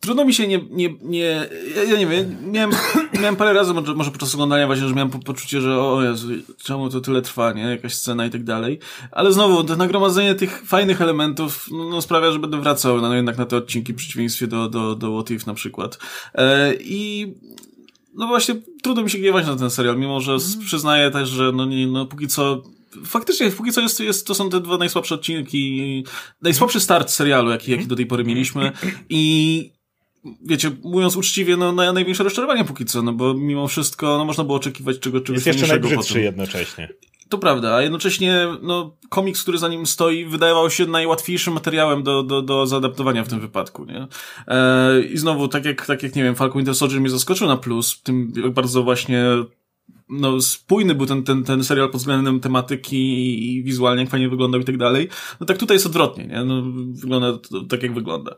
[0.00, 1.48] trudno mi się nie, nie, nie
[1.88, 2.70] ja, nie wiem, miałem,
[3.22, 6.28] miałem parę razy, może, może podczas oglądania właśnie, że miałem po, poczucie, że o Jezu,
[6.62, 7.62] czemu to tyle trwa, nie?
[7.62, 8.78] Jakaś scena i tak dalej.
[9.10, 13.38] Ale znowu, to nagromadzenie tych fajnych elementów, no, no sprawia, że będę wracał, no jednak
[13.38, 15.98] na te odcinki w przeciwieństwie do, do, do What If na przykład.
[16.34, 17.34] E, I
[18.14, 20.66] no właśnie, trudno mi się gniewać na ten serial, mimo że mm.
[20.66, 22.62] przyznaję też, że no, nie, no póki co
[23.04, 26.04] faktycznie, póki co jest, jest, to są te dwa najsłabsze odcinki,
[26.42, 28.72] najsłabszy start serialu, jaki, jaki do tej pory mieliśmy
[29.08, 29.75] i
[30.42, 34.44] wiecie, mówiąc uczciwie, no na największe rozczarowanie póki co, no bo mimo wszystko, no można
[34.44, 36.88] było oczekiwać czego, czegoś Jest jeszcze najbrzydszy jednocześnie.
[37.28, 42.22] To prawda, a jednocześnie, no, komiks, który za nim stoi, wydawał się najłatwiejszym materiałem do,
[42.22, 44.06] do, do zaadaptowania w tym wypadku, nie?
[44.48, 47.56] E, I znowu, tak jak, tak jak, nie wiem, Falcon Winter Soldier mnie zaskoczył na
[47.56, 49.24] plus, tym jak bardzo właśnie
[50.08, 54.60] no, spójny był ten, ten, ten serial pod względem tematyki i wizualnie, jak fajnie wyglądał
[54.60, 55.08] i tak dalej.
[55.40, 56.44] No tak tutaj jest odwrotnie, nie?
[56.44, 57.38] No, wygląda
[57.68, 58.34] tak, jak wygląda.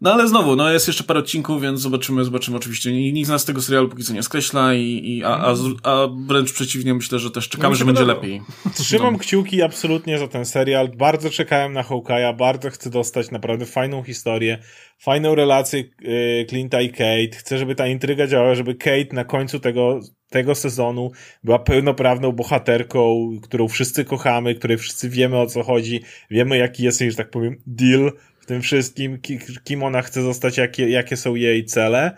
[0.00, 2.92] No ale znowu, no jest jeszcze parę odcinków, więc zobaczymy, zobaczymy oczywiście.
[2.92, 6.52] Nikt z nas tego serialu póki co nie skreśla i, i a, a, a wręcz
[6.52, 8.42] przeciwnie, myślę, że też czekamy, no, że będzie lepiej.
[8.74, 9.18] Trzymam no.
[9.18, 10.88] kciuki absolutnie za ten serial.
[10.96, 14.58] Bardzo czekałem na Hawkeye'a, bardzo chcę dostać naprawdę fajną historię,
[14.98, 17.38] fajną relację y, Clint'a i Kate.
[17.38, 21.10] Chcę, żeby ta intryga działała, żeby Kate na końcu tego tego sezonu
[21.44, 26.00] była pełnoprawną bohaterką, którą wszyscy kochamy, której wszyscy wiemy o co chodzi,
[26.30, 29.18] wiemy jaki jest jej, że tak powiem, deal w tym wszystkim,
[29.64, 32.16] kim ona chce zostać, jakie, jakie są jej cele.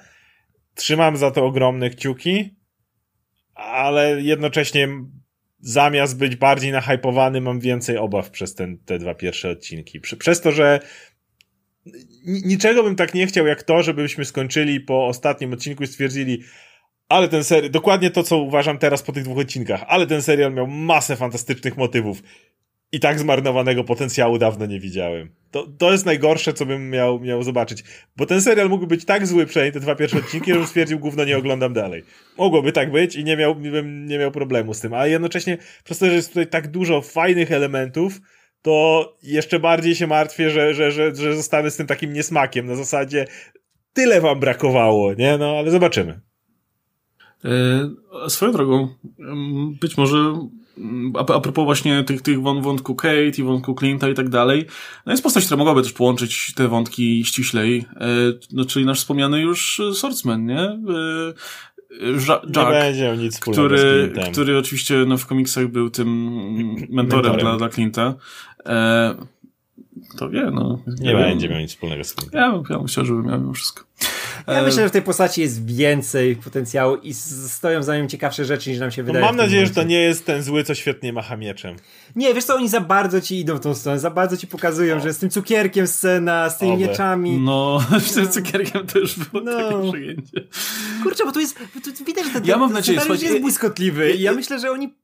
[0.74, 2.56] Trzymam za to ogromne kciuki,
[3.54, 4.88] ale jednocześnie
[5.60, 10.00] zamiast być bardziej nahypowany, mam więcej obaw przez ten, te dwa pierwsze odcinki.
[10.00, 10.80] Przez to, że
[12.24, 16.42] niczego bym tak nie chciał jak to, żebyśmy skończyli po ostatnim odcinku i stwierdzili,
[17.08, 20.54] ale ten serial, dokładnie to, co uważam teraz po tych dwóch odcinkach, ale ten serial
[20.54, 22.22] miał masę fantastycznych motywów
[22.92, 25.34] i tak zmarnowanego potencjału dawno nie widziałem.
[25.50, 27.84] To, to jest najgorsze, co bym miał, miał zobaczyć.
[28.16, 31.24] Bo ten serial mógł być tak zły, przynajmniej te dwa pierwsze odcinki, żebym stwierdził, gówno
[31.24, 32.02] nie oglądam dalej.
[32.38, 34.94] Mogłoby tak być i nie miałbym nie miał problemu z tym.
[34.94, 38.20] A jednocześnie, przez to, że jest tutaj tak dużo fajnych elementów,
[38.62, 42.66] to jeszcze bardziej się martwię, że, że, że, że zostanę z tym takim niesmakiem.
[42.66, 43.24] Na zasadzie
[43.92, 45.38] tyle wam brakowało, nie?
[45.38, 46.20] No, ale zobaczymy.
[47.44, 48.88] E, swoją drogą,
[49.80, 50.48] być może
[51.14, 54.66] a, a propos właśnie tych, tych wątku Kate i wątku Clint'a i tak dalej,
[55.06, 58.06] no jest postać, która mogłaby też połączyć te wątki ściślej, e,
[58.52, 60.60] no, czyli nasz wspomniany już Swordsman, nie?
[60.60, 60.78] E,
[62.56, 66.08] Jack, nie który, który oczywiście no, w komiksach był tym
[66.90, 67.38] mentorem, mentorem.
[67.38, 68.14] Dla, dla Clint'a.
[70.18, 70.82] to wie, no.
[70.86, 72.36] Nie, nie będzie miał nic wspólnego z Clint'em.
[72.36, 73.84] Ja, ja myślę, żeby miał mimo wszystko.
[74.48, 77.14] Ja myślę, że w tej postaci jest więcej potencjału i
[77.48, 79.20] stoją za nią ciekawsze rzeczy niż nam się wydaje.
[79.20, 79.74] No mam nadzieję, momencie.
[79.74, 81.76] że to nie jest ten zły, co świetnie macha mieczem.
[82.16, 84.96] Nie, wiesz co, oni za bardzo ci idą w tą stronę, za bardzo ci pokazują,
[84.96, 85.00] o.
[85.00, 86.82] że z tym cukierkiem scena, z tymi Oby.
[86.82, 87.38] mieczami.
[87.38, 89.52] No, z tym cukierkiem to już było no.
[89.52, 90.48] takie przyjęcie.
[91.02, 91.58] Kurczę, bo tu jest,
[91.98, 94.94] tu widać, że ten, ja mam nadzieję, że jest błyskotliwy i ja myślę, że oni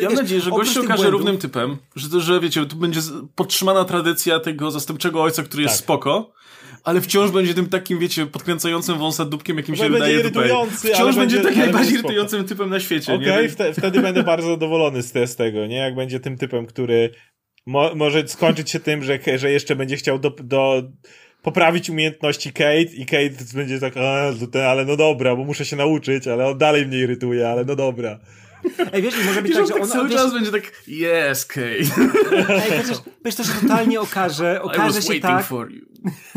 [0.00, 3.00] ja mam nadzieję, że gość się okaże równym typem, że, że wiecie, tu będzie
[3.34, 5.84] podtrzymana tradycja tego zastępczego ojca, który jest tak.
[5.84, 6.32] spoko,
[6.84, 11.40] ale wciąż będzie tym takim, wiecie, podkręcającym wąsa dubkiem, jakim się wydaje irytujący, Wciąż będzie,
[11.40, 13.14] takim najbardziej irytującym typem na świecie.
[13.14, 15.76] Okej, okay, wte, wtedy będę bardzo zadowolony z, z tego, nie?
[15.76, 17.10] Jak będzie tym typem, który
[17.66, 20.82] mo może skończyć się tym, że, że jeszcze będzie chciał do, do
[21.42, 23.94] poprawić umiejętności Kate i Kate będzie tak,
[24.66, 28.18] ale no dobra, bo muszę się nauczyć, ale on dalej mnie irytuje, ale no dobra.
[28.92, 31.66] Ej, wiesz, może być tak, że on, on cały czas będzie tak, yes, Kate.
[31.68, 35.46] Ej, przecież, wiesz, to się totalnie okaże, okaże się tak,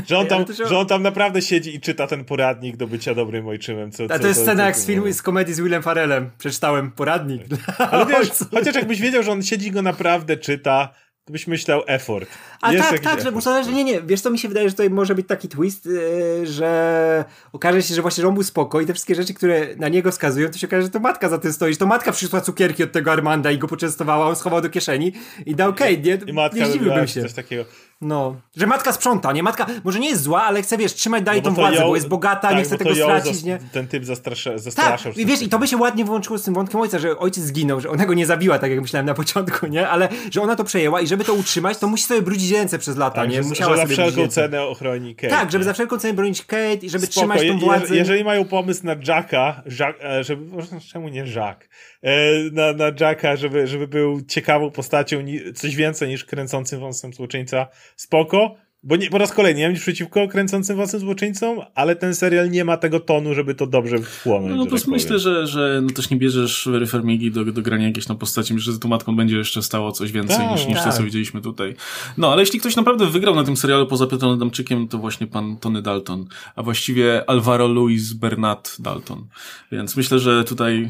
[0.08, 3.48] że on, tam, że on tam naprawdę siedzi i czyta ten poradnik do bycia dobrym
[3.48, 3.92] ojczymem.
[3.92, 6.30] Co, A to co, jest scena jak z filmu, z komedii z Willem Farrellem.
[6.38, 7.42] Przeczytałem poradnik.
[7.78, 10.94] Ale wiesz, chociaż jakbyś wiedział, że on siedzi go naprawdę czyta,
[11.28, 12.30] to byś myślał effort.
[12.62, 14.90] A Jest tak, tak, że że nie, nie, wiesz co mi się wydaje, że tutaj
[14.90, 18.86] może być taki twist, yy, że okaże się, że właśnie że on był spoko i
[18.86, 21.54] te wszystkie rzeczy, które na niego wskazują, to się okaże, że to matka za tym
[21.54, 24.70] stoi, że to matka przyszła cukierki od tego Armanda i go poczęstowała, on schował do
[24.70, 25.14] kieszeni
[25.46, 27.22] i dał okej, nie, I matka nie zdziwiłbym się.
[27.22, 27.66] coś takiego.
[28.02, 31.42] No, że matka sprząta, nie, matka może nie jest zła, ale chce, wiesz, trzymać dalej
[31.42, 33.60] No tą władzę, ją- bo jest bogata, tak, nie chce tego stracić, nie.
[33.72, 35.12] Ten typ zastrasza, Tak, zastraszał.
[35.16, 37.80] i wiesz, i to by się ładnie wyłączyło z tym wątkiem ojca, że ojciec zginął,
[37.82, 39.88] że ona go nie zabiła, tak jak myślałem na początku, nie?
[39.90, 42.98] Ale że ona to przejęła i żeby to utrzymać, to musi sobie brudzić ręce przez
[42.98, 43.44] lata, tak, nie?
[43.44, 45.30] że, Musiała że za wszelką cenę ochroni Kate.
[45.30, 45.66] Tak, żeby nie?
[45.66, 47.96] za wszelką cenę bronić Kate i żeby Spoko, trzymać je- tą je- władzę.
[47.96, 50.46] Jeżeli mają pomysł na Jacka, Jack, e, żeby,
[50.92, 51.70] czemu nie Jack?
[52.04, 52.12] E,
[52.52, 55.18] Na, na Jacka, żeby, żeby był ciekawą postacią,
[55.56, 58.58] coś więcej niż kręcącym wąsem złoczyńca, spoko.
[58.84, 62.50] Bo nie, po raz kolejny, nie mam nic przeciwko kręcącym wąsem złoczyńcom, ale ten serial
[62.52, 64.56] nie ma tego tonu, żeby to dobrze wchłonąć.
[64.56, 65.22] No że plus tak myślę, powiem.
[65.22, 68.54] że, że no też nie bierzesz Very Fermigi do, do grania jakiejś tam postaci.
[68.54, 70.94] Myślę, że z tą matką będzie jeszcze stało coś więcej Tak, niż, niż to, tak.
[70.94, 71.76] co widzieliśmy tutaj.
[72.18, 75.58] No, ale jeśli ktoś naprawdę wygrał na tym serialu poza Piotrem Adamczykiem, to właśnie pan
[75.58, 76.26] Tony Dalton,
[76.56, 79.28] a właściwie Alvaro Luis Bernat Dalton.
[79.72, 80.90] Więc myślę, że tutaj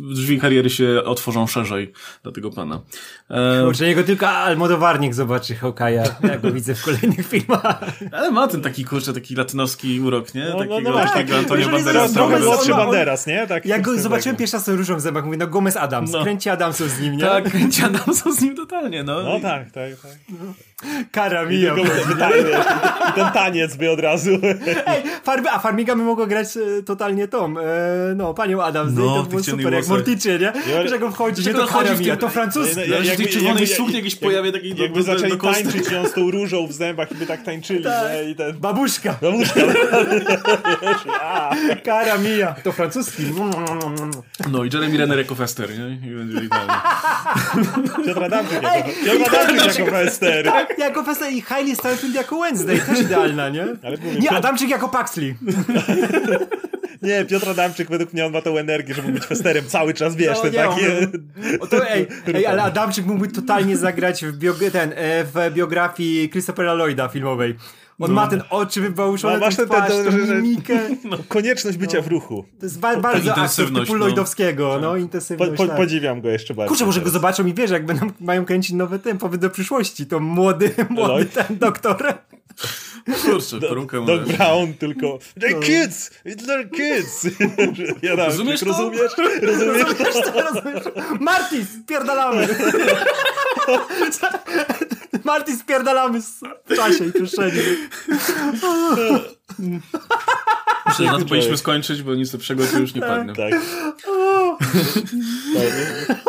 [0.00, 2.80] y, drzwi kariery się otworzą szerzej dla tego pana.
[3.30, 6.82] E, Kurczę, niego tylko Almodowarnik zobaczy Hokaja, jak go widzę w
[7.18, 7.80] kolejnych filmach.
[8.12, 10.44] ale ma ten taki, kurczę, taki latynowski urok, nie?
[10.44, 11.38] No, no, Takiego, no masz, takiego tak.
[11.42, 13.46] Antonio Trochę Gomez, młodszy on Banderas, nie?
[13.46, 16.22] Tak, Jak go zobaczyłem pierwszy raz różą w zębach, mówię, no Gomez Adams, No.
[16.22, 17.20] kręci Adamsów z nim, nie?
[17.20, 19.22] Tak, kręci Adamsa z nim totalnie, no.
[19.22, 20.12] No tak, tak, tak.
[21.12, 21.74] Kara mija.
[21.74, 22.46] tylko ten taniec,
[23.10, 24.30] I ten taniec by od razu.
[24.86, 27.62] Ej, Farby, a Farmiga by mogła grać e, totalnie tą, e,
[28.16, 29.86] no, panią Adams, No, no, to było tych super, jak.
[29.88, 30.52] Morticie, nie?
[30.72, 32.80] Ja- Że jak on wchodzi, nie, Jak to chodzi w tym- to francuski.
[32.90, 36.06] Ja- ja- w tej czerwonej sukni jakiś pojawia taki Jakby do- zaczęli do tańczyć ją
[36.06, 38.12] z tą różą w zębach i by tak tańczyli, Tak.
[38.24, 38.30] nie?
[38.30, 38.52] I ten...
[38.58, 39.60] Babuszka, Babuszka.
[41.84, 43.22] kara mija, to francuski.
[44.50, 46.10] No i Jeremy Renner jako Fester, nie?
[46.10, 46.72] I będzie idealnie.
[48.06, 49.90] Piotr Adamczyk jako, Piotr Adamczyk
[50.78, 53.66] jako Festa i Hailey Steinfeld jako Wednesday, też idealna, nie?
[54.02, 55.34] Mówię, Nie, Adamczyk jako Paxley.
[57.02, 60.36] Nie, Piotr Adamczyk według mnie on ma tą energię, żeby być Westerem cały czas, wiesz,
[60.36, 60.80] No, ten nie, taki...
[61.60, 66.30] O to, ej, ej, ale Adamczyk mógłby totalnie zagrać w, biog- ten, e, w biografii
[66.30, 67.56] Christophera Lloyda filmowej.
[68.00, 70.78] On ma ten oczy wybałuszone, No, masz ten ten- twarz, ten- że- mimikę.
[71.28, 72.44] Konieczność bycia w ruchu.
[72.60, 74.04] To jest ba- bardzo aktor intensywność, typu no.
[74.06, 75.76] Lloydowskiego, no, Po, intensywność, po, tak.
[75.76, 76.68] podziwiam go jeszcze bardziej.
[76.68, 80.20] Kurczę, może go zobaczą i wiesz, jak będą, mają kręcić nowe tempo do przyszłości, to
[80.20, 81.32] młody, młody Lloyd?
[81.32, 81.96] ten doktor.
[83.22, 84.28] Kurczę, perukę Doc.
[84.28, 86.10] Brown tylko Hey kids!
[86.26, 87.26] It's little kids!
[88.02, 88.66] Ja Rozumiesz to?
[88.66, 89.10] rozumiesz?
[89.42, 89.84] Rozumiesz?
[90.34, 90.84] Rozumiesz?
[91.20, 92.48] Marty, spierdalamy!
[95.24, 96.20] Marty, spierdalamy
[96.66, 97.52] w czasie i przestrzeni.
[100.86, 103.34] Myślę, że na to powinniśmy skończyć, bo nic lepszego tu już nie padnie.
[103.34, 103.50] Tak.
[103.50, 103.60] tak.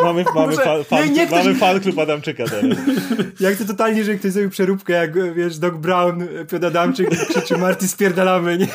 [0.03, 2.77] Mamy, mamy, Muszę- fan, fan, nie, nie ktoś- mamy fan klub Adamczyka teraz.
[3.39, 7.87] Jak to totalnie, że ktoś zrobił przeróbkę, jak wiesz, Doc Brown, Piotr Adamczyk krzyczy Marty,
[7.87, 8.67] spierdalamy, nie?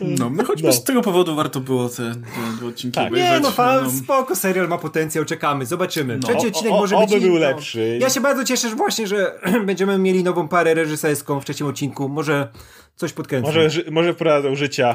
[0.00, 0.72] No, no choćby No.
[0.72, 2.14] z tego powodu warto było te,
[2.60, 3.08] te, odcinki Tak.
[3.08, 3.30] obejrzeć.
[3.32, 3.90] Nie, no, fa, no.
[3.90, 6.18] spoko, serial ma potencjał, czekamy, zobaczymy.
[6.18, 7.16] Trzeci O- odcinek o- może oby być...
[7.16, 7.40] i- był no.
[7.40, 7.98] lepszy.
[8.00, 12.08] Ja się bardzo cieszę że właśnie, że będziemy mieli nową parę reżyserską w trzecim odcinku.
[12.08, 12.48] Może
[12.96, 13.46] coś podkręcę.
[13.46, 14.94] Może, ży- może wprowadzą życia.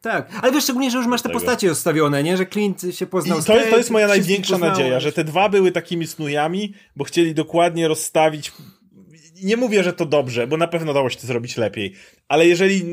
[0.00, 2.36] Tak, ale wiesz, szczególnie, że już masz te postacie rozstawione, nie?
[2.36, 5.24] Że Clint się I poznał to, z jest- to jest moja największa nadzieja, że te
[5.24, 8.52] dwa były takimi snujami, bo chcieli dokładnie rozstawić.
[9.42, 11.94] Nie mówię, że to dobrze, bo na pewno dało się to zrobić lepiej,
[12.28, 12.84] ale jeżeli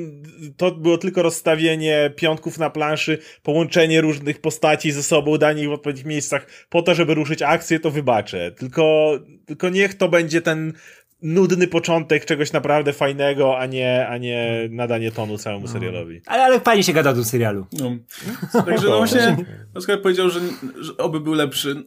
[0.57, 5.73] to było tylko rozstawienie piątków na planszy, połączenie różnych postaci ze sobą, danie ich w
[5.73, 8.51] odpowiednich miejscach po to, żeby ruszyć akcję, to wybaczę.
[8.51, 9.13] Tylko,
[9.45, 10.73] tylko niech to będzie ten
[11.21, 16.21] nudny początek czegoś naprawdę fajnego, a nie, a nie nadanie tonu całemu serialowi.
[16.25, 17.65] Ale, ale fajnie się gada do serialu.
[17.73, 17.91] No.
[18.65, 19.37] Także no właśnie,
[19.75, 20.39] Oskar powiedział, że,
[20.79, 21.83] że oby był lepszy.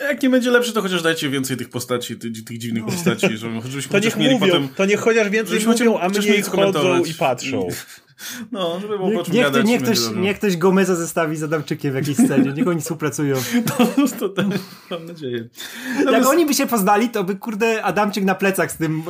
[0.00, 3.60] Jak nie będzie lepszy, to chociaż dajcie więcej tych postaci, tych, tych dziwnych postaci, żeby,
[3.70, 4.68] żebyśmy To niech mieli mówią, potem...
[4.68, 7.68] to niech chociaż więcej mówią, a chociaż co chodzą i patrzą.
[8.52, 12.16] No, żeby było po Niech, niech, ktoś, niech ktoś Gomeza zestawi z Adamczykiem w jakiejś
[12.16, 12.52] scenie.
[12.52, 13.36] Niech oni współpracują.
[14.20, 14.42] to, to,
[14.90, 15.48] mam nadzieję.
[16.04, 19.02] No, Jak więc- oni by się poznali, to by kurde Adamczyk na plecach z tym,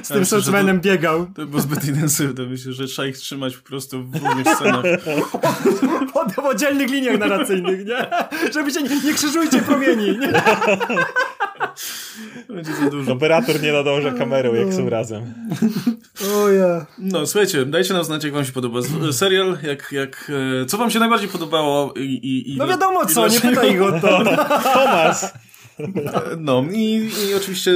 [0.00, 1.26] e, z tym Swordsmanem biegał.
[1.26, 2.46] To było zbyt intensywne.
[2.46, 4.84] Myślę, że trzeba ich trzymać po prostu w różnych scenach.
[6.12, 8.06] Po, po oddzielnych liniach narracyjnych, nie?
[8.52, 10.32] Żeby się nie, nie krzyżujcie promieni, nie?
[12.48, 13.12] Będzie za dużo.
[13.12, 15.34] Operator nie nadąża kamerą, jak są razem.
[16.34, 16.86] O ja.
[16.98, 18.80] No, słuchajcie, dajcie nam znać, jak wam się podoba
[19.12, 20.32] serial, jak, jak,
[20.62, 22.00] e, co wam się najbardziej podobało i...
[22.02, 24.24] i, i No wiadomo i co, nie pytaj ich o to.
[24.74, 25.32] Tomas!
[26.38, 27.72] No i, i oczywiście,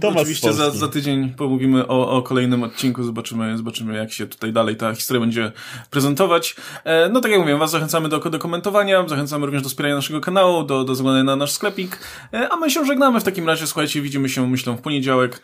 [0.00, 4.52] Tomasz oczywiście za, za tydzień pomówimy o, o kolejnym odcinku, zobaczymy, zobaczymy jak się tutaj
[4.52, 5.52] dalej ta historia będzie
[5.90, 6.56] prezentować.
[6.84, 10.20] E, no tak jak mówiłem, was zachęcamy do, do komentowania, zachęcamy również do wspierania naszego
[10.20, 11.98] kanału, do, do zaglądania na nasz sklepik,
[12.32, 13.20] e, a my się żegnamy.
[13.20, 15.42] W takim razie, słuchajcie, widzimy się myślę w poniedziałek,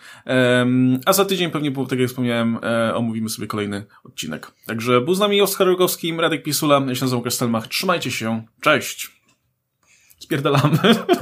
[1.06, 4.52] a za tydzień pewnie, tak jak wspomniałem, e, omówimy sobie kolejny odcinek.
[4.66, 8.42] Także był z nami Oskar Rogowski, Radek Pisula, ja się nazywam Łukasz Stelmach, trzymajcie się,
[8.60, 9.22] cześć!
[10.18, 10.78] Spierdalamy.